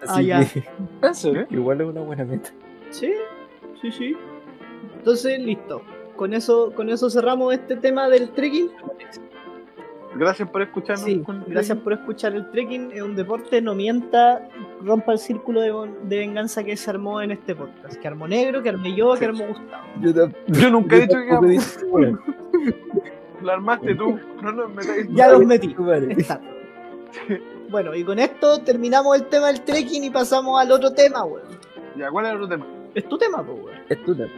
Ah, 0.06 0.14
Así 0.16 0.24
ya. 0.24 0.40
que 0.42 0.64
¿En 1.28 1.46
igual 1.50 1.82
es 1.82 1.86
una 1.86 2.00
buena 2.00 2.24
meta. 2.24 2.48
Sí, 2.88 3.12
sí, 3.82 3.92
sí. 3.92 4.16
Entonces, 4.96 5.38
listo. 5.40 5.82
Con 6.16 6.32
eso, 6.32 6.72
con 6.74 6.88
eso 6.88 7.10
cerramos 7.10 7.52
este 7.54 7.76
tema 7.76 8.08
del 8.08 8.30
trekking. 8.30 8.70
Gracias 10.16 10.48
por 10.48 10.62
escucharnos. 10.62 11.04
Sí, 11.04 11.22
gracias 11.48 11.76
por 11.78 11.92
escuchar 11.92 12.34
el 12.34 12.48
trekking. 12.50 12.92
Es 12.92 13.02
un 13.02 13.16
deporte, 13.16 13.60
no 13.60 13.74
mienta, 13.74 14.48
rompa 14.82 15.12
el 15.12 15.18
círculo 15.18 15.60
de, 15.60 15.92
de 16.04 16.18
venganza 16.18 16.62
que 16.62 16.76
se 16.76 16.88
armó 16.90 17.20
en 17.20 17.32
este 17.32 17.54
podcast. 17.56 17.96
Que 17.96 18.06
armó 18.06 18.28
negro, 18.28 18.62
que 18.62 18.68
armé 18.68 18.94
yo, 18.94 19.14
que 19.14 19.24
armó 19.24 19.48
Gustavo. 19.48 19.84
Yo, 20.00 20.12
Yo 20.46 20.70
nunca 20.70 20.96
he 20.96 21.00
dicho 21.00 21.16
que 21.18 21.46
dicho, 21.48 21.64
weón. 21.88 22.20
lo 23.42 23.52
armaste 23.52 23.94
tú. 23.96 24.18
No 24.40 24.52
nos 24.52 24.72
metáis. 24.72 25.08
Ya 25.10 25.28
los 25.28 25.44
metí. 25.44 25.74
Vale. 25.76 26.12
Exacto. 26.12 26.48
Bueno, 27.70 27.94
y 27.94 28.04
con 28.04 28.18
esto 28.20 28.58
terminamos 28.58 29.16
el 29.16 29.26
tema 29.26 29.48
del 29.48 29.62
trekking 29.62 30.04
y 30.04 30.10
pasamos 30.10 30.60
al 30.60 30.70
otro 30.70 30.92
tema, 30.92 31.24
weón. 31.24 31.48
Ya, 31.96 32.10
¿cuál 32.10 32.26
es 32.26 32.30
el 32.32 32.36
otro 32.36 32.48
tema? 32.48 32.66
Es 32.94 33.08
tu 33.08 33.18
tema, 33.18 33.44
pues, 33.44 33.58
weón. 33.60 33.78
Es 33.88 34.04
tu 34.04 34.14
tema. 34.14 34.32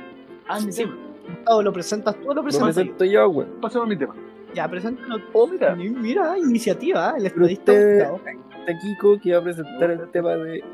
Ah, 0.48 0.60
mi 0.60 0.72
tema. 0.72 0.96
Gustavo, 1.28 1.62
¿lo 1.62 1.72
presentas 1.72 2.14
tú 2.16 2.30
o 2.30 2.34
lo 2.34 2.34
Lo 2.34 2.42
presento 2.42 2.68
yo? 2.68 2.74
presento 2.74 3.04
yo, 3.04 3.28
weón. 3.28 3.60
Pasemos 3.60 3.86
a 3.86 3.88
mi 3.88 3.96
tema. 3.98 4.14
Ya, 4.54 4.68
preséntalo. 4.68 5.16
Oh, 5.32 5.46
mira. 5.46 5.74
Mira, 5.74 6.38
iniciativa, 6.38 7.10
¿eh? 7.10 7.14
el 7.18 7.26
estadista 7.26 7.72
usted, 7.72 7.98
Gustavo. 8.10 8.20
está 8.60 8.78
Kiko 8.80 9.20
que 9.20 9.32
va 9.32 9.38
a 9.38 9.42
presentar 9.42 9.90
el 9.90 10.08
tema 10.10 10.30
de. 10.36 10.64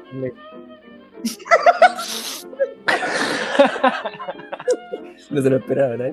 No 5.30 5.40
se 5.40 5.50
lo 5.50 5.56
esperaba, 5.56 5.96
¿no? 5.96 6.04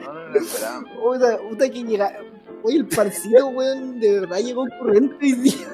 No, 0.00 0.12
no 0.12 0.28
lo 0.28 0.38
esperaba. 0.38 0.82
Puta, 1.02 1.38
puta 1.38 1.70
que 1.70 1.82
llega. 1.84 2.12
Oye, 2.62 2.78
el 2.78 2.86
parcito, 2.86 3.48
weón, 3.48 4.00
de 4.00 4.20
verdad 4.20 4.38
llegó 4.38 4.66
corriente 4.78 5.16
hoy 5.20 5.32
día. 5.32 5.68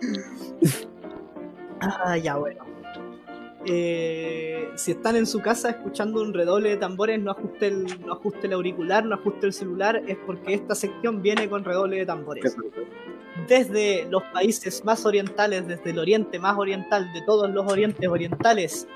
Ah, 1.78 2.16
ya, 2.16 2.36
bueno. 2.36 2.64
Eh, 3.68 4.70
si 4.76 4.92
están 4.92 5.16
en 5.16 5.26
su 5.26 5.40
casa 5.40 5.70
escuchando 5.70 6.22
un 6.22 6.32
redoble 6.32 6.70
de 6.70 6.76
tambores, 6.76 7.20
no 7.20 7.32
ajuste, 7.32 7.66
el, 7.66 8.06
no 8.06 8.12
ajuste 8.12 8.46
el 8.46 8.52
auricular, 8.52 9.04
no 9.04 9.16
ajuste 9.16 9.46
el 9.46 9.52
celular, 9.52 10.02
es 10.06 10.16
porque 10.24 10.54
esta 10.54 10.76
sección 10.76 11.20
viene 11.20 11.48
con 11.48 11.64
redoble 11.64 11.96
de 11.96 12.06
tambores. 12.06 12.56
Desde 13.48 14.06
los 14.08 14.22
países 14.32 14.84
más 14.84 15.04
orientales, 15.04 15.66
desde 15.66 15.90
el 15.90 15.98
oriente 15.98 16.38
más 16.38 16.56
oriental 16.56 17.12
de 17.12 17.22
todos 17.22 17.50
los 17.50 17.70
orientes 17.70 18.08
orientales, 18.08 18.86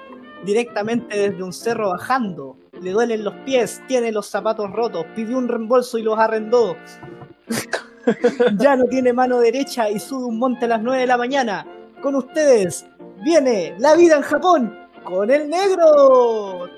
directamente 0.45 1.19
desde 1.19 1.43
un 1.43 1.53
cerro 1.53 1.91
bajando, 1.91 2.57
le 2.81 2.93
duelen 2.93 3.25
los 3.25 3.35
pies, 3.45 3.83
tiene 3.89 4.13
los 4.13 4.27
zapatos 4.27 4.71
rotos, 4.71 5.05
pidió 5.17 5.37
un 5.37 5.49
reembolso 5.49 5.99
y 5.99 6.03
los 6.03 6.17
arrendó. 6.17 6.77
ya 8.57 8.77
no 8.77 8.85
tiene 8.85 9.13
mano 9.13 9.41
derecha 9.41 9.91
y 9.91 9.99
sube 9.99 10.27
un 10.27 10.39
monte 10.39 10.67
a 10.67 10.69
las 10.69 10.83
9 10.83 11.01
de 11.01 11.07
la 11.07 11.17
mañana. 11.17 11.67
Con 12.01 12.15
ustedes 12.15 12.87
viene 13.23 13.75
la 13.79 13.95
vida 13.97 14.17
en 14.17 14.23
Japón 14.23 14.77
con 15.05 15.31
el 15.31 15.49
negro. 15.49 16.69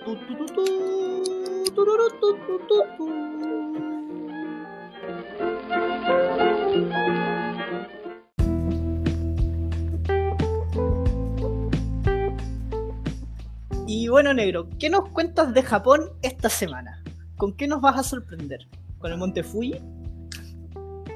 Y 13.86 14.08
bueno, 14.08 14.32
negro, 14.32 14.68
¿qué 14.78 14.88
nos 14.88 15.08
cuentas 15.10 15.52
de 15.52 15.62
Japón 15.62 16.10
esta 16.22 16.48
semana? 16.48 17.02
¿Con 17.36 17.54
qué 17.56 17.66
nos 17.66 17.80
vas 17.80 17.98
a 17.98 18.02
sorprender? 18.02 18.66
¿Con 18.98 19.12
el 19.12 19.18
Monte 19.18 19.42
Fuji? 19.42 19.74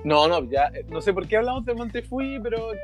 No, 0.04 0.28
no, 0.28 0.44
ya. 0.50 0.66
eh, 0.74 0.84
No 0.88 1.00
sé 1.00 1.12
por 1.12 1.26
qué 1.26 1.36
hablamos 1.36 1.64
de 1.64 1.74
Monte 1.74 2.02
Fuji, 2.02 2.38
pero 2.40 2.72
eh, 2.72 2.76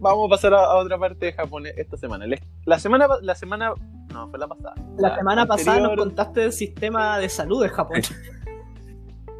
vamos 0.00 0.26
a 0.26 0.30
pasar 0.30 0.54
a, 0.54 0.64
a 0.64 0.76
otra 0.76 0.98
parte 0.98 1.26
de 1.26 1.32
Japón 1.32 1.64
esta 1.66 1.96
semana. 1.96 2.26
La 2.64 2.78
semana, 2.78 3.06
la 3.22 3.34
semana, 3.34 3.72
no, 4.12 4.28
fue 4.28 4.38
la 4.38 4.48
pasada. 4.48 4.74
La 4.98 5.16
semana 5.16 5.46
pasada 5.46 5.80
nos 5.80 5.96
contaste 5.96 6.40
del 6.40 6.52
sistema 6.52 7.18
de 7.18 7.28
salud 7.28 7.62
de 7.62 7.68
Japón. 7.68 8.00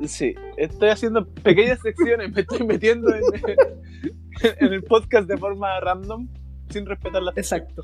Sí, 0.04 0.34
estoy 0.58 0.90
haciendo 0.90 1.26
pequeñas 1.26 1.80
secciones, 1.80 2.30
me 2.30 2.42
estoy 2.42 2.66
metiendo 2.66 3.14
en, 3.14 3.22
en 4.60 4.72
el 4.72 4.82
podcast 4.82 5.26
de 5.26 5.38
forma 5.38 5.80
random, 5.80 6.28
sin 6.68 6.84
respetar 6.84 7.22
las 7.22 7.36
Exacto. 7.38 7.82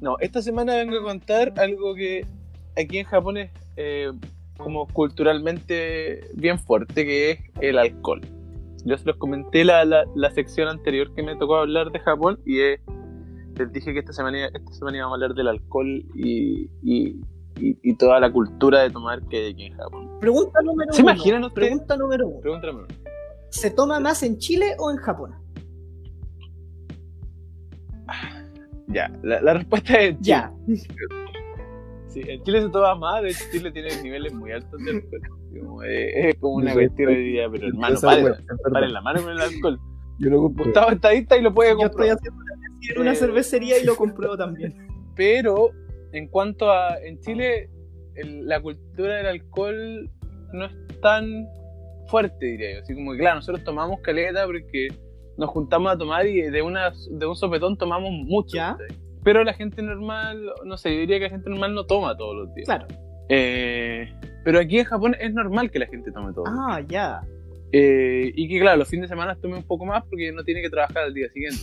No, 0.00 0.16
esta 0.18 0.42
semana 0.42 0.74
vengo 0.74 0.98
a 0.98 1.02
contar 1.04 1.52
algo 1.56 1.94
que 1.94 2.26
aquí 2.76 2.98
en 2.98 3.04
Japón 3.04 3.36
es 3.36 3.50
eh, 3.76 4.10
como 4.56 4.88
culturalmente 4.88 6.28
bien 6.34 6.58
fuerte, 6.58 7.04
que 7.04 7.30
es 7.30 7.38
el 7.60 7.78
alcohol. 7.78 8.20
Yo 8.84 8.96
se 8.98 9.04
los 9.06 9.16
comenté 9.16 9.64
la, 9.64 9.84
la, 9.84 10.04
la 10.14 10.30
sección 10.30 10.68
anterior 10.68 11.14
que 11.14 11.22
me 11.22 11.36
tocó 11.36 11.56
hablar 11.56 11.90
de 11.92 12.00
Japón 12.00 12.40
y 12.44 12.60
eh, 12.60 12.80
les 13.56 13.72
dije 13.72 13.92
que 13.92 14.00
esta 14.00 14.12
semana, 14.12 14.46
esta 14.46 14.72
semana 14.72 14.96
íbamos 14.96 15.12
a 15.12 15.16
hablar 15.16 15.34
del 15.36 15.48
alcohol 15.48 15.88
y, 16.14 16.68
y, 16.82 17.20
y- 17.60 17.78
y 17.82 17.96
toda 17.96 18.18
la 18.18 18.32
cultura 18.32 18.80
de 18.82 18.90
tomar 18.90 19.20
que 19.28 19.36
hay 19.36 19.52
aquí 19.52 19.66
en 19.66 19.76
Japón. 19.76 20.18
Pregunta 20.20 20.60
número 20.62 20.92
¿Se 20.92 21.02
uno. 21.02 21.10
imaginan 21.12 21.44
ustedes? 21.44 21.68
Pregunta 21.68 21.96
número 21.96 22.26
uno. 22.28 22.40
Pregúntame. 22.40 22.82
¿Se 23.50 23.70
toma 23.70 24.00
más 24.00 24.22
en 24.22 24.38
Chile 24.38 24.74
o 24.78 24.90
en 24.90 24.96
Japón? 24.96 25.34
Ya, 28.88 29.10
la, 29.22 29.40
la 29.40 29.54
respuesta 29.54 30.00
es 30.00 30.10
Chile. 30.20 30.22
Ya. 30.22 30.52
Sí, 32.08 32.20
en 32.26 32.42
Chile 32.42 32.62
se 32.62 32.68
toma 32.68 32.94
más, 32.94 33.22
de 33.22 33.30
hecho 33.30 33.44
Chile 33.52 33.70
tiene 33.72 34.02
niveles 34.02 34.34
muy 34.34 34.52
altos 34.52 34.78
de 34.84 34.90
alcohol. 34.90 35.20
Como, 35.60 35.82
eh, 35.82 36.28
es 36.30 36.34
como 36.36 36.54
una 36.54 36.72
cuestión 36.72 37.12
de 37.12 37.18
día, 37.18 37.48
pero 37.50 37.66
hermano, 37.68 37.94
es 37.94 38.02
verdad. 38.02 38.38
paren 38.72 38.92
la 38.92 39.00
mano 39.02 39.22
con 39.22 39.32
el 39.32 39.40
alcohol. 39.40 39.78
Yo 40.18 40.30
lo 40.30 40.42
compré. 40.42 40.64
Gustavo 40.66 40.88
es 40.88 40.94
estadista 40.96 41.36
y 41.36 41.42
lo 41.42 41.52
puede 41.54 41.70
Yo 41.70 41.76
estoy 41.86 41.88
comprar. 41.88 42.16
haciendo 42.16 42.38
una 42.42 42.52
una 43.00 43.14
cervecería 43.14 43.78
y 43.78 43.84
lo 43.84 43.96
compruebo 43.96 44.36
también. 44.36 44.74
Pero 45.16 45.70
en 46.12 46.28
cuanto 46.28 46.70
a 46.70 46.96
en 47.02 47.18
Chile, 47.20 47.70
el- 48.14 48.46
la 48.46 48.60
cultura 48.60 49.16
del 49.16 49.26
alcohol 49.26 50.10
no 50.52 50.66
es 50.66 50.72
tan 51.00 51.46
fuerte, 52.08 52.44
diría 52.46 52.74
yo. 52.74 52.80
Así 52.80 52.94
como 52.94 53.12
que, 53.12 53.18
claro, 53.18 53.36
nosotros 53.36 53.64
tomamos 53.64 54.00
caleta 54.00 54.44
porque 54.46 54.88
nos 55.38 55.48
juntamos 55.50 55.92
a 55.92 55.96
tomar 55.98 56.26
y 56.26 56.42
de, 56.42 56.62
una, 56.62 56.92
de 57.10 57.26
un 57.26 57.34
sopetón 57.36 57.76
tomamos 57.78 58.10
mucho. 58.12 58.58
Pero 59.24 59.44
la 59.44 59.54
gente 59.54 59.82
normal, 59.82 60.52
no 60.64 60.76
sé, 60.76 60.92
yo 60.94 61.00
diría 61.00 61.18
que 61.18 61.24
la 61.24 61.30
gente 61.30 61.48
normal 61.48 61.74
no 61.74 61.86
toma 61.86 62.16
todos 62.16 62.36
los 62.36 62.54
días. 62.54 62.66
Claro. 62.66 62.86
Eh, 63.34 64.12
pero 64.44 64.58
aquí 64.60 64.78
en 64.78 64.84
Japón 64.84 65.16
es 65.18 65.32
normal 65.32 65.70
que 65.70 65.78
la 65.78 65.86
gente 65.86 66.12
tome 66.12 66.32
todo. 66.34 66.44
Ah, 66.46 66.80
ya. 66.86 67.20
Eh, 67.72 68.30
y 68.34 68.46
que 68.48 68.60
claro, 68.60 68.76
los 68.78 68.88
fines 68.88 69.08
de 69.08 69.14
semana 69.14 69.34
tome 69.36 69.56
un 69.56 69.62
poco 69.62 69.86
más 69.86 70.04
porque 70.04 70.30
no 70.32 70.44
tiene 70.44 70.60
que 70.60 70.68
trabajar 70.68 71.04
al 71.04 71.14
día 71.14 71.28
siguiente. 71.30 71.60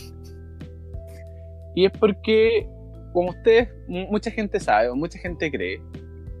Y 1.76 1.84
es 1.84 1.92
porque, 1.92 2.66
como 3.12 3.30
ustedes, 3.30 3.68
mu- 3.86 4.08
mucha 4.08 4.30
gente 4.32 4.58
sabe 4.58 4.88
o 4.88 4.96
mucha 4.96 5.18
gente 5.20 5.50
cree 5.50 5.80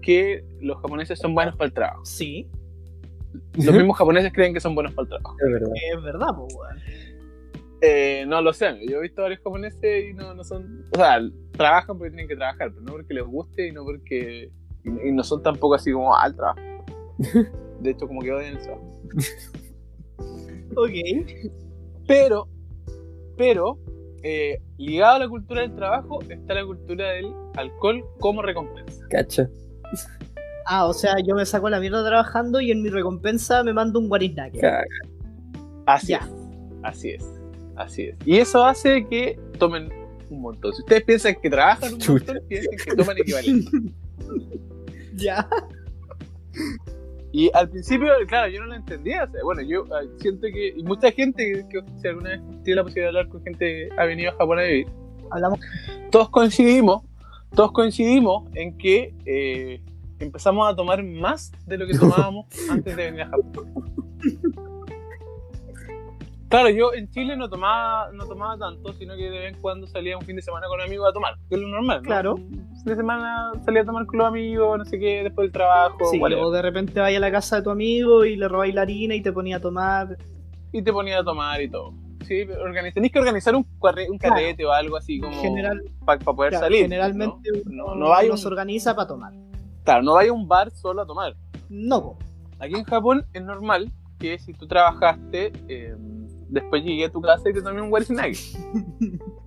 que 0.02 0.42
los 0.60 0.76
japoneses 0.80 1.18
son 1.18 1.34
buenos 1.34 1.54
para 1.56 1.66
el 1.66 1.72
trabajo. 1.74 2.04
Sí, 2.04 2.48
Los 3.54 3.72
mismos 3.74 3.96
japoneses 3.98 4.32
creen 4.32 4.52
que 4.52 4.58
son 4.60 4.74
buenos 4.74 4.92
para 4.94 5.04
el 5.04 5.08
trabajo. 5.10 5.36
Es 5.46 5.52
verdad. 5.52 5.72
es 5.96 6.02
verdad, 6.02 6.26
pues, 6.36 6.54
weón. 6.54 6.78
Eh, 7.82 8.24
no 8.26 8.42
lo 8.42 8.52
sé, 8.52 8.74
yo 8.88 8.98
he 8.98 9.02
visto 9.02 9.22
varios 9.22 9.38
japoneses 9.40 10.10
y 10.10 10.12
no, 10.14 10.34
no 10.34 10.42
son. 10.42 10.84
O 10.92 10.96
sea, 10.98 11.18
trabajan 11.52 11.96
porque 11.96 12.10
tienen 12.10 12.28
que 12.28 12.36
trabajar, 12.36 12.70
pero 12.72 12.82
no 12.82 12.92
porque 12.92 13.14
les 13.14 13.24
guste 13.24 13.68
y 13.68 13.72
no 13.72 13.84
porque. 13.84 14.50
Y, 14.84 15.08
y 15.08 15.12
no 15.12 15.22
son 15.24 15.42
tampoco 15.42 15.74
así 15.74 15.92
como 15.92 16.14
al 16.16 16.34
trabajo. 16.34 16.60
De 17.80 17.90
hecho, 17.90 18.06
como 18.06 18.20
que 18.20 18.32
odian 18.32 18.56
el 18.56 18.62
trabajo. 18.62 18.86
Ok. 20.76 20.90
Pero, 22.06 22.48
pero, 23.36 23.78
eh, 24.22 24.60
ligado 24.78 25.16
a 25.16 25.18
la 25.20 25.28
cultura 25.28 25.62
del 25.62 25.74
trabajo 25.74 26.18
está 26.28 26.54
la 26.54 26.64
cultura 26.64 27.10
del 27.12 27.32
alcohol 27.56 28.04
como 28.18 28.42
recompensa. 28.42 29.02
Cacha. 29.10 29.48
Ah, 30.66 30.86
o 30.86 30.92
sea, 30.92 31.14
yo 31.26 31.34
me 31.34 31.46
saco 31.46 31.68
la 31.70 31.80
mierda 31.80 32.04
trabajando 32.06 32.60
y 32.60 32.70
en 32.70 32.82
mi 32.82 32.90
recompensa 32.90 33.64
me 33.64 33.72
mando 33.72 33.98
un 33.98 34.08
guarisnaque. 34.08 34.60
Así 35.86 36.08
Ya. 36.08 36.18
es. 36.18 36.30
Así 36.82 37.10
es. 37.10 37.24
Así 37.76 38.02
es. 38.04 38.16
Y 38.24 38.36
eso 38.38 38.64
hace 38.64 39.06
que 39.06 39.38
tomen 39.58 39.88
un 40.30 40.42
montón. 40.42 40.72
Si 40.74 40.82
ustedes 40.82 41.02
piensan 41.04 41.34
que 41.42 41.48
trabajan 41.50 41.94
un 41.94 41.98
montón, 42.06 42.38
piensen 42.48 42.78
que 42.84 42.94
toman 42.94 43.16
equivalente. 43.18 43.70
Ya. 45.20 45.48
Y 47.32 47.50
al 47.54 47.68
principio, 47.68 48.08
claro, 48.26 48.50
yo 48.50 48.60
no 48.60 48.66
lo 48.66 48.74
entendía. 48.74 49.24
o 49.24 49.30
sea, 49.30 49.40
bueno, 49.44 49.62
yo 49.62 49.84
ah, 49.92 50.02
siento 50.18 50.48
que. 50.52 50.74
Y 50.76 50.82
mucha 50.82 51.12
gente 51.12 51.44
que, 51.44 51.68
que 51.68 51.84
si 52.00 52.08
alguna 52.08 52.30
vez 52.30 52.40
tiene 52.64 52.76
la 52.76 52.82
posibilidad 52.82 53.12
de 53.12 53.18
hablar 53.18 53.28
con 53.28 53.42
gente 53.42 53.64
que 53.64 53.88
ha 53.96 54.04
venido 54.04 54.30
a 54.30 54.34
Japón 54.34 54.58
a 54.58 54.62
vivir, 54.62 54.88
Hablamos. 55.30 55.60
todos 56.10 56.28
coincidimos, 56.30 57.02
todos 57.54 57.70
coincidimos 57.70 58.48
en 58.54 58.76
que 58.76 59.14
eh, 59.26 59.80
empezamos 60.18 60.68
a 60.68 60.74
tomar 60.74 61.04
más 61.04 61.52
de 61.66 61.78
lo 61.78 61.86
que 61.86 61.94
tomábamos 61.98 62.46
antes 62.68 62.96
de 62.96 63.04
venir 63.04 63.22
a 63.22 63.28
Japón. 63.28 64.69
Claro, 66.50 66.68
yo 66.68 66.92
en 66.92 67.08
Chile 67.10 67.36
no 67.36 67.48
tomaba, 67.48 68.10
no 68.12 68.26
tomaba 68.26 68.58
tanto, 68.58 68.92
sino 68.94 69.14
que 69.16 69.22
de 69.30 69.38
vez 69.38 69.54
en 69.54 69.60
cuando 69.62 69.86
salía 69.86 70.18
un 70.18 70.24
fin 70.24 70.34
de 70.34 70.42
semana 70.42 70.66
con 70.66 70.80
amigos 70.80 71.08
a 71.08 71.12
tomar, 71.12 71.34
que 71.48 71.54
es 71.54 71.60
lo 71.60 71.68
normal. 71.68 71.98
¿no? 71.98 72.02
Claro. 72.02 72.34
Un 72.34 72.50
fin 72.74 72.84
de 72.86 72.96
semana 72.96 73.52
salía 73.64 73.82
a 73.82 73.84
tomar 73.84 74.04
con 74.04 74.18
los 74.18 74.26
amigos, 74.26 74.76
no 74.78 74.84
sé 74.84 74.98
qué, 74.98 75.22
después 75.22 75.44
del 75.46 75.52
trabajo, 75.52 75.96
Sí, 76.10 76.18
whatever. 76.18 76.42
o 76.44 76.50
de 76.50 76.60
repente 76.62 76.98
vaya 76.98 77.18
a 77.18 77.20
la 77.20 77.30
casa 77.30 77.56
de 77.56 77.62
tu 77.62 77.70
amigo 77.70 78.24
y 78.24 78.34
le 78.34 78.48
robáis 78.48 78.74
la 78.74 78.82
harina 78.82 79.14
y 79.14 79.22
te 79.22 79.32
ponía 79.32 79.58
a 79.58 79.60
tomar. 79.60 80.16
y 80.72 80.82
te 80.82 80.92
ponía 80.92 81.20
a 81.20 81.24
tomar 81.24 81.62
y 81.62 81.68
todo. 81.70 81.92
Sí, 82.26 82.44
tenés 82.94 83.10
que 83.12 83.18
organizar 83.18 83.54
un, 83.56 83.64
carre- 83.80 84.08
un 84.10 84.18
Claro. 84.18 84.34
carrete 84.36 84.64
o 84.66 84.72
algo 84.72 84.96
así 84.96 85.18
como 85.20 85.40
General, 85.40 85.80
para 86.04 86.18
poder 86.20 86.50
claro, 86.50 86.66
salir. 86.66 86.82
generalmente 86.82 87.48
¿no? 87.66 87.86
uno, 87.86 87.94
No, 87.94 88.06
uno 88.20 88.30
un- 88.32 88.38
se 88.38 88.46
organiza 88.48 88.94
para 88.96 89.06
tomar. 89.08 89.32
Claro, 89.84 90.02
no 90.02 90.14
vaya 90.14 90.30
a 90.30 90.34
un 90.34 90.46
bar 90.48 90.70
solo 90.72 91.02
a 91.02 91.06
tomar. 91.06 91.34
No. 91.68 92.16
Aquí 92.58 92.74
en 92.74 92.84
Japón 92.84 93.24
es 93.32 93.42
normal 93.42 93.90
que 94.18 94.38
si 94.38 94.52
tú 94.52 94.66
trabajaste, 94.68 95.52
eh, 95.68 95.96
después 96.50 96.84
llegué 96.84 97.06
a 97.06 97.10
tu 97.10 97.20
casa 97.20 97.48
y 97.50 97.52
te 97.52 97.62
tomé 97.62 97.80
un 97.82 97.90
Warisnake. 97.92 98.36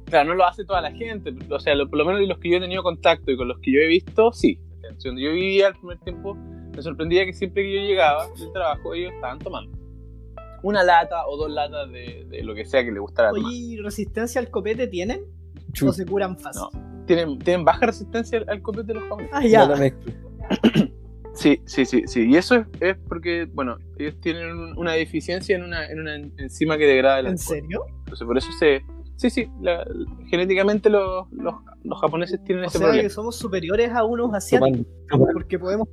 claro, 0.05 0.29
no 0.29 0.35
lo 0.35 0.45
hace 0.45 0.65
toda 0.65 0.81
la 0.81 0.91
gente, 0.91 1.33
o 1.49 1.59
sea, 1.59 1.75
lo- 1.75 1.89
por 1.89 1.99
lo 1.99 2.05
menos 2.05 2.21
los 2.27 2.37
que 2.39 2.49
yo 2.49 2.57
he 2.57 2.59
tenido 2.61 2.83
contacto 2.83 3.31
y 3.31 3.37
con 3.37 3.47
los 3.47 3.59
que 3.59 3.71
yo 3.71 3.79
he 3.79 3.87
visto, 3.87 4.31
sí. 4.31 4.59
Donde 5.03 5.21
yo 5.23 5.31
vivía 5.31 5.67
el 5.69 5.73
primer 5.75 5.97
tiempo, 5.99 6.35
me 6.35 6.81
sorprendía 6.81 7.25
que 7.25 7.33
siempre 7.33 7.63
que 7.63 7.73
yo 7.75 7.81
llegaba 7.81 8.27
del 8.37 8.51
trabajo, 8.51 8.93
ellos 8.93 9.11
estaban 9.13 9.39
tomando. 9.39 9.77
Una 10.61 10.83
lata 10.83 11.25
o 11.27 11.35
dos 11.35 11.51
latas 11.51 11.91
de, 11.91 12.25
de 12.29 12.43
lo 12.43 12.53
que 12.55 12.63
sea 12.65 12.83
que 12.85 12.91
le 12.91 12.99
gustara 12.99 13.31
tomar. 13.31 13.45
Oye, 13.49 13.55
¿y 13.57 13.77
resistencia 13.77 14.39
al 14.39 14.49
copete 14.49 14.87
tienen? 14.87 15.21
¿O 15.85 15.91
se 15.91 16.05
curan 16.05 16.37
fácil? 16.37 16.61
No. 16.73 17.05
¿Tienen, 17.05 17.37
tienen 17.39 17.65
baja 17.65 17.87
resistencia 17.87 18.37
al, 18.39 18.49
al 18.49 18.61
copete 18.61 18.87
de 18.87 18.93
los 18.93 19.03
japoneses. 19.03 19.33
Ah, 19.33 19.41
No 19.41 19.47
ya. 19.47 19.67
Sí, 21.33 21.61
sí, 21.65 21.85
sí, 21.85 22.03
sí. 22.05 22.29
Y 22.29 22.35
eso 22.35 22.55
es, 22.55 22.67
es 22.79 22.97
porque, 23.07 23.47
bueno, 23.53 23.77
ellos 23.97 24.19
tienen 24.21 24.51
un- 24.51 24.77
una 24.77 24.93
deficiencia 24.93 25.55
en 25.55 25.63
una, 25.63 25.85
en 25.87 25.99
una 25.99 26.15
enzima 26.15 26.77
que 26.77 26.85
degrada 26.85 27.19
el 27.19 27.25
¿En 27.27 27.31
alcohol. 27.33 27.45
serio? 27.57 27.85
Entonces, 27.99 28.27
por 28.27 28.37
eso 28.37 28.51
se. 28.53 28.81
Sí, 29.15 29.29
sí, 29.29 29.47
la- 29.61 29.85
genéticamente 30.29 30.89
los, 30.89 31.31
los, 31.31 31.53
los 31.83 31.99
japoneses 32.01 32.43
tienen 32.43 32.63
O 32.65 32.67
ese 32.67 32.77
sea 32.77 32.87
problema. 32.87 33.03
que 33.07 33.09
somos 33.13 33.35
superiores 33.37 33.91
a 33.91 34.03
unos 34.03 34.33
asiáticos 34.33 34.85
porque 35.33 35.57
podemos 35.59 35.87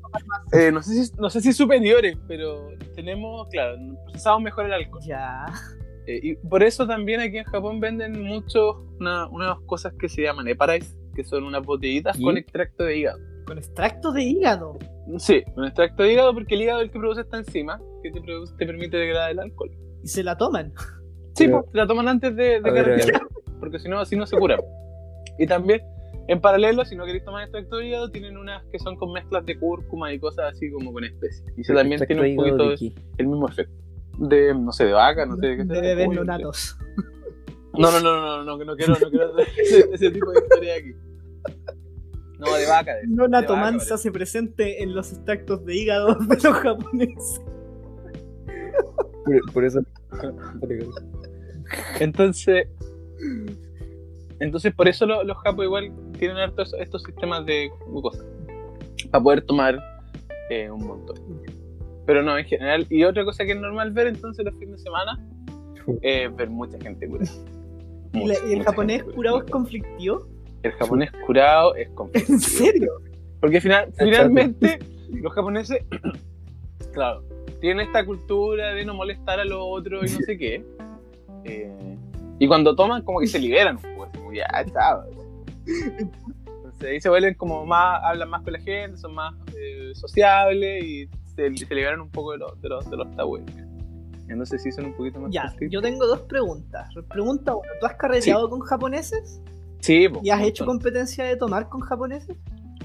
Eh, 0.53 0.71
no, 0.73 0.83
sé 0.83 1.05
si, 1.07 1.13
no 1.19 1.29
sé 1.31 1.41
si 1.41 1.53
superiores, 1.53 2.17
pero 2.27 2.69
tenemos, 2.95 3.47
claro, 3.51 3.77
procesamos 4.07 4.43
mejor 4.43 4.67
el 4.67 4.73
alcohol. 4.73 5.03
ya. 5.07 5.47
Eh, 6.07 6.19
y 6.23 6.35
por 6.37 6.63
eso 6.63 6.87
también 6.87 7.21
aquí 7.21 7.37
en 7.39 7.45
Japón 7.45 7.79
venden 7.79 8.23
mucho 8.25 8.87
una- 8.99 9.27
unas 9.29 9.59
cosas 9.67 9.93
que 9.99 10.09
se 10.09 10.23
llaman 10.23 10.49
eparais, 10.49 10.97
que 11.15 11.23
son 11.25 11.45
unas 11.45 11.63
botellitas 11.65 12.19
¿Y? 12.19 12.23
con 12.25 12.37
extracto 12.39 12.85
de 12.85 12.97
hígado. 12.99 13.21
Con 13.51 13.59
extracto 13.59 14.13
de 14.13 14.23
hígado. 14.23 14.79
Sí, 15.19 15.43
con 15.57 15.65
extracto 15.65 16.05
de 16.05 16.13
hígado 16.13 16.33
porque 16.33 16.55
el 16.55 16.63
hígado 16.63 16.79
es 16.79 16.85
el 16.87 16.93
que 16.93 17.01
produce 17.01 17.23
esta 17.23 17.39
enzima 17.39 17.81
que 18.01 18.13
te, 18.13 18.21
produce- 18.23 18.55
te 18.57 18.65
permite 18.65 18.97
degradar 18.97 19.33
el 19.33 19.41
alcohol. 19.41 19.73
Y 20.05 20.07
se 20.07 20.23
la 20.23 20.37
toman. 20.37 20.73
Sí, 21.35 21.47
Pero- 21.47 21.63
pues, 21.63 21.75
la 21.75 21.85
toman 21.89 22.07
antes 22.07 22.37
de, 22.37 22.61
de 22.61 22.71
ver, 22.71 23.03
porque 23.59 23.81
si 23.81 23.89
no, 23.89 23.99
así 23.99 24.15
no 24.15 24.25
se 24.27 24.37
curan. 24.37 24.61
Y 25.37 25.49
también, 25.49 25.81
en 26.29 26.41
paralelo, 26.41 26.85
si 26.85 26.95
no 26.95 27.05
queréis 27.05 27.25
tomar 27.25 27.43
extracto 27.43 27.79
de 27.79 27.89
hígado, 27.89 28.09
tienen 28.13 28.37
unas 28.37 28.65
que 28.67 28.79
son 28.79 28.95
con 28.95 29.13
mezclas 29.13 29.45
de 29.47 29.59
cúrcuma 29.59 30.13
y 30.13 30.21
cosas 30.21 30.53
así 30.55 30.71
como 30.71 30.93
con 30.93 31.03
especies. 31.03 31.43
Y 31.57 31.63
eso 31.63 31.75
también 31.75 32.01
tiene 32.07 32.31
un 32.31 32.37
poquito 32.37 32.57
de 32.63 32.69
de- 32.69 32.77
qué. 32.77 32.93
el 33.19 33.27
mismo 33.27 33.49
efecto. 33.49 33.75
De, 34.17 34.55
no 34.55 34.71
sé, 34.71 34.85
de 34.85 34.93
vaca, 34.93 35.27
no 35.27 35.35
sé 35.39 35.47
de 35.49 35.57
qué 35.57 35.65
de 35.65 35.81
bebés 35.81 36.07
pollo, 36.07 36.23
no. 36.25 36.39
No, 37.73 37.91
no, 37.91 38.01
no, 38.01 38.21
no, 38.21 38.45
no, 38.45 38.59
que 38.61 38.65
no 38.65 38.77
quiero, 38.77 38.93
no 38.93 39.11
quiero 39.11 39.33
hacer 39.33 39.49
ese, 39.59 39.89
ese 39.93 40.11
tipo 40.13 40.31
de 40.31 40.39
historia 40.39 40.75
aquí. 40.77 40.93
No, 42.41 42.55
de 42.57 42.67
vaca. 42.67 42.95
De, 42.97 43.07
Nonato 43.07 43.53
de 43.55 43.59
vaca, 43.61 43.71
Mansa 43.73 43.99
se 43.99 44.11
presente 44.11 44.83
en 44.83 44.95
los 44.95 45.13
extractos 45.13 45.65
de 45.65 45.77
hígado 45.77 46.15
de 46.29 46.35
los 46.37 46.55
japoneses. 46.57 47.41
Por, 49.25 49.53
por 49.53 49.65
eso. 49.65 49.81
Entonces, 52.01 52.67
entonces 54.41 54.75
por 54.75 54.89
eso 54.89 55.07
lo- 55.07 55.23
los 55.25 55.37
japos 55.39 55.65
igual 55.65 55.93
tienen 56.19 56.37
harto 56.39 56.63
estos, 56.79 57.03
sistemas 57.03 57.45
de 57.47 57.71
glucosa 57.87 58.25
para 59.11 59.23
poder 59.23 59.43
tomar 59.43 59.79
eh, 60.51 60.71
un 60.71 60.87
montón. 60.87 61.17
Pero 62.07 62.23
no, 62.23 62.37
en 62.39 62.45
general. 62.45 62.87
Y 62.91 63.05
otra 63.05 63.25
cosa 63.25 63.45
que 63.45 63.53
es 63.53 63.61
normal 63.61 63.93
ver 63.93 64.09
entonces 64.09 64.45
los 64.45 64.55
fines 64.57 64.79
de 64.79 64.83
semana 64.83 65.19
es 66.03 66.35
ver 66.35 66.51
mucha 66.51 66.79
gente 66.81 67.07
curada. 67.09 67.31
¿Y, 68.13 68.19
Mucha, 68.19 68.43
la- 68.43 68.49
y 68.49 68.53
el 68.55 68.65
japonés 68.65 69.05
curado 69.05 69.43
es 69.45 69.51
conflictivo? 69.51 70.27
El 70.63 70.73
japonés 70.73 71.11
curado 71.27 71.75
es 71.75 71.89
conflictivo. 71.91 72.35
¿En 72.35 72.41
serio? 72.41 72.93
Porque 73.41 73.61
final, 73.61 73.93
finalmente 73.99 74.79
los 75.13 75.33
japoneses, 75.33 75.85
claro, 76.93 77.23
tienen 77.61 77.87
esta 77.87 78.05
cultura 78.05 78.75
de 78.75 78.85
no 78.85 78.95
molestar 78.95 79.41
a 79.41 79.45
los 79.45 79.59
otros 79.61 80.11
y 80.11 80.15
no 80.15 80.21
sé 80.21 80.39
qué. 80.39 80.65
Eh, 81.45 81.97
y 82.39 82.47
cuando 82.47 82.75
toman, 82.75 83.03
como 83.03 83.21
que 83.21 83.27
se 83.27 83.39
liberan 83.39 83.77
así 83.77 83.87
como 83.95 84.33
ya, 84.33 84.47
chao. 84.73 85.05
Entonces 85.67 86.89
ahí 86.89 87.01
se 87.01 87.09
vuelven 87.09 87.35
como 87.35 87.67
más, 87.67 88.01
hablan 88.05 88.31
más 88.31 88.43
con 88.43 88.53
la 88.53 88.61
gente, 88.61 88.97
son 88.97 89.15
más 89.15 89.35
eh, 89.57 89.93
sociables 89.95 90.85
y 90.85 91.09
se, 91.35 91.55
se 91.57 91.75
liberan 91.75 92.01
un 92.01 92.11
poco 92.11 92.33
de 92.33 92.39
los, 92.39 92.61
de 92.61 92.69
los, 92.69 92.91
de 92.91 92.97
los 92.97 93.17
tabúes. 93.17 93.45
Entonces 94.29 94.63
sí 94.63 94.71
son 94.71 94.87
un 94.87 94.95
poquito 94.95 95.21
más 95.21 95.33
Ya, 95.33 95.53
yo 95.69 95.83
tengo 95.83 96.07
dos 96.07 96.21
preguntas. 96.21 96.89
Pregunta 97.09 97.55
uno, 97.55 97.69
¿tú 97.81 97.87
has 97.87 97.95
carreteado 97.95 98.49
con 98.49 98.61
japoneses? 98.61 99.43
Sí, 99.81 100.07
¿Y 100.23 100.31
has 100.31 100.43
hecho 100.43 100.67
competencia 100.67 101.25
de 101.25 101.37
tomar 101.37 101.69
con 101.69 101.81
japoneses? 101.81 102.37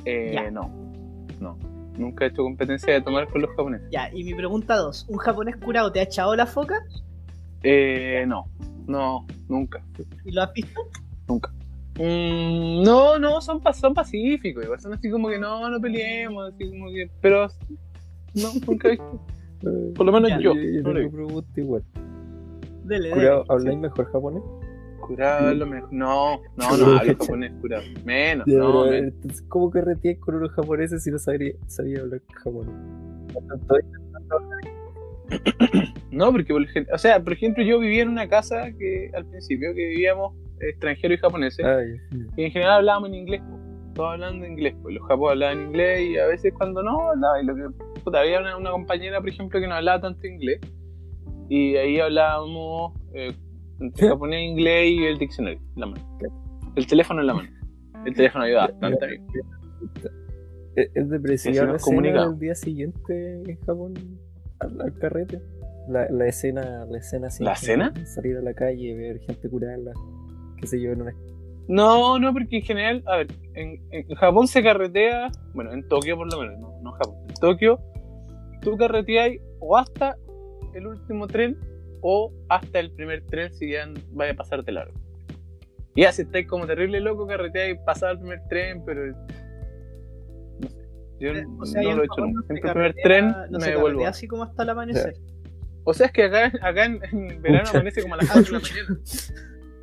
Eh, 0.06 0.32
Ya. 0.34 0.50
No, 0.52 0.70
no. 1.40 1.58
Nunca 1.98 2.26
he 2.26 2.28
hecho 2.28 2.44
competencia 2.44 2.94
de 2.94 3.02
tomar 3.02 3.28
con 3.30 3.42
los 3.42 3.50
japoneses. 3.52 3.88
Ya, 3.92 4.10
y 4.14 4.24
mi 4.24 4.34
pregunta 4.34 4.76
dos, 4.76 5.06
¿un 5.10 5.18
japonés 5.18 5.56
curado 5.58 5.92
te 5.92 6.00
ha 6.00 6.04
echado 6.04 6.36
la 6.36 6.46
foca? 6.46 6.84
Eh, 7.64 8.26
no, 8.28 8.46
no, 8.88 9.26
nunca. 9.48 9.84
¿Y 10.24 10.32
lo 10.32 10.44
has 10.44 10.54
visto? 10.54 10.82
Mm, 11.98 12.84
no, 12.84 13.18
no, 13.18 13.40
son, 13.40 13.62
son 13.74 13.94
pacíficos, 13.94 14.66
igual 14.66 14.80
son 14.82 14.94
así 14.94 15.10
como 15.10 15.30
que 15.30 15.40
no, 15.40 15.70
no 15.70 15.80
peleemos, 15.80 16.54
así 16.54 16.70
como 16.70 16.88
que, 16.88 17.10
pero 17.22 17.48
no, 18.34 18.50
nunca 18.68 18.90
he 18.90 18.92
visto. 18.92 19.22
Por 19.96 20.06
lo 20.06 20.12
menos 20.12 20.30
Ya, 20.30 20.40
yo. 20.40 20.54
Yo, 20.54 20.62
yo 20.62 20.82
no 20.82 20.94
tengo 20.94 21.12
pregunta 21.12 21.50
igual. 21.56 21.84
Dele, 22.84 23.10
dele. 23.10 23.14
Curado, 23.14 23.46
¿habláis 23.48 23.80
mejor 23.80 24.12
japonés? 24.12 24.44
Curado 25.08 25.52
es 25.52 25.58
lo 25.58 25.66
mejor. 25.66 25.94
No, 25.94 26.42
no, 26.56 26.78
no, 26.78 26.98
hablo 26.98 27.16
japonés 27.18 27.52
curado. 27.62 27.84
Menos, 28.04 28.46
Ya, 28.48 28.58
no, 28.58 28.92
entonces, 28.92 29.42
¿Cómo 29.48 29.70
carreteáis 29.70 30.20
con 30.20 30.36
unos 30.36 30.52
japoneses 30.52 31.04
si 31.04 31.12
no 31.12 31.20
sabría, 31.20 31.54
sabía 31.68 32.02
hablar 32.02 32.22
japonés? 32.34 32.74
No, 36.12 36.32
porque 36.32 36.54
por 36.54 36.64
ejemplo, 36.64 36.96
o 36.96 36.98
sea, 36.98 37.22
por 37.22 37.34
ejemplo, 37.34 37.62
yo 37.64 37.78
vivía 37.78 38.04
en 38.04 38.10
una 38.10 38.30
casa 38.30 38.72
que 38.80 39.12
al 39.14 39.26
principio 39.26 39.74
que 39.74 39.88
vivíamos 39.88 40.34
extranjeros 40.62 41.18
y 41.18 41.22
japoneses. 41.22 41.66
Ay, 41.66 41.98
Y 42.38 42.44
en 42.46 42.52
general 42.52 42.76
hablábamos 42.78 43.10
en 43.10 43.16
inglés, 43.16 43.42
todos 43.94 44.14
hablando 44.14 44.46
inglés, 44.46 44.76
pues 44.82 44.96
los 44.96 45.06
japoneses 45.08 45.32
hablaban 45.32 45.68
inglés 45.68 46.02
y 46.02 46.18
a 46.18 46.28
veces 46.28 46.54
cuando 46.54 46.84
no 46.84 47.10
hablaba, 47.10 47.42
y 47.42 47.46
lo 47.46 47.56
que 47.56 47.64
puta, 48.04 48.20
había 48.22 48.40
una, 48.40 48.56
una 48.56 48.72
compañera, 48.72 49.20
por 49.20 49.30
ejemplo, 49.30 49.60
que 49.60 49.68
no 49.68 49.76
hablaba 49.76 50.00
tanto 50.02 50.26
inglés, 50.26 50.60
y 51.50 51.76
ahí 51.76 52.00
hablábamos 52.00 52.94
eh, 53.14 53.34
entre 53.80 54.08
japonés, 54.10 54.42
inglés 54.42 54.92
y 54.92 55.06
el 55.06 55.18
diccionario 55.18 55.60
en 55.60 55.80
la 55.80 55.86
mano. 55.88 56.18
El 56.76 56.88
teléfono 56.88 57.22
en 57.22 57.28
la 57.28 57.34
mano. 57.34 57.50
El 58.06 58.14
teléfono 58.14 58.46
ayuda 58.46 58.68
bastante. 58.68 59.22
¿Es 60.76 60.90
es 60.94 61.10
depresiva 61.10 61.66
la 61.66 61.76
escena 61.78 62.28
del 62.28 62.40
día 62.40 62.56
siguiente 62.56 63.42
en 63.48 63.60
Japón 63.62 63.94
al, 64.60 64.82
al 64.82 64.94
carrete? 65.00 65.42
La, 65.88 66.10
la 66.10 66.28
escena, 66.28 66.86
la 66.90 66.98
escena 66.98 67.28
así 67.28 67.44
¿La 67.44 67.54
escena? 67.54 67.94
Salir 68.06 68.38
a 68.38 68.42
la 68.42 68.54
calle, 68.54 68.96
ver 68.96 69.20
gente 69.20 69.50
curarla, 69.50 69.94
qué 70.58 70.68
sé 70.68 70.82
yo, 70.82 70.92
en 70.92 71.04
una 71.04 71.14
No, 71.68 72.20
no, 72.20 72.34
porque 72.34 72.58
en 72.58 72.64
general, 72.64 73.04
a 73.06 73.18
ver, 73.18 73.28
en, 73.54 73.80
en 73.92 74.16
Japón 74.16 74.48
se 74.48 74.64
carretea, 74.64 75.30
bueno, 75.54 75.72
en 75.72 75.88
Tokio 75.88 76.18
por 76.18 76.32
lo 76.32 76.42
menos, 76.42 76.60
no, 76.60 76.82
no 76.82 76.92
Japón. 76.94 77.16
En 77.30 77.36
Tokio, 77.36 77.80
tú 78.62 78.76
carreteas 78.78 79.32
o 79.60 79.78
hasta 79.78 80.18
el 80.74 80.88
último 80.88 81.28
tren 81.28 81.58
o 82.02 82.32
hasta 82.50 82.80
el 82.80 82.92
primer 82.92 83.24
tren 83.26 83.54
si 83.54 83.72
ya 83.72 83.90
vaya 84.12 84.34
a 84.34 84.36
pasarte 84.36 84.72
largo. 84.72 84.94
Y 85.96 86.02
ya 86.02 86.12
si 86.12 86.24
estáis 86.24 86.48
como 86.48 86.68
terrible 86.68 87.00
loco, 87.00 87.26
carreteáis 87.28 87.76
y 87.76 87.86
pasaba 87.86 88.12
el 88.14 88.20
primer 88.20 88.42
tren, 88.50 88.84
pero. 88.86 89.06
No 90.60 90.70
sé. 90.70 90.78
Yo 91.20 91.32
O 91.60 91.66
sea, 91.66 91.82
no 91.84 91.96
lo 91.96 92.02
he 92.02 92.06
hecho 92.06 92.22
nunca. 92.26 92.42
no 92.42 92.46
Siempre 92.48 92.56
el 92.56 92.62
primer 92.74 92.96
carretea- 92.96 93.04
tren 93.04 93.28
no 93.50 93.60
me 93.60 93.66
devuelvo. 93.68 93.88
carretea 94.00 94.10
así 94.10 94.28
como 94.28 94.44
hasta 94.44 94.64
el 94.64 94.70
amanecer. 94.70 95.16
O 95.86 95.94
sea, 95.94 96.08
es 96.08 96.12
que 96.14 96.24
acá, 96.24 96.52
acá 96.62 96.86
en, 96.86 97.00
en 97.12 97.42
verano 97.42 97.70
amanece 97.74 98.02
como 98.02 98.16
a 98.16 98.18
las 98.18 98.32
4 98.32 98.44
de 98.44 98.52
la 98.52 98.60
mañana. 98.60 99.00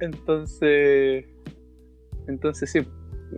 Entonces. 0.00 1.24
Entonces 2.28 2.70
sí. 2.70 2.78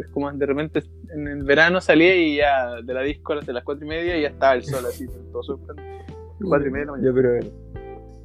Es 0.01 0.09
como 0.09 0.33
de 0.33 0.45
repente 0.45 0.83
en 1.15 1.29
el 1.29 1.45
verano 1.45 1.81
salía 1.81 2.17
y 2.17 2.37
ya 2.39 2.81
de 2.83 2.95
la 2.95 3.03
disco 3.03 3.33
a 3.33 3.37
las 3.37 3.47
de 3.47 3.53
las 3.53 3.63
4 3.63 3.85
y 3.85 3.89
media 3.89 4.17
y 4.19 4.23
ya 4.23 4.29
estaba 4.29 4.55
el 4.55 4.65
sol 4.65 4.85
así, 4.87 5.07
todo 5.31 5.43
sorprendido. 5.45 5.89
4 6.43 6.67
y 6.69 6.71
media 6.73 6.81
de 6.81 6.87
la 6.87 6.93
mañana. 6.93 7.13
Pero 7.15 7.31
ver, 7.33 7.45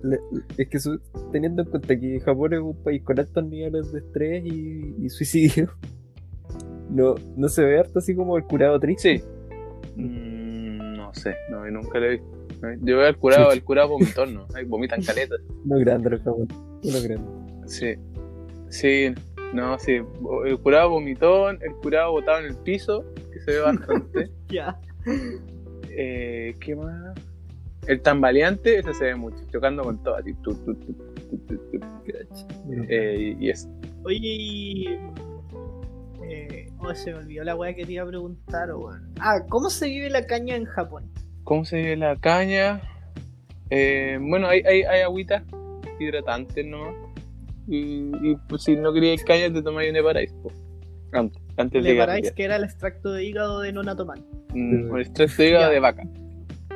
le- 0.04 0.20
es 0.58 0.68
que 0.70 0.80
su- 0.80 1.00
teniendo 1.32 1.64
en 1.64 1.70
cuenta 1.70 2.00
que 2.00 2.20
Japón 2.20 2.54
es 2.54 2.60
un 2.60 2.76
país 2.84 3.02
con 3.04 3.20
altos 3.20 3.44
niveles 3.46 3.92
de 3.92 4.00
estrés 4.00 4.44
y, 4.46 4.96
y 5.00 5.10
suicidio, 5.10 5.72
no, 6.90 7.16
no 7.36 7.48
se 7.50 7.64
ve 7.64 7.80
harto 7.80 8.00
así 8.00 8.16
como 8.16 8.38
el 8.38 8.44
curado 8.44 8.80
triste. 8.80 9.20
Sí. 9.20 9.24
Mm, 9.96 10.94
no 10.98 11.14
sé, 11.14 11.36
no, 11.52 11.70
nunca 11.70 12.00
lo 12.00 12.06
he 12.06 12.10
visto. 12.12 12.28
Yo 12.82 12.98
veo 12.98 13.08
al 13.08 13.18
curado, 13.18 13.52
el 13.52 13.64
curado 13.64 13.90
vomitón, 13.90 14.34
¿no? 14.34 14.46
Ay, 14.54 14.66
vomitan 14.66 15.02
caletas. 15.02 15.40
Uno 15.66 15.80
grande 15.80 16.10
los 16.10 16.22
japoneses, 16.22 16.58
uno 16.84 17.02
grande. 17.02 17.68
Sí. 17.68 17.94
Sí, 18.70 19.14
no, 19.54 19.80
sí. 19.80 19.94
El 20.46 20.60
curado 20.60 20.90
vomitón, 20.90 21.58
el 21.62 21.72
curado 21.76 22.12
botado 22.12 22.40
en 22.40 22.46
el 22.48 22.56
piso, 22.58 23.06
que 23.32 23.40
se 23.40 23.52
ve 23.52 23.60
bastante. 23.62 24.30
Ya. 24.50 24.80
Eh, 25.90 26.56
¿Qué 26.60 26.76
más? 26.76 27.14
El 27.90 28.04
tambaleante, 28.04 28.78
ese 28.78 28.94
se 28.94 29.06
ve 29.06 29.16
mucho, 29.16 29.38
chocando 29.52 29.82
con 29.82 29.98
todo, 30.04 30.16
así. 30.18 30.36
tu, 30.44 30.54
tu, 30.54 30.76
tu, 30.76 30.94
tu, 30.94 31.40
tu, 31.40 31.58
tu. 31.58 31.80
Eh, 32.88 33.36
y, 33.40 33.50
eso. 33.50 33.68
Oye. 34.04 35.00
Eh, 36.24 36.70
oh, 36.78 36.94
se 36.94 37.12
me 37.12 37.18
olvidó 37.18 37.44
la 37.44 37.56
weá 37.56 37.74
que 37.74 37.88
te 37.88 37.94
iba 37.94 38.04
a 38.04 38.08
preguntar, 38.08 38.76
weón. 38.76 39.12
Ah, 39.20 39.40
¿cómo 39.50 39.72
se 39.72 39.88
vive 39.88 40.12
la 40.12 40.28
caña 40.28 40.56
en 40.56 40.66
Japón? 40.66 41.10
¿Cómo 41.44 41.66
se 41.66 41.78
vive 41.78 41.98
la 41.98 42.16
caña? 42.16 42.80
Eh, 43.72 44.20
bueno, 44.22 44.48
hay, 44.48 44.62
hay, 44.68 44.84
hay 44.84 45.02
agüitas 45.02 45.42
hidratantes 46.00 46.64
nomás. 46.64 46.94
Y, 47.68 48.12
y 48.22 48.36
pues, 48.48 48.66
si 48.66 48.76
no 48.76 48.94
querías 48.94 49.24
caña, 49.24 49.52
te 49.52 49.64
tomáis 49.64 49.90
un 49.90 49.96
Eparais. 49.96 50.32
Antes, 51.12 51.42
antes 51.58 51.84
de 51.84 51.90
llegar. 51.90 52.22
que 52.36 52.44
era 52.44 52.58
el 52.58 52.66
extracto 52.66 53.14
de 53.14 53.24
hígado 53.24 53.62
de 53.62 53.74
Nona. 53.74 53.96
Mm, 54.54 54.92
o 54.92 55.00
extracto 55.00 55.42
de 55.42 55.50
hígado 55.50 55.72
de 55.72 55.80
vaca, 55.80 56.04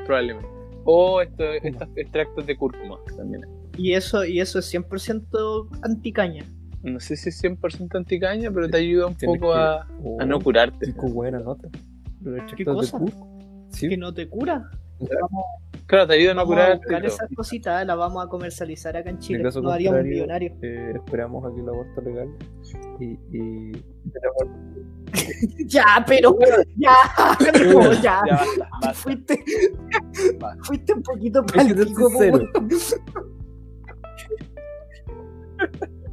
probablemente. 0.08 0.53
O 0.86 1.22
esto, 1.22 1.44
estos 1.44 1.88
extractos 1.96 2.46
de 2.46 2.58
cúrcuma 2.58 2.98
también. 3.18 3.46
Y 3.78 3.94
eso, 3.94 4.24
y 4.26 4.40
eso 4.40 4.60
es 4.60 4.74
100% 4.74 5.68
anticaña. 5.82 6.46
No 6.84 7.00
sé 7.00 7.16
si 7.16 7.30
es 7.30 7.42
100% 7.42 7.96
anticaña, 7.98 8.52
pero 8.52 8.70
te 8.70 8.78
ayuda 8.78 9.08
un 9.08 9.16
Tienes 9.16 9.40
poco 9.40 9.54
que- 9.54 9.60
a, 9.60 9.88
Oh, 10.04 10.20
a 10.22 10.26
no 10.26 10.40
curarte. 10.42 10.94
Qué 10.94 11.12
buena 11.12 11.40
nota. 11.40 11.70
¿Qué 12.56 12.66
cosa? 12.66 13.00
Sí, 13.70 13.90
Que 13.90 13.98
no 13.98 14.14
te 14.14 14.28
cura. 14.28 14.70
Vamos, 15.00 15.46
Claro, 15.94 16.08
te 16.08 16.14
ayuda 16.16 16.32
a 16.32 16.36
no 16.36 16.44
todo. 16.46 16.98
esas 17.04 17.30
cositas, 17.36 17.86
las 17.86 17.98
vamos 17.98 18.26
a 18.26 18.28
comercializar 18.28 18.98
acá 18.98 19.10
en 19.12 19.16
En 19.18 19.22
Chile. 19.22 19.44
caso 19.44 19.62
Nos 19.62 19.74
haríamos 19.74 20.04
millonarios. 20.04 20.54
eh, 20.64 20.94
esperamos 20.96 21.46
a 21.46 21.54
que 21.54 21.62
el 21.62 21.70
aborto 21.70 22.02
legal 22.02 22.30
y, 23.00 23.06
y 23.38 23.72
Ya, 25.68 26.04
pero. 26.08 26.36
Ya, 26.78 26.94
no, 27.72 27.94
ya. 27.94 28.02
Ya 28.02 28.36
basta, 28.36 28.70
basta. 28.82 28.94
Fuiste, 28.94 29.44
Va. 30.44 30.56
fuiste 30.64 30.94
un 30.94 31.04
poquito 31.04 31.46
palpico, 31.46 32.08
weón. 32.18 32.50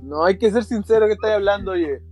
No 0.02 0.24
hay 0.24 0.38
que 0.38 0.50
ser 0.50 0.64
sincero 0.64 1.06
que 1.06 1.12
estás 1.12 1.30
hablando, 1.32 1.72
oye. 1.72 2.02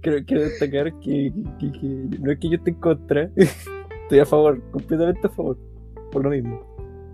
quiero, 0.00 0.24
quiero 0.26 0.42
destacar 0.44 0.92
que, 1.00 1.32
que- 1.60 1.72
que 1.72 2.18
no 2.20 2.32
es 2.32 2.38
que 2.38 2.48
yo 2.50 2.56
esté 2.56 2.70
en 2.70 2.76
contra, 2.80 3.30
estoy 4.02 4.18
a 4.18 4.26
favor, 4.26 4.60
completamente 4.70 5.26
a 5.26 5.30
favor, 5.30 5.56
por 6.10 6.24
lo 6.24 6.30
mismo, 6.30 6.60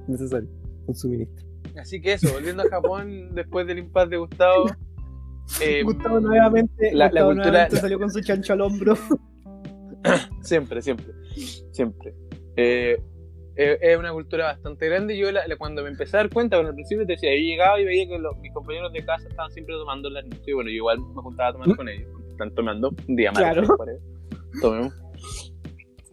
necesario, 0.09 0.49
un 0.87 0.95
suministro. 0.95 1.47
Así 1.81 2.01
que 2.01 2.13
eso, 2.15 2.33
volviendo 2.33 2.63
a 2.63 2.69
Japón 2.69 3.31
después 3.35 3.67
del 3.67 3.79
impasse 3.79 4.11
de 4.11 4.17
Gustavo. 4.19 4.67
eh, 5.61 5.83
Gustavo 5.83 6.21
nuevamente, 6.21 6.93
la- 6.93 7.09
cultura- 7.11 7.35
nuevamente 7.35 7.75
la- 7.75 7.81
salió 7.81 7.99
con 7.99 8.11
su 8.11 8.21
chancho 8.21 8.53
al 8.53 8.61
hombro. 8.63 8.95
Siempre, 10.43 10.83
siempre, 10.83 11.07
siempre. 11.73 12.15
Eh, 12.57 13.01
eh, 13.57 13.79
es 13.81 13.99
una 13.99 14.13
cultura 14.13 14.45
bastante 14.47 14.87
grande. 14.89 15.17
Yo 15.17 15.33
la- 15.33 15.45
cuando 15.57 15.83
me 15.83 15.89
empecé 15.89 16.17
a 16.17 16.21
dar 16.21 16.31
cuenta, 16.31 16.57
bueno, 16.57 16.69
al 16.71 16.75
principio 16.75 17.07
te 17.07 17.13
decía, 17.15 17.31
yo 17.35 17.41
llegaba 17.41 17.81
y 17.81 17.85
veía 17.87 18.07
que 18.07 18.19
los- 18.19 18.37
mis 18.39 18.53
compañeros 18.53 18.93
de 18.93 19.03
casa 19.05 19.27
estaban 19.29 19.51
siempre 19.53 19.75
tomando 19.77 20.11
las 20.11 20.25
noches. 20.27 20.47
Y 20.47 20.53
bueno, 20.53 20.69
yo 20.71 20.77
igual 20.77 20.99
me 21.01 21.23
juntaba 21.23 21.49
a 21.49 21.53
tomar 21.53 21.75
con 21.77 21.89
ellos. 21.89 22.09
porque 22.13 22.29
Están 22.33 22.55
tomando 22.55 22.95
un 23.09 23.17
día 23.17 23.33
más. 23.33 23.43
Claro. 23.43 23.77
Tomemos. 24.61 24.93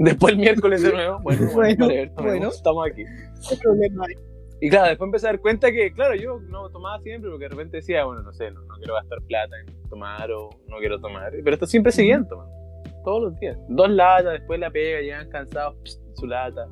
Después 0.03 0.33
el 0.33 0.39
miércoles 0.39 0.81
de 0.81 0.93
nuevo. 0.93 1.19
Bueno, 1.21 1.47
bueno, 2.15 2.49
estamos 2.49 2.87
aquí. 2.87 3.03
¿Qué 3.47 3.55
problema 3.57 4.05
hay? 4.07 4.15
Y 4.59 4.69
claro, 4.69 4.89
después 4.89 5.07
empecé 5.07 5.27
a 5.27 5.31
dar 5.31 5.39
cuenta 5.39 5.71
que, 5.71 5.91
claro, 5.91 6.15
yo 6.15 6.39
no 6.49 6.69
tomaba 6.69 6.99
siempre 7.01 7.29
porque 7.29 7.45
de 7.45 7.49
repente 7.49 7.77
decía, 7.77 8.05
bueno, 8.05 8.21
no 8.21 8.31
sé, 8.31 8.51
no, 8.51 8.61
no 8.61 8.75
quiero 8.77 8.93
gastar 8.95 9.19
plata 9.27 9.55
en 9.59 9.89
tomar 9.89 10.31
o 10.31 10.49
no 10.67 10.77
quiero 10.77 10.99
tomar. 10.99 11.31
Pero 11.31 11.53
estos 11.53 11.69
siempre 11.69 11.91
seguían 11.91 12.27
tomando, 12.27 12.53
todos 13.03 13.23
los 13.23 13.39
días. 13.39 13.57
Dos 13.69 13.89
latas, 13.89 14.33
después 14.33 14.59
la 14.59 14.69
pega, 14.69 15.01
llegan 15.01 15.29
cansados, 15.29 15.75
pst, 15.83 16.01
su 16.15 16.27
lata. 16.27 16.67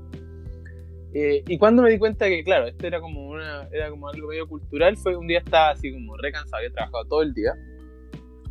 Eh, 1.14 1.44
y 1.48 1.58
cuando 1.58 1.82
me 1.82 1.90
di 1.90 1.98
cuenta 1.98 2.28
que, 2.28 2.44
claro, 2.44 2.68
esto 2.68 2.86
era 2.86 3.00
como, 3.00 3.28
una, 3.28 3.68
era 3.72 3.90
como 3.90 4.08
algo 4.08 4.28
medio 4.28 4.48
cultural, 4.48 4.96
fue 4.98 5.16
un 5.16 5.28
día 5.28 5.40
estaba 5.40 5.72
así 5.72 5.92
como 5.92 6.16
re 6.18 6.32
cansado, 6.32 6.58
había 6.58 6.72
trabajado 6.72 7.06
todo 7.06 7.22
el 7.24 7.34
día. 7.34 7.54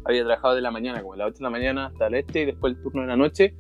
Había 0.05 0.25
trabajado 0.25 0.55
de 0.57 0.63
la 0.63 0.71
mañana, 0.71 1.01
como 1.01 1.15
de 1.15 1.19
las 1.19 1.29
8 1.29 1.39
de 1.39 1.45
la 1.45 1.51
mañana 1.51 1.87
hasta 1.87 2.07
el 2.07 2.15
este 2.15 2.43
y 2.43 2.45
después 2.47 2.75
el 2.75 2.83
turno 2.83 3.03
de 3.03 3.09
la 3.09 3.17
noche. 3.17 3.55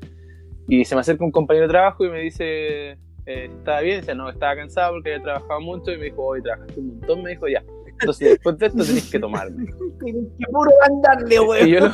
Y 0.68 0.84
se 0.84 0.94
me 0.94 1.00
acerca 1.00 1.24
un 1.24 1.32
compañero 1.32 1.66
de 1.66 1.72
trabajo 1.72 2.04
y 2.04 2.10
me 2.10 2.20
dice, 2.20 2.90
eh, 2.92 2.96
¿estaba 3.26 3.80
bien? 3.80 4.00
Dice, 4.00 4.14
no, 4.14 4.28
estaba 4.28 4.54
cansado 4.56 4.92
porque 4.94 5.14
había 5.14 5.24
trabajado 5.24 5.60
mucho. 5.60 5.90
Y 5.92 5.98
me 5.98 6.04
dijo, 6.06 6.22
hoy 6.24 6.42
trabajaste 6.42 6.78
un 6.78 6.88
montón. 6.88 7.22
Me 7.22 7.30
dijo, 7.30 7.48
ya. 7.48 7.62
Entonces, 8.00 8.28
después 8.32 8.58
de 8.58 8.66
esto 8.66 8.84
tenés 8.84 9.10
que 9.10 9.18
tomarme. 9.18 9.66
Qué 10.04 10.46
puro 10.52 10.70
andarle, 10.84 11.34
Y 11.34 11.38
weón. 11.38 11.66
yo, 11.68 11.80
lo- 11.80 11.92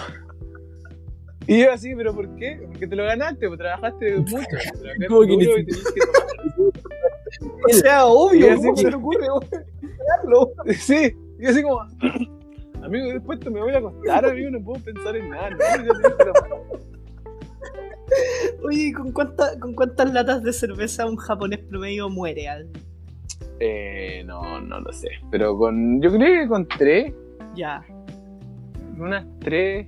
y 1.47 1.63
yo 1.63 1.73
así, 1.73 1.95
¿pero 1.95 2.15
por 2.15 2.35
qué? 2.37 2.59
Porque 2.67 2.87
te 2.87 2.97
lo 2.97 3.05
ganaste, 3.05 3.47
pues 3.49 3.59
trabajaste 3.61 4.17
mucho. 4.17 4.35
Trabajaste 4.49 5.07
¿Cómo 5.09 5.21
que 5.21 5.27
duro 5.29 5.59
y 5.59 5.65
tenés 5.67 5.93
que. 5.93 6.01
O 7.41 7.69
sea, 7.73 7.99
Y 8.01 8.05
obvio, 8.07 8.53
así, 8.53 8.63
¿cómo 8.63 8.77
se 8.77 8.91
le 8.91 8.97
ocurre? 8.97 9.27
Darlo. 10.09 10.51
Sí, 10.79 11.17
y 11.41 11.47
así 11.47 11.63
como, 11.63 11.81
amigo, 12.83 13.07
después 13.13 13.41
te 13.41 13.51
me 13.51 13.61
voy 13.61 13.73
a 13.75 13.79
acostar, 13.79 14.25
amigo, 14.25 14.51
no 14.51 14.63
puedo 14.65 14.83
pensar 14.85 15.17
en 15.17 15.31
nada. 15.31 15.51
No, 15.51 15.57
Oye, 18.65 18.89
¿y 18.89 18.93
¿con, 18.93 19.13
cuánta- 19.13 19.59
¿con 19.59 19.75
cuántas 19.75 20.13
latas 20.13 20.43
de 20.43 20.53
cerveza 20.53 21.07
un 21.07 21.17
japonés 21.17 21.61
promedio 21.61 22.09
muere? 22.09 22.49
al- 22.49 22.69
Eh, 23.61 24.23
no, 24.27 24.61
no 24.61 24.81
lo 24.81 24.93
sé. 24.93 25.09
Pero 25.31 25.57
con, 25.57 26.01
yo 26.03 26.11
creo 26.13 26.43
que 26.43 26.49
con 26.49 26.67
tres, 26.69 27.13
Ya. 27.55 27.85
unas 28.99 29.25
tres, 29.41 29.87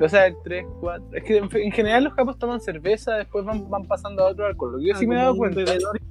o 0.00 0.08
sea, 0.08 0.32
tres, 0.44 0.64
cuatro. 0.80 1.06
Es 1.12 1.24
que 1.24 1.38
en, 1.38 1.48
en 1.56 1.72
general 1.72 2.04
los 2.04 2.12
japos 2.14 2.38
toman 2.38 2.60
cerveza, 2.60 3.14
después 3.16 3.44
van, 3.44 3.68
van 3.70 3.84
pasando 3.84 4.24
a 4.24 4.30
otro 4.30 4.46
alcohol. 4.46 4.72
Lo 4.72 4.78
que 4.78 4.86
yo 4.88 4.94
sí 4.94 5.06
me 5.06 5.14
he 5.14 5.18
dado 5.18 5.36
cuenta 5.36 5.62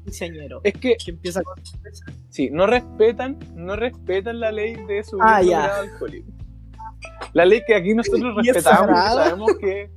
quinceañero. 0.04 0.62
es 0.64 0.74
que, 0.74 0.96
Que 1.04 1.12
empieza 1.12 1.42
con 1.44 1.56
cerveza. 1.66 2.06
sí, 2.30 2.50
no 2.52 2.68
respetan, 2.68 3.38
no 3.56 3.76
respetan 3.76 4.40
la 4.40 4.52
ley 4.52 4.76
de 4.88 5.04
subir 5.04 5.24
Ah, 5.26 5.80
alcohólico. 5.80 6.32
La 7.34 7.46
ley 7.46 7.62
que 7.68 7.76
aquí 7.76 7.94
nosotros 7.94 8.36
¿Y 8.44 8.50
es 8.50 8.56
respetamos, 8.56 8.98
sabemos 9.14 9.52
que 9.60 9.90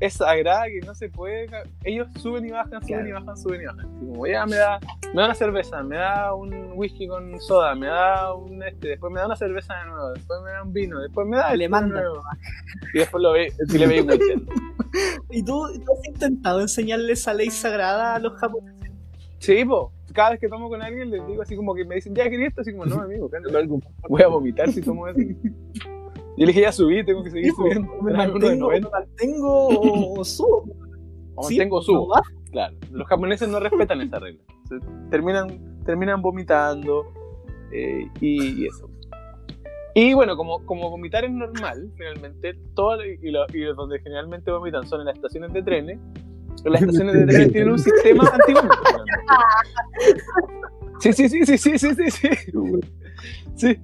es 0.00 0.14
sagrada, 0.14 0.66
que 0.66 0.80
no 0.86 0.94
se 0.94 1.08
puede. 1.08 1.48
Ellos 1.84 2.08
suben 2.18 2.46
y 2.46 2.50
bajan, 2.50 2.80
suben 2.82 2.86
Claro. 2.86 3.08
y 3.08 3.12
bajan, 3.12 3.36
suben 3.36 3.60
y 3.62 3.64
bajan. 3.66 3.98
Como, 3.98 4.26
ya 4.26 4.46
me 4.46 4.56
da, 4.56 4.78
me 5.14 5.20
da 5.20 5.24
una 5.26 5.34
cerveza, 5.34 5.82
me 5.82 5.96
da 5.96 6.34
un 6.34 6.72
whisky 6.74 7.08
con 7.08 7.40
soda, 7.40 7.74
me 7.74 7.86
da 7.88 8.32
un 8.34 8.62
este, 8.62 8.88
después 8.88 9.12
me 9.12 9.20
da 9.20 9.26
una 9.26 9.36
cerveza 9.36 9.74
de 9.74 9.86
nuevo, 9.90 10.10
después 10.12 10.40
me 10.44 10.50
da 10.50 10.62
un 10.62 10.72
vino, 10.72 11.00
después 11.00 11.26
me 11.26 11.36
da 11.36 11.54
Le 11.54 11.68
nuevo. 11.68 12.22
Y 12.94 12.98
después 12.98 13.22
lo 13.22 13.32
ve, 13.32 13.52
le 13.72 13.86
veis. 13.86 14.06
¿Y 15.30 15.42
tú, 15.42 15.66
tú 15.84 15.92
has 15.92 16.06
intentado 16.08 16.60
enseñarle 16.60 17.12
esa 17.12 17.34
ley 17.34 17.50
sagrada 17.50 18.14
a 18.14 18.18
los 18.18 18.34
japoneses? 18.34 18.92
Sí, 19.38 19.64
po. 19.64 19.92
Cada 20.14 20.30
vez 20.30 20.40
que 20.40 20.48
tomo 20.48 20.68
con 20.68 20.82
alguien 20.82 21.10
les 21.10 21.24
digo 21.26 21.42
así 21.42 21.54
como 21.54 21.74
que 21.74 21.84
me 21.84 21.96
dicen, 21.96 22.14
ya 22.14 22.28
quería 22.30 22.48
esto, 22.48 22.62
así 22.62 22.72
como, 22.72 22.86
no, 22.86 23.02
amigo, 23.02 23.28
cántalo 23.28 23.58
algo. 23.58 23.80
Voy 24.08 24.22
a 24.22 24.28
vomitar 24.28 24.70
si 24.72 24.80
tomo 24.80 25.06
eso. 25.08 25.18
Yo 26.38 26.46
le 26.46 26.46
dije, 26.46 26.60
ya 26.62 26.72
subí, 26.72 27.04
tengo 27.04 27.22
que 27.24 27.30
seguir 27.30 27.50
Sí, 27.50 27.56
subiendo. 27.56 27.90
¿Me 28.02 28.12
mantengo, 28.12 28.38
me 28.48 28.56
90. 28.80 28.90
mantengo 28.90 29.68
o, 29.68 30.20
o 30.20 30.24
subo? 30.24 30.64
O 31.34 31.42
Sí, 31.44 31.56
tengo 31.58 31.78
no 31.78 31.82
subo. 31.82 32.12
Claro, 32.50 32.76
los 32.92 33.06
japoneses 33.08 33.48
no 33.48 33.60
respetan 33.60 34.00
esa 34.00 34.18
regla. 34.18 34.40
Se 34.68 34.76
terminan, 35.10 35.82
terminan 35.84 36.22
vomitando 36.22 37.06
eh, 37.72 38.06
y, 38.20 38.62
y 38.62 38.66
eso. 38.66 38.88
Y 39.94 40.14
bueno, 40.14 40.36
como, 40.36 40.64
como 40.64 40.90
vomitar 40.90 41.24
es 41.24 41.32
normal, 41.32 41.90
finalmente, 41.96 42.54
todo, 42.74 43.04
y, 43.04 43.30
lo- 43.30 43.46
y 43.52 43.60
donde 43.74 43.98
generalmente 44.00 44.50
vomitan 44.52 44.86
son 44.86 45.00
en 45.00 45.06
las 45.06 45.16
estaciones 45.16 45.52
de 45.52 45.62
trenes. 45.62 45.98
Las 46.64 46.82
estaciones 46.82 47.14
de 47.14 47.26
trenes 47.26 47.52
tienen 47.52 47.70
un 47.72 47.78
sistema 47.78 48.24
antivómito. 48.32 48.76
finalmente. 48.86 49.24
Sí, 51.00 51.12
sí, 51.12 51.28
sí, 51.28 51.46
sí, 51.46 51.58
sí, 51.58 51.78
sí, 51.78 51.94
sí, 51.94 52.10
sí. 52.10 52.28
Sí, 53.54 53.76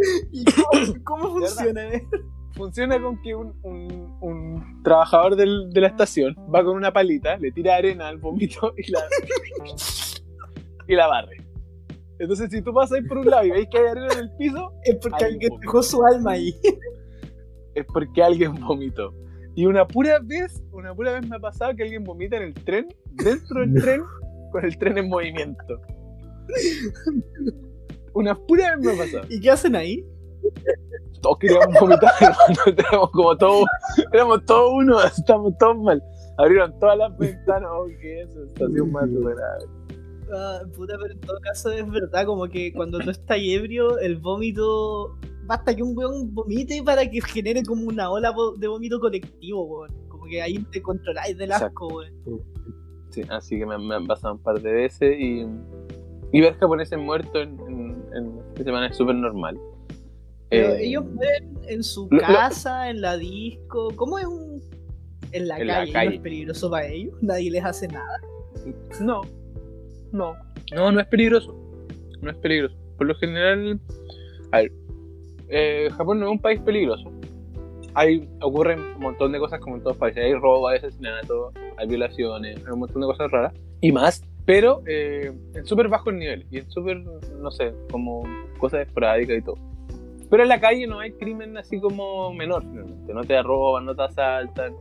¿Y 0.32 0.44
cómo, 1.04 1.30
funciona? 1.38 1.82
funciona 2.54 3.00
con 3.02 3.20
que 3.22 3.34
un, 3.34 3.54
un- 3.62 4.18
un 4.20 4.82
trabajador 4.82 5.36
del- 5.36 5.70
de 5.70 5.80
la 5.80 5.86
estación 5.88 6.34
va 6.54 6.62
con 6.64 6.76
una 6.76 6.92
palita, 6.92 7.36
le 7.38 7.50
tira 7.52 7.76
arena 7.76 8.08
al 8.08 8.18
vómito 8.18 8.74
y 8.76 8.90
la, 8.90 9.00
y 10.88 10.94
la 10.94 11.06
barre. 11.06 11.36
Entonces, 12.18 12.50
si 12.50 12.62
tú 12.62 12.72
pasas 12.72 12.98
ahí 12.98 13.02
por 13.08 13.18
un 13.18 13.30
lado 13.30 13.44
y 13.46 13.50
veis 13.50 13.68
que 13.70 13.78
hay 13.78 13.86
arena 13.86 14.08
en 14.12 14.18
el 14.20 14.30
piso, 14.36 14.72
Es 14.84 14.96
porque 14.96 15.24
alguien 15.24 15.52
dejó 15.60 15.82
su 15.82 16.04
alma 16.04 16.32
ahí. 16.32 16.54
es 17.74 17.84
porque 17.86 18.22
alguien 18.22 18.54
vomitó. 18.60 19.12
Y 19.54 19.66
una 19.66 19.86
pura 19.86 20.18
vez, 20.22 20.62
una 20.72 20.94
pura 20.94 21.12
vez 21.14 21.28
me 21.28 21.36
ha 21.36 21.40
pasado 21.40 21.74
que 21.74 21.82
alguien 21.82 22.04
vomita 22.04 22.36
en 22.36 22.42
el 22.44 22.54
tren, 22.54 22.88
dentro 23.12 23.60
del 23.60 23.74
tren, 23.82 24.02
con 24.52 24.64
el 24.64 24.78
tren 24.78 24.98
en 24.98 25.08
movimiento. 25.08 25.80
Una 28.14 28.34
pura 28.34 28.76
vez 28.76 28.84
me 28.84 28.92
ha 28.92 29.04
pasado. 29.04 29.24
¿Y 29.28 29.40
qué 29.40 29.50
hacen 29.50 29.76
ahí? 29.76 30.04
Todos 31.20 31.38
queríamos 31.38 31.80
vomitar, 31.80 32.12
hermano. 32.20 32.82
Éramos 32.88 33.10
como 33.10 33.36
todos, 33.36 33.64
éramos 34.12 34.44
todos 34.44 34.70
uno, 34.74 35.02
estamos 35.04 35.56
todos 35.58 35.78
mal. 35.78 36.02
Abrieron 36.38 36.78
todas 36.78 36.98
las 36.98 37.16
ventanas, 37.16 37.70
oh, 37.72 37.86
que 38.00 38.22
eso, 38.22 38.42
estación 38.44 38.90
más 38.90 39.08
grave. 39.08 39.64
Ah, 40.34 40.62
puta, 40.74 40.94
pero 41.00 41.12
en 41.12 41.20
todo 41.20 41.38
caso 41.40 41.70
es 41.70 41.88
verdad, 41.90 42.24
como 42.24 42.48
que 42.48 42.72
cuando 42.72 42.98
tú 42.98 43.10
estás 43.10 43.38
ebrio, 43.40 43.98
el 43.98 44.16
vómito. 44.16 45.16
Basta 45.44 45.74
que 45.74 45.82
un 45.82 45.98
weón 45.98 46.32
vomite 46.32 46.82
para 46.84 47.08
que 47.08 47.20
genere 47.20 47.64
como 47.64 47.88
una 47.88 48.10
ola 48.10 48.32
de 48.58 48.68
vómito 48.68 48.98
colectivo, 48.98 49.64
weón. 49.64 50.08
Como 50.08 50.24
que 50.24 50.40
ahí 50.40 50.58
te 50.70 50.80
controláis 50.80 51.36
del 51.36 51.52
asco, 51.52 51.88
weón. 51.88 52.12
Sí, 53.10 53.22
así 53.28 53.58
que 53.58 53.66
me, 53.66 53.76
me 53.78 53.94
han 53.94 54.06
pasado 54.06 54.34
un 54.34 54.42
par 54.42 54.60
de 54.60 54.72
veces 54.72 55.16
y, 55.18 55.44
y 56.32 56.40
ver 56.40 56.54
japoneses 56.54 56.98
muertos 56.98 57.42
en, 57.42 57.58
en, 58.16 58.24
en 58.26 58.38
esta 58.50 58.64
semana 58.64 58.86
es 58.88 58.96
súper 58.96 59.14
normal. 59.16 59.58
Pero 60.48 60.74
Eh, 60.74 60.86
ellos 60.86 61.04
mueren 61.06 61.58
en 61.66 61.82
su 61.82 62.08
lo- 62.10 62.18
lo- 62.18 62.22
casa, 62.26 62.90
en 62.90 63.00
la 63.00 63.16
disco. 63.16 63.88
¿Cómo 63.96 64.18
es 64.18 64.26
un.? 64.26 64.60
En 65.32 65.48
la 65.48 65.58
En 65.58 65.66
la 65.66 65.74
calle, 65.76 65.86
¿no 65.86 65.92
calle. 65.94 66.14
es 66.16 66.20
peligroso 66.20 66.70
para 66.70 66.86
ellos? 66.88 67.14
Nadie 67.22 67.50
les 67.50 67.64
hace 67.64 67.88
nada. 67.88 68.20
No, 69.00 69.22
no, 70.12 70.36
no, 70.74 70.92
no 70.92 71.00
es 71.00 71.06
peligroso. 71.06 71.56
No 72.20 72.30
es 72.30 72.36
peligroso. 72.36 72.76
Por 72.98 73.06
lo 73.06 73.14
general, 73.14 73.80
a 74.52 74.58
ver, 74.58 74.72
eh, 75.48 75.88
Japón 75.96 76.20
no 76.20 76.26
es 76.26 76.32
un 76.32 76.38
país 76.38 76.60
peligroso. 76.60 77.10
Hay, 77.94 78.28
ocurren 78.42 78.78
un 78.80 79.00
montón 79.00 79.32
de 79.32 79.38
cosas 79.38 79.58
como 79.60 79.76
en 79.76 79.82
todos 79.82 79.96
países. 79.96 80.22
Hay 80.22 80.34
robo, 80.34 80.68
hay 80.68 80.78
asesinato, 80.78 81.52
hay 81.78 81.86
violaciones, 81.88 82.58
hay 82.58 82.72
un 82.72 82.78
montón 82.80 83.00
de 83.00 83.06
cosas 83.06 83.30
raras. 83.30 83.54
Y 83.80 83.90
más, 83.90 84.22
pero 84.44 84.82
eh, 84.86 85.32
en 85.54 85.64
súper 85.66 85.88
bajos 85.88 86.12
niveles. 86.14 86.46
Y 86.50 86.58
en 86.58 86.70
súper, 86.70 86.98
no 86.98 87.50
sé, 87.50 87.72
como 87.90 88.22
cosas 88.58 88.86
esporádicas 88.86 89.38
y 89.38 89.42
todo. 89.42 89.56
Pero 90.30 90.42
en 90.44 90.48
la 90.48 90.60
calle 90.60 90.86
no 90.86 90.98
hay 91.00 91.12
crimen 91.12 91.56
así 91.58 91.78
como 91.78 92.32
menor, 92.32 92.62
finalmente. 92.62 93.12
No 93.12 93.22
te 93.22 93.42
roban, 93.42 93.84
no 93.84 93.94
te 93.94 94.02
asaltan, 94.02 94.74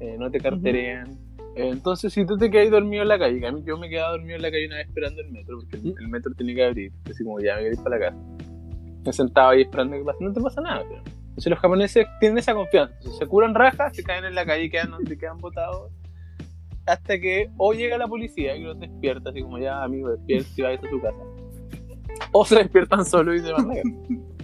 eh, 0.00 0.16
no 0.18 0.30
te 0.30 0.40
carterean. 0.40 1.08
Eh, 1.54 1.68
Entonces, 1.68 2.12
si 2.12 2.26
tú 2.26 2.36
te 2.36 2.50
quedas 2.50 2.70
dormido 2.70 3.02
en 3.02 3.08
la 3.08 3.18
calle, 3.18 3.38
que 3.38 3.46
a 3.46 3.52
mí 3.52 3.62
yo 3.64 3.78
me 3.78 3.88
quedaba 3.88 4.12
dormido 4.12 4.36
en 4.36 4.42
la 4.42 4.50
calle 4.50 4.66
una 4.66 4.76
vez 4.76 4.88
esperando 4.88 5.20
el 5.20 5.30
metro, 5.30 5.58
porque 5.60 5.76
el, 5.76 5.94
el 6.00 6.08
metro 6.08 6.32
tenía 6.34 6.54
que 6.54 6.64
abrir, 6.64 6.92
así 7.08 7.22
como 7.22 7.38
ya 7.40 7.54
me 7.54 7.62
quería 7.62 7.78
ir 7.78 7.82
para 7.84 7.98
la 7.98 8.06
casa. 8.06 8.16
Me 9.04 9.12
sentaba 9.12 9.50
ahí 9.50 9.62
esperando 9.62 9.96
que 9.96 10.04
pase, 10.04 10.24
no 10.24 10.32
te 10.32 10.40
pasa 10.40 10.60
nada. 10.60 10.82
Pero. 10.88 11.02
Entonces, 11.28 11.50
los 11.50 11.58
japoneses 11.60 12.06
tienen 12.20 12.38
esa 12.38 12.52
confianza. 12.52 12.94
Entonces, 12.96 13.18
se 13.18 13.26
curan 13.26 13.54
rajas, 13.54 13.94
se 13.94 14.02
caen 14.02 14.24
en 14.24 14.34
la 14.34 14.44
calle 14.44 14.64
y 14.64 14.70
quedan 14.70 14.90
donde 14.90 15.16
quedan 15.16 15.38
botados. 15.38 15.90
Hasta 16.86 17.18
que 17.20 17.50
o 17.56 17.72
llega 17.72 17.96
la 17.98 18.08
policía 18.08 18.56
y 18.56 18.62
los 18.64 18.78
despierta, 18.80 19.30
así 19.30 19.42
como 19.42 19.58
ya, 19.58 19.82
amigo, 19.84 20.10
despierta 20.10 20.48
y 20.56 20.62
vayas 20.62 20.84
a 20.84 20.90
su 20.90 21.00
casa. 21.00 21.18
O 22.32 22.44
se 22.44 22.56
despiertan 22.56 23.04
solo 23.04 23.34
y 23.34 23.40
se 23.40 23.52
van 23.52 23.70
a 23.70 23.74
casa. 23.74 23.88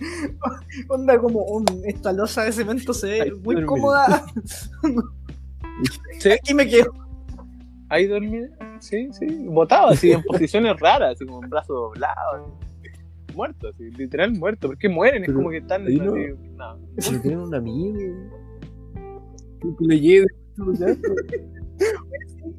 Onda 0.89 1.18
como 1.18 1.43
un, 1.45 1.64
esta 1.84 2.12
losa 2.12 2.45
de 2.45 2.53
cemento 2.53 2.93
se 2.95 3.07
ve 3.09 3.32
muy 3.43 3.55
dormir. 3.57 3.66
cómoda. 3.66 4.24
Sí, 6.18 6.30
Aquí 6.32 6.55
me 6.55 6.66
quedo. 6.68 6.93
ahí 7.89 8.07
dormí, 8.09 8.41
sí, 8.80 9.09
sí, 9.12 9.26
botado 9.47 9.91
así, 9.91 10.11
en 10.11 10.22
posiciones 10.24 10.76
raras, 10.80 11.14
así 11.14 11.24
como 11.24 11.45
en 11.45 11.51
brazos 11.51 11.68
doblados, 11.68 12.51
así, 12.82 13.36
muerto, 13.36 13.68
así, 13.68 13.84
literal 13.93 14.32
muerto, 14.32 14.66
porque 14.66 14.89
mueren, 14.89 15.22
es 15.22 15.32
como 15.32 15.51
que 15.51 15.59
están 15.59 15.84
no- 15.84 15.89
así, 16.14 16.32
no. 16.57 16.78
Si 16.99 17.18
tienen 17.20 17.39
un 17.41 17.55
amigo. 17.55 17.97
Que 19.61 19.68
que 19.78 19.84
le 19.86 20.01
lleve. 20.01 20.26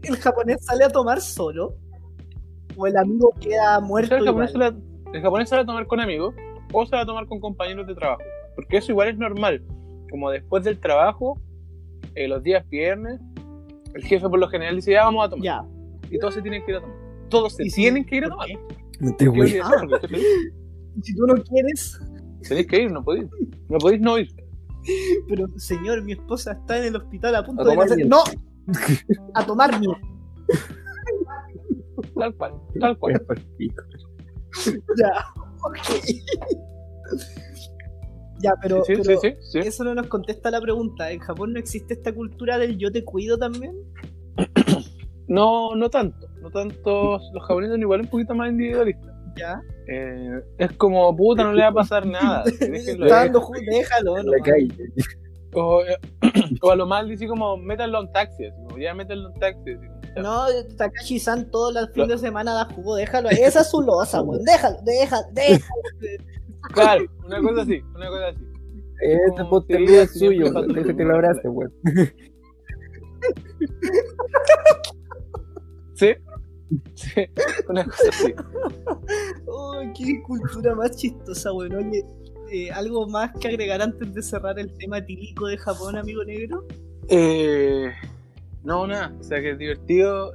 El 0.04 0.18
japonés 0.18 0.64
sale 0.66 0.86
a 0.86 0.90
tomar 0.90 1.22
solo. 1.22 1.76
O 2.78 2.88
el 2.88 2.96
amigo 2.98 3.34
queda 3.40 3.80
O 3.80 3.82
muerto. 3.82 4.10
sea, 4.10 4.18
el, 4.20 4.26
japonés 4.26 5.52
el 5.52 5.58
va 5.58 5.62
a 5.62 5.66
tomar 5.66 5.88
con 5.88 6.00
amigos 6.00 6.34
o 6.72 6.86
se 6.86 6.96
va 6.96 7.02
a 7.02 7.06
tomar 7.06 7.26
con 7.28 7.40
compañeros 7.40 7.86
de 7.88 7.96
trabajo, 7.96 8.22
porque 8.56 8.78
eso 8.78 8.92
igual 8.92 9.10
es 9.10 9.18
normal, 9.18 9.64
como 10.10 10.30
después 10.30 10.64
del 10.64 10.80
trabajo, 10.80 11.42
eh, 12.16 12.28
los 12.28 12.42
días 12.44 12.68
viernes, 12.70 13.20
el 13.96 14.04
jefe 14.04 14.30
por 14.30 14.40
lo 14.40 14.48
general 14.48 14.76
dice, 14.76 14.92
ya 14.92 15.04
vamos 15.06 15.26
a 15.26 15.30
tomar, 15.30 15.44
Ya. 15.44 15.66
y 16.12 16.20
todos 16.20 16.36
se 16.36 16.42
tienen 16.42 16.64
que 16.64 16.72
ir 16.72 16.78
a 16.78 16.82
tomar, 16.82 16.96
todos 17.30 17.54
se 17.56 17.66
¿Y 17.66 17.70
si- 17.72 17.82
tienen 17.82 18.06
que 18.06 18.18
ir 18.18 18.26
a 18.26 18.30
tomar. 18.30 18.48
No 19.00 19.16
te 19.18 19.26
¿Qué 19.26 19.30
voy. 19.30 19.50
Si 21.02 21.16
tú 21.16 21.26
no 21.28 21.36
quieres, 21.44 22.00
Tenéis 22.48 22.68
que 22.68 22.84
ir, 22.84 22.92
no 22.92 23.04
podéis, 23.04 23.28
no 23.68 23.78
podéis 23.80 24.02
no 24.02 24.18
ir. 24.18 24.30
pero 25.28 25.48
señor, 25.58 26.04
mi 26.04 26.14
esposa 26.14 26.54
está 26.54 26.78
en 26.78 26.86
el 26.86 26.96
hospital 26.96 27.36
a 27.36 27.44
punto 27.44 27.64
A 27.64 27.66
de 27.72 27.76
nacer. 27.76 28.08
¡No! 28.08 28.24
A 29.34 29.46
tomar. 29.46 29.72
Tal 32.16 32.36
cual, 32.36 32.54
tal 32.80 32.98
cual. 32.98 33.14
Ya. 34.98 35.26
Ok. 35.64 35.78
Ya, 38.42 38.56
pero, 38.62 38.84
sí, 38.86 38.96
sí, 38.96 39.02
pero 39.06 39.20
sí, 39.20 39.36
sí. 39.42 39.60
eso 39.60 39.84
no 39.84 39.94
nos 39.94 40.08
contesta 40.08 40.50
la 40.50 40.62
pregunta. 40.62 41.12
¿En 41.12 41.20
Japón 41.20 41.54
no 41.54 41.60
existe 41.60 41.94
esta 41.94 42.14
cultura 42.14 42.58
del 42.58 42.78
yo 42.78 42.92
te 42.92 43.04
cuido 43.04 43.38
también? 43.38 43.76
No, 45.30 45.76
no 45.76 45.92
tanto. 45.92 46.28
No 46.42 46.50
tanto. 46.50 47.20
Los 47.34 47.44
japoneses 47.46 47.74
son 47.74 47.82
igual 47.82 48.02
un 48.02 48.08
poquito 48.08 48.34
más 48.34 48.50
individualistas. 48.50 49.14
Ya. 49.38 49.62
Eh, 49.88 50.42
es 50.58 50.72
como, 50.74 51.16
puta, 51.16 51.44
no 51.44 51.54
le 51.54 51.62
va 51.62 51.68
a 51.68 51.74
pasar 51.74 52.04
nada. 52.08 52.44
Déjenlo 52.60 53.08
dando 53.08 53.48
déjalo. 53.70 54.18
En 54.18 54.26
no 54.26 54.32
la 54.32 54.44
calle. 54.44 54.92
O, 55.54 55.82
eh, 55.84 55.98
o 56.62 56.72
a 56.72 56.76
lo 56.76 56.86
más 56.86 57.08
dice 57.08 57.28
como, 57.28 57.58
métanlo 57.58 58.02
en 58.02 58.12
taxi. 58.12 58.46
Así 58.46 58.56
como, 58.64 58.78
ya 58.78 58.94
métanlo 58.94 59.30
en 59.30 59.40
taxi. 59.40 59.72
así 59.72 59.88
como, 59.88 60.02
ya. 60.16 60.22
No, 60.22 60.46
Takashi-san 60.78 61.50
todos 61.52 61.74
los 61.74 61.92
fines 61.92 62.10
de 62.10 62.18
semana 62.18 62.54
da 62.54 62.66
jugo, 62.66 62.96
déjalo. 62.96 63.30
ahí. 63.30 63.38
Esa 63.42 63.62
es 63.62 63.70
su 63.70 63.82
losa, 63.82 64.22
weón. 64.22 64.44
Déjalo, 64.44 64.78
déjalo, 64.84 65.28
déjalo. 65.32 65.64
Claro, 66.74 67.06
una 67.26 67.42
cosa 67.42 67.62
así, 67.62 67.82
una 67.96 68.08
cosa 68.10 68.28
así. 68.28 68.40
Este 69.02 69.80
mío 69.80 70.02
es 70.02 70.14
suyo. 70.14 70.48
un 70.48 70.98
que 70.98 71.04
lo 71.04 71.16
abrace, 71.16 71.48
weón. 71.48 71.74
¿Sí? 75.96 76.16
Sí, 76.96 77.26
una 77.68 77.84
cosa 77.86 78.10
así. 78.10 78.34
Ay, 79.74 79.94
qué 79.94 80.22
cultura 80.24 80.76
más 80.76 80.96
chistosa, 80.96 81.52
weón. 81.54 81.76
Oye, 81.76 82.04
eh, 82.52 82.72
¿algo 82.72 83.08
más 83.08 83.32
que 83.40 83.48
agregar 83.48 83.82
antes 83.82 84.14
de 84.14 84.22
cerrar 84.22 84.60
el 84.60 84.72
tema 84.78 85.04
tílico 85.04 85.48
de 85.48 85.58
Japón, 85.58 85.98
amigo 85.98 86.24
negro? 86.24 86.64
Eh, 87.10 87.92
no, 88.64 88.86
nada. 88.88 89.14
O 89.20 89.24
sea 89.24 89.40
que 89.42 89.52
es 89.52 89.58
divertido. 89.58 90.32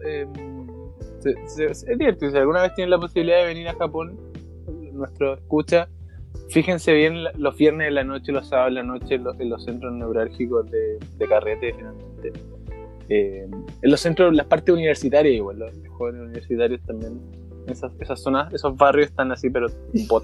se- 1.46 1.66
es 1.70 1.84
divertido. 1.98 2.30
Si 2.30 2.36
alguna 2.38 2.62
vez 2.62 2.74
tienen 2.74 2.90
la 2.90 2.98
posibilidad 2.98 3.38
de 3.38 3.46
venir 3.46 3.68
a 3.68 3.74
Japón, 3.74 4.18
nuestro 4.92 5.34
escucha, 5.34 5.88
fíjense 6.50 6.92
bien 6.92 7.24
los 7.36 7.56
viernes 7.56 7.86
de 7.86 7.90
la 7.92 8.04
noche, 8.04 8.32
los 8.32 8.48
sábados 8.48 8.70
de 8.70 8.74
la 8.74 8.82
noche, 8.82 9.18
los, 9.18 9.38
en 9.40 9.50
los 9.50 9.64
centros 9.64 9.92
neurálgicos 9.92 10.70
de, 10.70 10.98
de 11.16 11.26
carrete, 11.28 11.72
finalmente. 11.74 12.32
Eh, 13.08 13.46
en 13.82 13.90
los 13.90 14.00
centros, 14.00 14.34
las 14.34 14.46
partes 14.46 14.72
universitarias, 14.74 15.34
igual, 15.34 15.58
los 15.58 15.74
jóvenes 15.90 16.22
universitarios 16.22 16.80
también. 16.86 17.20
Esas, 17.66 17.92
esas 17.98 18.20
zonas, 18.20 18.52
esos 18.52 18.76
barrios 18.76 19.08
están 19.08 19.32
así, 19.32 19.48
pero 19.50 19.68
piso. 19.92 20.20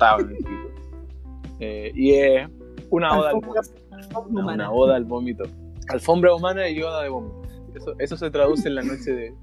Eh, 1.60 1.92
y 1.94 2.12
es 2.14 2.48
una 2.90 3.18
oda 3.18 3.30
al 3.30 3.36
Alfombra- 3.36 3.62
vómito. 3.62 3.94
alfombra 3.96 4.44
Una, 4.54 4.72
oda 4.72 4.96
al 4.96 5.04
vómito. 5.04 5.44
Alfombra 5.88 6.34
humana 6.34 6.68
y 6.68 6.80
oda 6.82 7.02
de 7.02 7.08
vómito. 7.10 7.42
Eso, 7.74 7.94
eso 7.98 8.16
se 8.16 8.30
traduce 8.30 8.68
en 8.68 8.74
la 8.76 8.82
noche 8.82 9.12
de, 9.12 9.34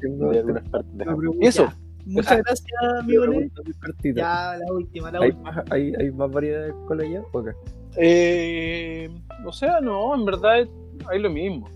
de 0.00 0.38
algunas 0.38 0.68
partes 0.68 0.96
de 0.96 1.04
Japón. 1.04 1.30
Y 1.40 1.46
eso, 1.46 1.68
Muchas 2.06 2.38
gracias, 2.38 2.68
amigo. 3.00 3.24
Ya, 4.14 4.56
la 4.56 4.72
última, 4.72 5.10
la 5.10 5.18
¿Hay 5.20 5.30
última. 5.30 5.50
más, 5.52 5.64
hay, 5.72 5.92
hay 5.98 6.10
más 6.12 6.30
variedad 6.30 6.66
de 6.66 6.72
o 7.32 7.38
acá? 7.40 7.54
eh, 7.96 9.10
o 9.44 9.52
sea, 9.52 9.80
no, 9.80 10.14
en 10.14 10.24
verdad 10.24 10.60
es- 10.60 10.68
hay 11.10 11.18
lo 11.20 11.30
mismo. 11.30 11.68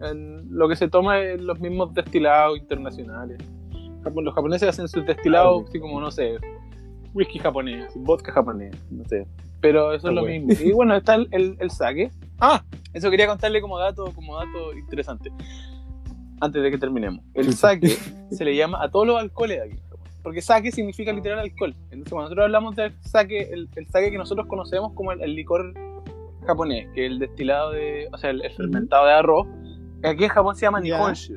En- 0.00 0.46
lo 0.56 0.68
que 0.68 0.76
se 0.76 0.88
toma 0.88 1.20
es 1.20 1.40
los 1.42 1.60
mismos 1.60 1.92
destilados 1.94 2.58
internacionales. 2.58 3.38
Los 4.14 4.34
japoneses 4.34 4.68
hacen 4.68 4.88
sus 4.88 5.04
destilados 5.06 5.62
Ah, 5.62 5.66
así 5.68 5.78
como, 5.78 6.00
no 6.00 6.10
sé, 6.10 6.36
whisky 7.14 7.38
japonés, 7.38 7.86
vodka 7.96 8.32
japonés, 8.32 8.74
no 8.90 9.04
sé. 9.04 9.26
Pero 9.60 9.92
eso 9.92 10.08
Ah, 10.08 10.10
es 10.10 10.14
lo 10.16 10.22
bueno. 10.22 10.46
mismo. 10.46 10.66
Y 10.68 10.72
bueno, 10.74 10.96
está 10.96 11.14
el, 11.14 11.28
el, 11.30 11.56
el 11.60 11.70
sake. 11.70 12.10
Ah, 12.40 12.62
eso 12.92 13.10
quería 13.10 13.26
contarle 13.26 13.60
como 13.60 13.78
dato, 13.78 14.12
como 14.14 14.36
dato 14.36 14.72
interesante. 14.76 15.30
Antes 16.40 16.62
de 16.62 16.70
que 16.70 16.78
terminemos. 16.78 17.24
El 17.34 17.52
sake 17.54 17.86
se 18.30 18.44
le 18.44 18.56
llama 18.56 18.82
a 18.82 18.90
todos 18.90 19.06
los 19.06 19.18
alcoholes 19.20 19.58
de 19.58 19.64
aquí. 19.66 19.76
Porque 20.24 20.40
sake 20.40 20.70
significa 20.72 21.12
literal 21.12 21.38
alcohol. 21.40 21.74
Entonces, 21.90 22.10
cuando 22.10 22.22
nosotros 22.24 22.44
hablamos 22.44 22.76
del 22.76 22.92
sake, 23.02 23.52
el, 23.52 23.68
el 23.76 23.86
sake 23.88 24.10
que 24.10 24.18
nosotros 24.18 24.46
conocemos 24.46 24.92
como 24.94 25.12
el, 25.12 25.20
el 25.20 25.34
licor 25.34 25.72
japonés, 26.46 26.88
que 26.94 27.06
es 27.06 27.12
el 27.12 27.18
destilado 27.18 27.72
de, 27.72 28.08
o 28.12 28.18
sea, 28.18 28.30
el, 28.30 28.42
el 28.44 28.50
fermentado 28.52 29.06
de 29.06 29.12
arroz. 29.12 29.46
Aquí 30.04 30.24
en 30.24 30.30
Japón 30.30 30.54
se 30.56 30.62
llama. 30.66 30.80
Nihonshu. 30.80 31.34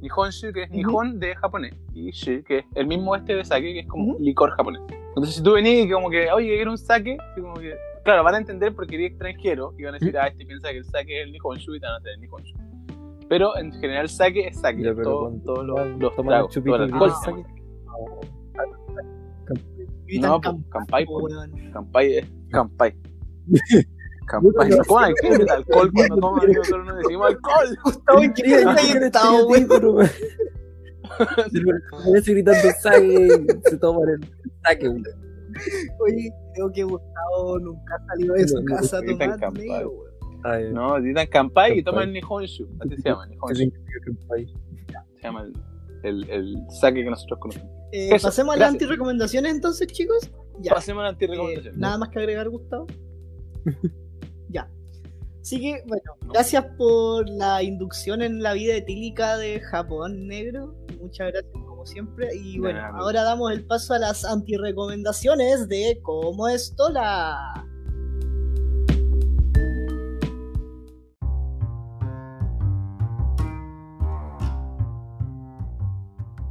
Nihonshu, 0.00 0.52
que 0.52 0.64
es. 0.64 0.70
Nihon 0.70 1.18
de 1.20 1.34
japonés, 1.36 1.74
y 1.92 2.10
Shi, 2.12 2.42
que 2.44 2.58
es 2.58 2.64
el 2.76 2.86
mismo 2.86 3.14
este 3.16 3.34
de 3.34 3.44
sake, 3.44 3.72
que 3.72 3.80
es 3.80 3.86
como 3.88 4.16
licor 4.20 4.50
japonés. 4.56 4.82
Entonces, 5.08 5.34
si 5.36 5.42
tú 5.42 5.52
venís 5.54 5.86
y 5.86 5.90
como 5.90 6.10
que, 6.10 6.30
oye, 6.30 6.54
quiero 6.56 6.70
un 6.70 6.78
sake, 6.78 7.16
así 7.32 7.40
como 7.40 7.54
que, 7.54 7.74
claro, 8.04 8.22
van 8.24 8.34
a 8.36 8.38
entender 8.38 8.74
porque 8.74 8.94
eres 8.96 9.08
extranjero 9.10 9.74
y 9.78 9.84
van 9.84 9.94
a 9.94 9.98
decir, 9.98 10.16
ah, 10.18 10.28
este 10.28 10.46
piensa 10.46 10.68
que 10.70 10.78
el 10.78 10.84
sake 10.84 11.20
es 11.20 11.26
el 11.26 11.32
Nihonshu 11.32 11.74
y 11.74 11.80
te 11.80 11.86
van 11.86 11.94
a 11.94 11.98
hacer 11.98 12.12
el 12.14 12.20
Nihonshu. 12.20 12.56
Pero 13.28 13.56
en 13.58 13.72
general, 13.72 14.08
sake 14.08 14.46
es 14.48 14.60
sake. 14.60 14.82
Ya, 14.82 14.94
pero 14.94 15.02
todo- 15.10 15.32
todos 15.44 15.66
los, 15.66 15.98
los 15.98 16.14
toman 16.16 16.32
tragos, 16.32 16.54
chupito 16.54 16.76
todo 16.76 16.84
el 16.86 16.92
alcohol 16.92 17.10
llama 17.10 17.42
Gritan 20.06 20.30
No, 20.30 20.40
pues, 20.40 20.52
camp- 20.54 20.68
Kampai, 20.70 21.06
pues. 21.06 21.34
Kampai. 21.72 22.24
Kampai. 22.50 22.94
¿Cómo 24.86 24.98
hay 25.00 25.14
que 25.14 25.28
el 25.28 25.48
alcohol 25.50 25.90
cuando 25.92 26.16
toman? 26.18 26.52
Nosotros 26.52 26.86
no 26.86 26.94
decimos 26.96 27.26
alcohol. 27.28 27.78
Gustavo, 27.82 28.22
¿en 28.22 28.32
qué 28.34 28.42
está 28.42 28.82
inventado, 28.86 29.48
Me 32.12 32.20
gritando 32.20 32.68
saque, 32.80 33.46
se 33.64 33.76
toman 33.78 34.08
el 34.08 34.20
saque. 34.64 34.88
Oye, 36.00 36.30
creo 36.54 36.72
que 36.72 36.82
Gustavo 36.84 37.58
nunca 37.60 37.94
ha 37.96 38.06
salido 38.06 38.34
de 38.34 38.46
su 38.48 38.62
casa 38.64 38.98
a 38.98 39.00
gritan 39.00 39.18
tomar 39.30 39.40
Kampai. 39.40 39.68
negro, 39.68 39.90
weón. 39.90 40.74
No, 40.74 41.00
dicen 41.00 41.26
Kampai 41.28 41.78
y 41.78 41.82
toman 41.82 42.12
Nihonshu. 42.12 42.66
Así 42.80 42.96
se 42.96 43.08
llama, 43.08 43.26
¿qué 43.26 43.34
Nihonshu. 43.34 44.58
Se 45.16 45.22
llama 45.22 45.42
el, 45.42 45.52
el, 46.04 46.30
el 46.30 46.56
sake 46.70 47.02
que 47.02 47.10
nosotros 47.10 47.38
conocemos. 47.40 47.68
Eh, 47.92 48.10
Eso, 48.14 48.28
pasemos 48.28 48.54
a 48.54 48.58
las 48.58 48.68
antirecomendaciones 48.70 49.52
entonces, 49.52 49.86
chicos. 49.88 50.30
Ya. 50.60 50.74
Pasemos 50.74 51.00
a 51.00 51.04
la 51.04 51.08
Eh, 51.08 51.12
antirecomendación. 51.12 51.78
nada 51.78 51.98
más 51.98 52.08
que 52.10 52.18
agregar, 52.20 52.48
Gustavo. 52.50 52.86
ya. 54.50 54.68
Así 55.40 55.60
que, 55.60 55.82
bueno, 55.86 56.02
gracias 56.32 56.64
por 56.76 57.28
la 57.30 57.62
inducción 57.62 58.20
en 58.22 58.42
la 58.42 58.52
vida 58.52 58.74
etílica 58.76 59.38
de 59.38 59.60
Japón 59.60 60.26
Negro. 60.26 60.74
Muchas 61.00 61.32
gracias, 61.32 61.52
como 61.66 61.86
siempre. 61.86 62.28
Y 62.34 62.58
bueno, 62.58 62.80
ahora 62.94 63.22
damos 63.22 63.52
el 63.52 63.64
paso 63.64 63.94
a 63.94 63.98
las 63.98 64.24
antirecomendaciones 64.24 65.68
de 65.68 66.00
Cómo 66.02 66.48
es 66.48 66.74
Tola. 66.76 67.64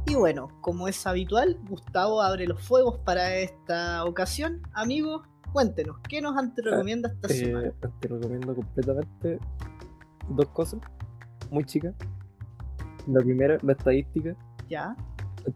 Y 0.06 0.14
bueno, 0.14 0.48
como 0.62 0.88
es 0.88 1.06
habitual, 1.06 1.58
Gustavo 1.68 2.22
abre 2.22 2.46
los 2.46 2.62
fuegos 2.62 2.98
para 3.00 3.36
esta 3.36 4.04
ocasión. 4.04 4.62
Amigos, 4.72 5.26
cuéntenos, 5.52 5.98
¿qué 6.08 6.22
nos 6.22 6.34
antirecomienda 6.36 7.10
esta 7.10 7.28
semana? 7.28 7.68
Eh, 7.68 7.88
te 8.00 8.08
recomiendo 8.08 8.54
completamente 8.54 9.38
dos 10.30 10.48
cosas 10.48 10.80
muy 11.50 11.64
chicas. 11.64 11.94
La 13.08 13.20
primera, 13.20 13.58
la 13.62 13.72
estadística. 13.72 14.34
¿Ya? 14.68 14.94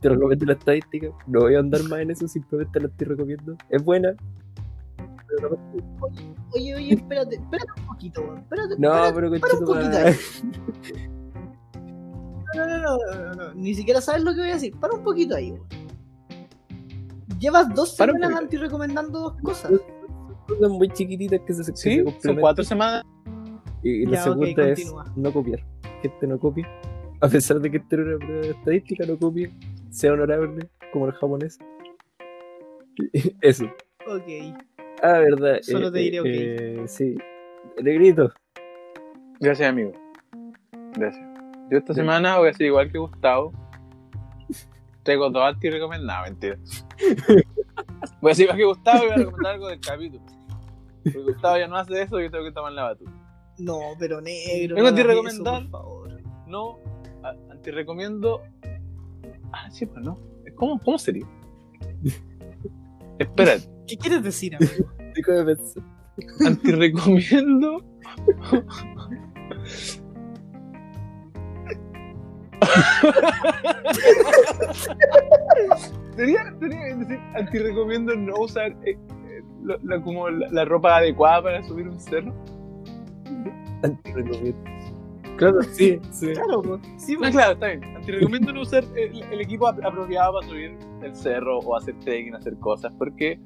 Te 0.00 0.08
recomiendo 0.08 0.46
la 0.46 0.52
estadística. 0.54 1.08
No 1.26 1.40
voy 1.40 1.54
a 1.54 1.58
andar 1.58 1.82
más 1.84 2.00
en 2.00 2.10
eso, 2.10 2.26
simplemente 2.26 2.80
la 2.80 2.86
estoy 2.88 3.06
recomiendo. 3.08 3.56
Es 3.68 3.84
buena. 3.84 4.14
pero 5.28 5.50
no- 5.50 6.06
Oye, 6.54 6.74
oye, 6.74 6.94
espérate, 6.94 7.36
espérate 7.36 7.70
un 7.80 7.86
poquito, 7.86 8.20
weón. 8.22 8.38
Espérate, 8.38 8.74
No, 8.78 9.06
espérate. 9.06 9.14
pero 9.14 9.40
para 9.40 9.58
un 9.58 9.64
poquito 9.66 9.96
ahí. 9.98 10.14
No, 12.54 12.66
no, 12.66 12.76
no, 12.78 12.96
no, 12.98 13.24
no, 13.24 13.34
no, 13.34 13.54
ni 13.54 13.74
siquiera 13.74 14.02
sabes 14.02 14.22
lo 14.24 14.34
que 14.34 14.40
voy 14.40 14.50
a 14.50 14.54
decir. 14.54 14.74
Para 14.78 14.94
un 14.94 15.02
poquito 15.02 15.34
ahí, 15.34 15.52
weón. 15.52 15.66
Llevas 17.38 17.74
dos 17.74 17.94
Para 17.96 18.12
semanas 18.12 18.38
anti-recomendando 18.40 19.18
dos 19.20 19.36
cosas. 19.42 19.72
Cosas 20.46 20.70
muy 20.70 20.88
chiquititas 20.90 21.40
que 21.46 21.54
se, 21.54 21.72
que 21.72 21.76
se 21.78 21.90
Sí, 22.04 22.04
son 22.22 22.36
cuatro 22.36 22.62
semanas. 22.62 23.04
Y, 23.82 24.02
y 24.02 24.06
la 24.06 24.16
Ya, 24.18 24.22
segunda 24.24 24.68
es 24.68 24.94
no 25.16 25.32
copiar. 25.32 25.64
Gente 26.02 26.26
no 26.26 26.38
copie. 26.38 26.66
A 27.22 27.28
pesar 27.28 27.60
de 27.60 27.70
que 27.70 27.76
esté 27.76 27.94
en 27.94 28.02
una 28.02 28.18
prueba 28.18 28.40
de 28.42 28.50
estadística, 28.50 29.06
no 29.06 29.16
copie. 29.16 29.52
Sea 29.90 30.12
honorable, 30.12 30.68
como 30.92 31.06
el 31.06 31.12
japonés. 31.12 31.56
Eso. 33.40 33.66
Ok. 34.08 34.58
Ah, 35.02 35.18
verdad. 35.18 35.58
Solo 35.62 35.92
te 35.92 36.00
diré 36.00 36.20
ok. 36.20 36.26
eh, 36.28 36.82
sí. 36.86 37.16
Negrito. 37.80 38.32
Gracias, 39.38 39.68
amigo. 39.68 39.92
Gracias. 40.94 41.24
Yo 41.70 41.78
esta 41.78 41.94
semana 41.94 42.38
voy 42.38 42.48
a 42.48 42.54
ser 42.54 42.66
igual 42.66 42.90
que 42.90 42.98
Gustavo. 42.98 43.52
Tengo 45.04 45.30
dos 45.30 45.42
anti-recomendados, 45.44 46.28
mentira. 46.28 46.58
Voy 48.20 48.32
a 48.32 48.34
ser 48.34 48.44
igual 48.44 48.58
que 48.58 48.64
Gustavo 48.64 48.98
y 48.98 49.06
voy 49.06 49.12
a 49.12 49.16
recomendar 49.18 49.54
algo 49.54 49.68
del 49.68 49.80
capítulo. 49.80 50.24
Porque 51.04 51.18
Gustavo 51.20 51.56
ya 51.58 51.68
no 51.68 51.76
hace 51.76 52.02
eso 52.02 52.20
y 52.20 52.24
yo 52.24 52.30
tengo 52.32 52.44
que 52.44 52.52
tomar 52.52 52.72
la 52.72 52.82
batuta. 52.82 53.10
No, 53.58 53.78
pero 53.98 54.20
negro. 54.20 54.74
Vengo 54.74 54.90
no 54.90 54.96
a 54.96 55.28
eso, 55.28 55.44
Por 55.44 55.70
favor. 55.70 56.22
No, 56.46 56.78
a- 57.62 57.64
anti-recomiendo. 57.64 58.42
Ah, 59.52 59.70
sí, 59.70 59.86
pues 59.86 60.04
no. 60.04 60.18
¿Cómo, 60.56 60.78
cómo 60.80 60.98
sería? 60.98 61.26
Espérate. 63.18 63.68
¿Qué 63.86 63.96
quieres 63.96 64.22
decir, 64.22 64.56
amigo? 64.56 64.90
Dijo 65.14 65.32
de 65.32 65.44
pensar. 65.56 65.82
Anti-recomiendo. 66.46 67.84
Sería, 76.16 76.54
sería 76.60 76.96
decir, 76.96 77.20
anti-recomiendo 77.34 78.14
no 78.16 78.34
usar 78.40 78.72
eh, 78.84 78.96
eh, 79.28 79.42
lo- 79.62 79.78
la, 79.82 80.02
como 80.02 80.28
la, 80.28 80.48
la 80.50 80.64
ropa 80.64 80.96
adecuada 80.96 81.42
para 81.42 81.62
subir 81.62 81.88
un 81.88 81.98
cerro. 81.98 82.34
Antirrecomiendo. 83.82 84.58
Claro, 85.36 85.62
sí, 85.72 85.98
sí. 86.10 86.32
Claro, 86.32 86.62
pues. 86.62 86.80
Sí, 86.98 87.14
No, 87.14 87.20
pues. 87.20 87.30
claro, 87.32 87.52
está 87.52 87.66
bien. 87.68 87.84
Anti-recomiendo 87.96 88.52
no 88.52 88.60
usar 88.62 88.84
el, 88.96 89.22
el 89.22 89.40
equipo 89.40 89.66
ap- 89.68 89.84
apropiado 89.84 90.34
para 90.34 90.46
subir 90.48 90.76
el 91.02 91.14
cerro 91.14 91.58
o 91.58 91.76
hacer 91.76 91.94
trekking, 92.00 92.34
hacer 92.34 92.56
cosas, 92.58 92.92
porque 92.98 93.38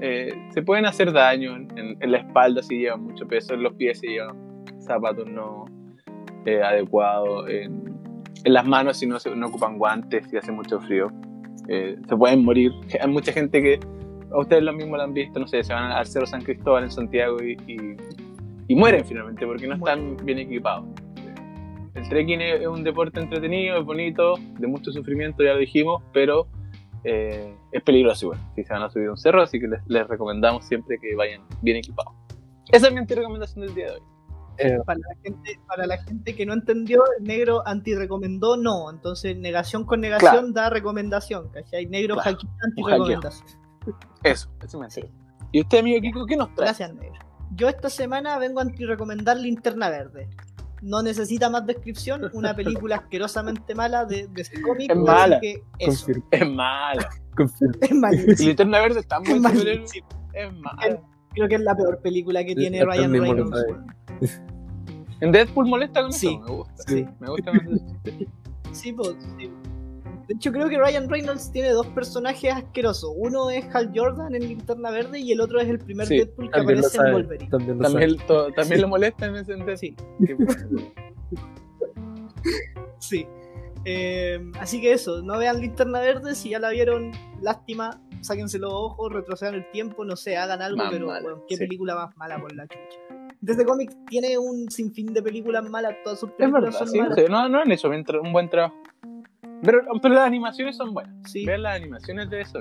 eh, 0.00 0.32
se 0.50 0.62
pueden 0.62 0.86
hacer 0.86 1.12
daño 1.12 1.54
en, 1.56 1.78
en- 1.78 1.96
en 2.00 2.10
la 2.12 2.18
espalda 2.18 2.62
si 2.62 2.78
llevan 2.78 3.04
mucho 3.04 3.26
peso, 3.26 3.54
en 3.54 3.62
los 3.62 3.74
pies 3.74 4.00
si 4.00 4.08
llevan 4.08 4.36
zapatos 4.80 5.28
no 5.30 5.64
eh, 6.46 6.62
adecuados, 6.62 7.48
en, 7.48 7.94
en 8.44 8.52
las 8.52 8.66
manos 8.66 8.98
si 8.98 9.06
no, 9.06 9.18
se, 9.18 9.34
no 9.34 9.46
ocupan 9.46 9.78
guantes, 9.78 10.26
si 10.28 10.36
hace 10.36 10.50
mucho 10.52 10.80
frío. 10.80 11.08
Eh, 11.68 11.96
se 12.08 12.16
pueden 12.16 12.44
morir. 12.44 12.72
Hay 13.00 13.08
mucha 13.10 13.32
gente 13.32 13.62
que, 13.62 13.80
a 14.30 14.38
ustedes 14.38 14.62
lo 14.64 14.72
mismo 14.72 14.96
lo 14.96 15.02
han 15.04 15.14
visto, 15.14 15.38
no 15.38 15.46
sé, 15.46 15.62
se 15.62 15.72
van 15.72 15.92
al 15.92 16.04
Cerro 16.06 16.26
San 16.26 16.42
Cristóbal 16.42 16.84
en 16.84 16.90
Santiago 16.90 17.36
y, 17.42 17.52
y- 17.66 17.96
y 18.66 18.74
mueren 18.74 19.04
finalmente 19.04 19.46
porque 19.46 19.66
no 19.68 19.74
están 19.76 20.16
bien 20.24 20.38
equipados. 20.38 20.86
El 21.94 22.08
trekking 22.08 22.40
es, 22.40 22.60
es 22.62 22.66
un 22.66 22.82
deporte 22.82 23.20
entretenido, 23.20 23.78
es 23.78 23.84
bonito, 23.84 24.34
de 24.58 24.66
mucho 24.66 24.90
sufrimiento, 24.92 25.42
ya 25.42 25.52
lo 25.52 25.58
dijimos, 25.58 26.02
pero 26.12 26.48
eh, 27.04 27.54
es 27.70 27.82
peligroso 27.82 28.26
igual 28.26 28.40
si 28.54 28.64
se 28.64 28.72
van 28.72 28.82
a 28.82 28.90
subir 28.90 29.08
a 29.08 29.10
un 29.12 29.16
cerro, 29.16 29.42
así 29.42 29.60
que 29.60 29.68
les, 29.68 29.80
les 29.86 30.06
recomendamos 30.08 30.66
siempre 30.66 30.98
que 30.98 31.14
vayan 31.14 31.42
bien 31.62 31.76
equipados. 31.76 32.12
Esa 32.72 32.88
es 32.88 32.94
mi 32.94 33.04
recomendación 33.04 33.66
del 33.66 33.74
día 33.74 33.86
de 33.86 33.92
hoy. 33.92 34.02
Eh, 34.58 34.78
Para 34.86 35.00
la, 35.00 35.16
gente, 35.22 35.60
para 35.66 35.86
la 35.86 35.98
gente 35.98 36.34
que 36.34 36.46
no 36.46 36.52
entendió, 36.52 37.02
el 37.18 37.24
negro 37.24 37.66
anti-recomendó 37.66 38.56
no. 38.56 38.88
Entonces, 38.88 39.36
negación 39.36 39.84
con 39.84 40.00
negación 40.00 40.52
da 40.52 40.70
recomendación. 40.70 41.48
¿Cachai? 41.48 41.86
Negro 41.86 42.14
Claro, 42.14 42.38
anti-recomendación. 42.62 43.48
Eso, 44.22 44.48
eso 44.62 44.78
me 44.78 44.86
entero. 44.86 45.08
¿Y 45.50 45.60
usted, 45.60 45.78
amigo 45.80 46.00
Kiko, 46.00 46.26
qué 46.26 46.36
nos 46.36 46.54
trae? 46.54 46.66
Gracias, 46.66 46.94
negro. 46.94 47.18
Yo 47.56 47.68
esta 47.68 47.90
semana 47.90 48.38
vengo 48.38 48.60
a 48.60 48.62
anti-recomendar 48.62 49.36
Linterna 49.36 49.90
Verde. 49.90 50.28
No 50.84 51.02
necesita 51.02 51.48
más 51.48 51.66
descripción. 51.66 52.30
Una 52.34 52.54
película 52.54 52.96
asquerosamente 52.96 53.74
mala 53.74 54.04
de, 54.04 54.28
de 54.28 54.42
ese 54.42 54.60
cómic. 54.60 54.90
Es 54.90 54.96
así 54.96 55.04
mala. 55.06 55.40
que 55.40 55.62
eso. 55.78 56.06
Es 56.30 56.48
mala. 56.50 57.08
Es 57.82 57.90
Y 57.90 57.94
malísimo. 57.94 58.48
Linterna 58.48 58.80
Verde 58.80 59.00
está 59.00 59.18
muy 59.20 59.40
Es. 59.40 60.02
Es 60.34 60.52
mala. 60.52 61.00
Creo 61.30 61.48
que 61.48 61.54
es 61.54 61.60
la 61.62 61.74
peor 61.74 62.00
película 62.02 62.44
que 62.44 62.54
tiene 62.54 62.84
Ryan 62.84 63.12
Reynolds. 63.12 63.60
En 65.20 65.32
Deadpool 65.32 65.66
molesta 65.66 66.02
con 66.02 66.12
Sí. 66.12 66.28
eso, 66.28 66.40
me 66.40 66.50
gusta. 66.50 66.82
Sí. 66.86 67.06
Me 67.18 67.28
gusta. 67.30 67.52
Sí, 68.72 68.92
pues, 68.92 69.16
sí. 69.38 69.50
De 70.28 70.34
hecho, 70.34 70.52
creo 70.52 70.68
que 70.68 70.78
Ryan 70.78 71.08
Reynolds 71.08 71.52
tiene 71.52 71.70
dos 71.70 71.86
personajes 71.88 72.52
asquerosos. 72.52 73.10
Uno 73.16 73.50
es 73.50 73.64
Hal 73.74 73.92
Jordan 73.94 74.34
en 74.34 74.48
Linterna 74.48 74.90
Verde 74.90 75.20
y 75.20 75.32
el 75.32 75.40
otro 75.40 75.60
es 75.60 75.68
el 75.68 75.78
primer 75.78 76.06
Sí, 76.06 76.16
Deadpool 76.18 76.50
que 76.50 76.60
aparece 76.60 76.98
en. 76.98 77.12
Wolverine. 77.12 77.50
También 77.50 77.78
lo 77.78 77.84
sabe. 77.88 78.00
También, 78.04 78.26
to- 78.26 78.52
también 78.52 78.80
lo 78.80 78.88
molesta 78.88 79.26
en 79.26 79.36
ese 79.36 79.52
sentido. 79.54 79.76
Sí, 79.76 79.94
bueno. 80.32 80.92
sí. 82.98 83.26
Eh, 83.86 84.40
así 84.60 84.80
que 84.80 84.92
eso, 84.92 85.20
no 85.22 85.38
vean 85.38 85.60
Linterna 85.60 86.00
Verde. 86.00 86.34
Si 86.34 86.50
ya 86.50 86.58
la 86.58 86.70
vieron, 86.70 87.12
lástima. 87.42 88.00
Sáquense 88.22 88.58
los 88.58 88.72
ojos, 88.72 89.12
retrocedan 89.12 89.54
el 89.54 89.70
tiempo, 89.70 90.02
no 90.06 90.16
sé, 90.16 90.38
hagan 90.38 90.62
algo, 90.62 90.78
Más 90.78 90.90
pero 90.90 91.08
weón, 91.08 91.42
qué 91.46 91.56
sí. 91.56 91.64
película 91.66 91.94
más 91.94 92.16
mala 92.16 92.40
por 92.40 92.54
la 92.54 92.66
chucha. 92.66 92.98
Desde 93.42 93.66
cómics 93.66 93.94
tiene 94.08 94.38
un 94.38 94.70
sinfín 94.70 95.12
de 95.12 95.20
películas 95.22 95.68
malas, 95.68 95.96
todas 96.02 96.20
sus 96.20 96.30
Es 96.30 96.36
películas 96.36 96.62
verdad, 96.64 96.78
son 96.78 96.88
sí, 96.88 96.98
malas. 97.00 97.18
sí, 97.18 97.24
no, 97.28 97.46
no 97.50 97.60
han 97.60 97.70
hecho 97.70 97.90
un 97.90 98.32
buen 98.32 98.48
trabajo. 98.48 98.74
Pero, 99.64 99.80
pero 100.02 100.14
las 100.14 100.26
animaciones 100.26 100.76
son 100.76 100.92
buenas. 100.94 101.14
Sí. 101.30 101.44
Vean 101.46 101.62
las 101.62 101.76
animaciones 101.76 102.30
de 102.30 102.40
eso. 102.42 102.60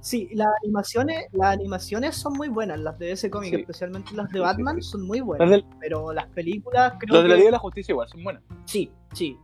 Sí, 0.00 0.28
las 0.32 0.48
animaciones, 0.62 1.26
las 1.32 1.54
animaciones 1.54 2.14
son 2.16 2.34
muy 2.34 2.48
buenas, 2.48 2.78
las 2.78 2.98
de 2.98 3.12
ese 3.12 3.28
cómic, 3.30 3.50
Sí. 3.54 3.60
especialmente 3.60 4.14
las 4.14 4.26
de 4.28 4.34
Sí, 4.34 4.38
sí, 4.38 4.42
Batman, 4.42 4.76
sí. 4.76 4.82
son 4.82 5.06
muy 5.06 5.18
Las 5.18 5.26
buenas. 5.26 5.50
del- 5.50 5.64
Pero 5.80 6.12
las 6.12 6.26
películas 6.28 6.92
creo 7.00 7.14
Los 7.14 7.22
de 7.24 7.28
la 7.30 7.34
Liga 7.34 7.46
de 7.46 7.52
la 7.52 7.58
Justicia 7.58 7.92
igual 7.92 8.08
son 8.08 8.22
buenas. 8.22 8.42
Sí, 8.66 8.90
sí. 9.12 9.36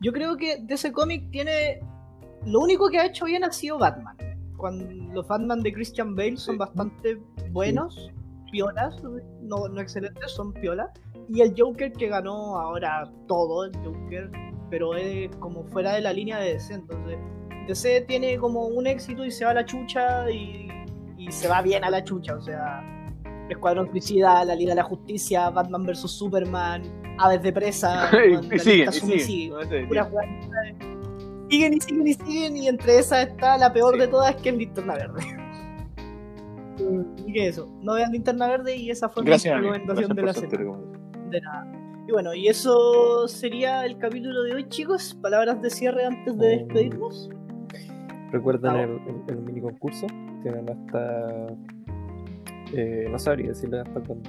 Yo 0.00 0.12
creo 0.12 0.36
que 0.36 0.58
de 0.62 0.74
ese 0.74 0.92
cómic 0.92 1.30
tiene. 1.30 1.80
Lo 2.46 2.60
único 2.60 2.88
que 2.88 2.98
ha 2.98 3.06
hecho 3.06 3.26
bien 3.26 3.44
ha 3.44 3.52
sido 3.52 3.78
Batman. 3.78 4.16
Cuando 4.56 4.84
los 5.14 5.26
Batman 5.28 5.62
de 5.62 5.72
Christian 5.72 6.14
Bale 6.16 6.36
son 6.36 6.58
bastante 6.58 7.20
buenos, 7.50 8.10
piolas, 8.50 9.00
no, 9.42 9.68
no 9.68 9.80
excelentes, 9.80 10.32
son 10.32 10.52
piolas. 10.54 10.88
Y 11.28 11.42
el 11.42 11.54
Joker 11.56 11.92
que 11.92 12.08
ganó 12.08 12.58
ahora 12.58 13.10
todo, 13.28 13.64
el 13.64 13.72
Joker, 13.84 14.30
pero 14.70 14.94
es 14.94 15.34
como 15.36 15.64
fuera 15.64 15.94
de 15.94 16.00
la 16.00 16.12
línea 16.12 16.38
de 16.38 16.54
DC. 16.54 16.74
Entonces, 16.74 17.18
DC 17.66 18.02
tiene 18.02 18.38
como 18.38 18.66
un 18.66 18.86
éxito 18.86 19.24
y 19.24 19.30
se 19.30 19.44
va 19.44 19.50
a 19.50 19.54
la 19.54 19.64
chucha 19.64 20.30
y, 20.30 20.68
y 21.18 21.30
se 21.30 21.48
va 21.48 21.60
bien 21.62 21.84
a 21.84 21.90
la 21.90 22.02
chucha. 22.02 22.36
O 22.36 22.40
sea, 22.40 22.82
Escuadrón 23.48 23.90
Suicida, 23.90 24.44
la 24.44 24.54
Liga 24.54 24.70
de 24.70 24.76
la 24.76 24.84
Justicia, 24.84 25.50
Batman 25.50 25.84
vs 25.84 26.10
Superman, 26.10 26.82
Aves 27.18 27.42
de 27.42 27.52
Presa. 27.52 28.10
y, 28.52 28.58
siguen, 28.58 28.88
y 28.88 28.92
siguen. 28.92 29.20
sigue. 29.20 29.50
No 29.50 29.62
sé. 29.64 29.88
Siguen 31.50 31.74
y 31.74 31.80
siguen 31.80 32.06
y 32.06 32.14
siguen, 32.14 32.56
y 32.56 32.68
entre 32.68 32.98
esas 33.00 33.26
está 33.28 33.58
la 33.58 33.72
peor 33.72 33.94
Sí. 33.94 34.00
de 34.00 34.08
todas, 34.08 34.36
que 34.36 34.50
es 34.50 34.56
Linterna 34.56 34.94
Verde. 34.94 35.20
Y 37.26 37.32
que 37.34 37.48
eso, 37.48 37.68
no 37.82 37.94
vean 37.94 38.10
Linterna 38.10 38.48
Verde 38.48 38.74
y 38.74 38.90
esa 38.90 39.08
fue 39.08 39.22
mi 39.22 39.30
recomendación 39.30 40.16
de 40.16 40.22
la 40.22 40.32
semana. 40.32 40.78
De 41.28 41.40
nada. 41.42 41.66
Y 42.08 42.12
bueno, 42.12 42.34
y 42.34 42.48
eso 42.48 43.28
sería 43.28 43.84
el 43.86 43.98
capítulo 43.98 44.42
de 44.42 44.54
hoy, 44.54 44.68
chicos. 44.68 45.16
Palabras 45.22 45.62
de 45.62 45.70
cierre 45.70 46.04
antes 46.04 46.36
de 46.38 46.48
despedirnos. 46.58 47.30
Recuerden 48.32 48.70
Ah, 48.70 48.82
el, 48.82 48.90
el- 48.90 49.22
el 49.28 49.36
mini 49.42 49.60
concurso. 49.60 50.06
Tienen 50.42 50.68
hasta. 50.70 51.46
Eh, 52.72 53.06
no 53.10 53.18
sabría 53.18 53.48
decirle 53.48 53.80
hasta 53.80 54.00
cuándo. 54.00 54.28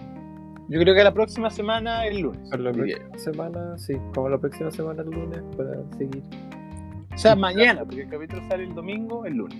Yo 0.67 0.79
creo 0.79 0.95
que 0.95 1.03
la 1.03 1.13
próxima 1.13 1.49
semana 1.49 2.05
el 2.07 2.21
lunes. 2.21 2.47
Pero 2.49 2.63
la 2.63 2.71
diría 2.71 2.97
próxima 3.09 3.33
semana, 3.33 3.77
sí, 3.77 3.93
como 4.13 4.29
la 4.29 4.37
próxima 4.37 4.71
semana 4.71 5.01
el 5.03 5.09
lunes 5.09 5.41
para 5.57 5.73
seguir. 5.97 6.23
O 7.13 7.17
sea, 7.17 7.35
mañana, 7.35 7.83
porque 7.83 8.03
el 8.03 8.09
capítulo 8.09 8.41
sale 8.47 8.63
el 8.63 8.73
domingo, 8.73 9.25
el 9.25 9.33
lunes. 9.35 9.57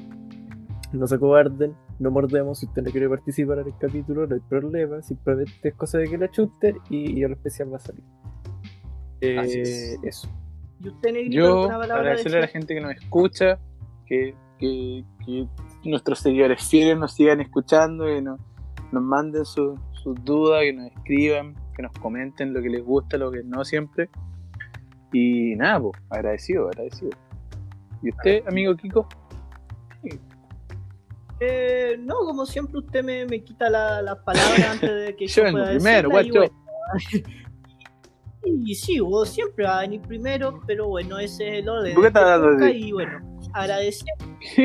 No 0.99 1.07
se 1.07 1.17
cobarden, 1.17 1.73
no 1.99 2.11
mordemos. 2.11 2.59
Si 2.59 2.65
usted 2.65 2.81
no 2.81 2.91
quiere 2.91 3.07
participar 3.07 3.59
en 3.59 3.67
el 3.67 3.77
capítulo, 3.77 4.27
no 4.27 4.35
hay 4.35 4.41
problema. 4.41 5.01
Simplemente 5.01 5.69
es 5.69 5.75
cosa 5.75 5.99
de 5.99 6.09
que 6.09 6.17
la 6.17 6.29
chusten 6.29 6.77
y, 6.89 7.19
y 7.19 7.23
el 7.23 7.31
especial 7.31 7.71
va 7.71 7.77
a 7.77 7.79
salir. 7.79 8.03
Eh, 9.21 9.39
Así 9.39 9.61
es. 9.61 9.99
Eso. 10.03 10.29
Y 10.79 10.89
usted, 10.89 11.13
Negrito, 11.13 11.35
Yo 11.35 11.71
agradecerle 11.71 12.39
a 12.39 12.41
la 12.41 12.47
gente 12.47 12.73
que 12.73 12.81
nos 12.81 12.91
escucha, 12.95 13.59
que, 14.05 14.35
que, 14.57 15.05
que 15.25 15.47
nuestros 15.85 16.19
seguidores 16.19 16.67
fieles 16.67 16.97
nos 16.97 17.13
sigan 17.13 17.39
escuchando, 17.39 18.09
y 18.09 18.21
nos, 18.21 18.39
nos 18.91 19.03
manden 19.03 19.45
sus 19.45 19.79
sus 20.01 20.23
dudas, 20.23 20.61
que 20.61 20.73
nos 20.73 20.91
escriban, 20.91 21.55
que 21.75 21.83
nos 21.83 21.91
comenten 21.93 22.53
lo 22.53 22.61
que 22.61 22.69
les 22.69 22.83
gusta, 22.83 23.17
lo 23.17 23.31
que 23.31 23.43
no 23.43 23.63
siempre. 23.63 24.09
Y 25.13 25.55
nada, 25.55 25.79
pues, 25.79 25.93
agradecido, 26.09 26.67
agradecido. 26.67 27.11
¿Y 28.01 28.09
usted, 28.09 28.47
amigo 28.47 28.75
Kiko? 28.75 29.07
Eh, 31.43 31.97
no, 31.99 32.17
como 32.19 32.45
siempre, 32.45 32.77
usted 32.79 33.03
me, 33.03 33.25
me 33.25 33.43
quita 33.43 33.67
la- 33.69 34.01
las 34.01 34.17
palabras 34.19 34.59
antes 34.71 34.89
de 35.07 35.15
que 35.15 35.25
Yo 35.27 35.35
yo 35.37 35.43
vengo 35.45 35.57
pueda 35.57 35.71
primero, 35.71 36.07
y 36.07 36.11
guacho. 36.11 36.33
bueno. 36.33 36.53
Y 38.43 38.73
sí, 38.73 38.99
vos 38.99 39.29
siempre 39.29 39.65
va 39.65 39.77
a 39.77 39.81
venir 39.81 40.01
primero, 40.01 40.61
pero 40.65 40.87
bueno, 40.87 41.19
ese 41.19 41.47
es 41.47 41.53
el 41.63 41.69
orden. 41.69 41.93
¿Por 41.93 42.03
qué 42.03 42.07
estás 42.07 42.23
hablando 42.23 42.65
así? 42.65 42.87
Y 42.87 42.91
bueno, 42.91 43.39
agedecer, 43.53 44.07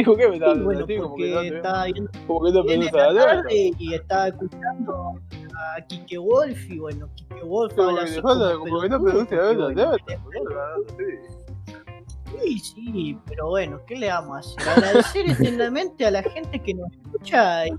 ¿Por 0.05 0.17
qué 0.17 0.29
me 0.29 0.35
estás 0.37 0.49
y 0.49 0.51
hablando 0.51 0.65
bueno, 0.65 0.87
porque 1.11 1.47
estaba 1.49 1.85
viendo 1.85 2.11
gusta 2.27 2.97
la 2.97 3.13
la 3.13 3.25
tarde 3.43 3.71
y 3.79 3.95
estaba 3.95 4.29
escuchando 4.29 5.21
a 5.59 5.87
Kike 5.87 6.17
Wolf, 6.19 6.71
y 6.71 6.79
bueno, 6.79 7.11
Kike 7.17 7.43
Wolf 7.45 7.79
habla 7.79 8.03
así 8.05 8.19
como 8.23 8.59
como 8.61 8.81
que 8.81 8.89
no 8.89 9.05
pelotudo, 9.05 9.97
Sí, 12.31 12.59
sí, 12.59 13.19
pero 13.27 13.49
bueno, 13.49 13.81
¿qué 13.87 13.97
le 13.97 14.09
vamos 14.09 14.37
a 14.37 14.39
hacer? 14.39 14.85
Agradecer 14.85 15.31
eternamente 15.31 16.07
a 16.07 16.11
la 16.11 16.23
gente 16.23 16.61
que 16.61 16.75
nos 16.75 16.93
escucha 16.93 17.67
y, 17.67 17.71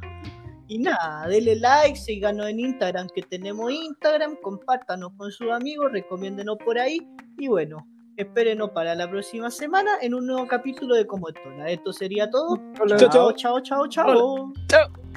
y 0.67 0.79
nada, 0.79 1.27
denle 1.27 1.55
like, 1.57 1.97
síganos 1.97 2.47
en 2.47 2.59
Instagram 2.59 3.07
que 3.13 3.21
tenemos 3.21 3.71
Instagram, 3.71 4.37
compártanos 4.41 5.11
con 5.17 5.31
sus 5.31 5.51
amigos, 5.51 5.91
recomiéndenos 5.91 6.57
por 6.63 6.79
ahí 6.79 7.07
y 7.37 7.47
bueno, 7.47 7.87
espérenos 8.17 8.71
para 8.71 8.95
la 8.95 9.09
próxima 9.09 9.49
semana 9.51 9.91
en 10.01 10.13
un 10.13 10.25
nuevo 10.25 10.47
capítulo 10.47 10.95
de 10.95 11.05
Como 11.05 11.29
Estola. 11.29 11.69
Esto 11.69 11.93
sería 11.93 12.29
todo. 12.29 12.59
Hola. 12.81 12.97
Chao, 12.97 13.31
chao, 13.33 13.61
chao, 13.61 13.87
chao. 13.87 14.51
Chao. 14.67 15.07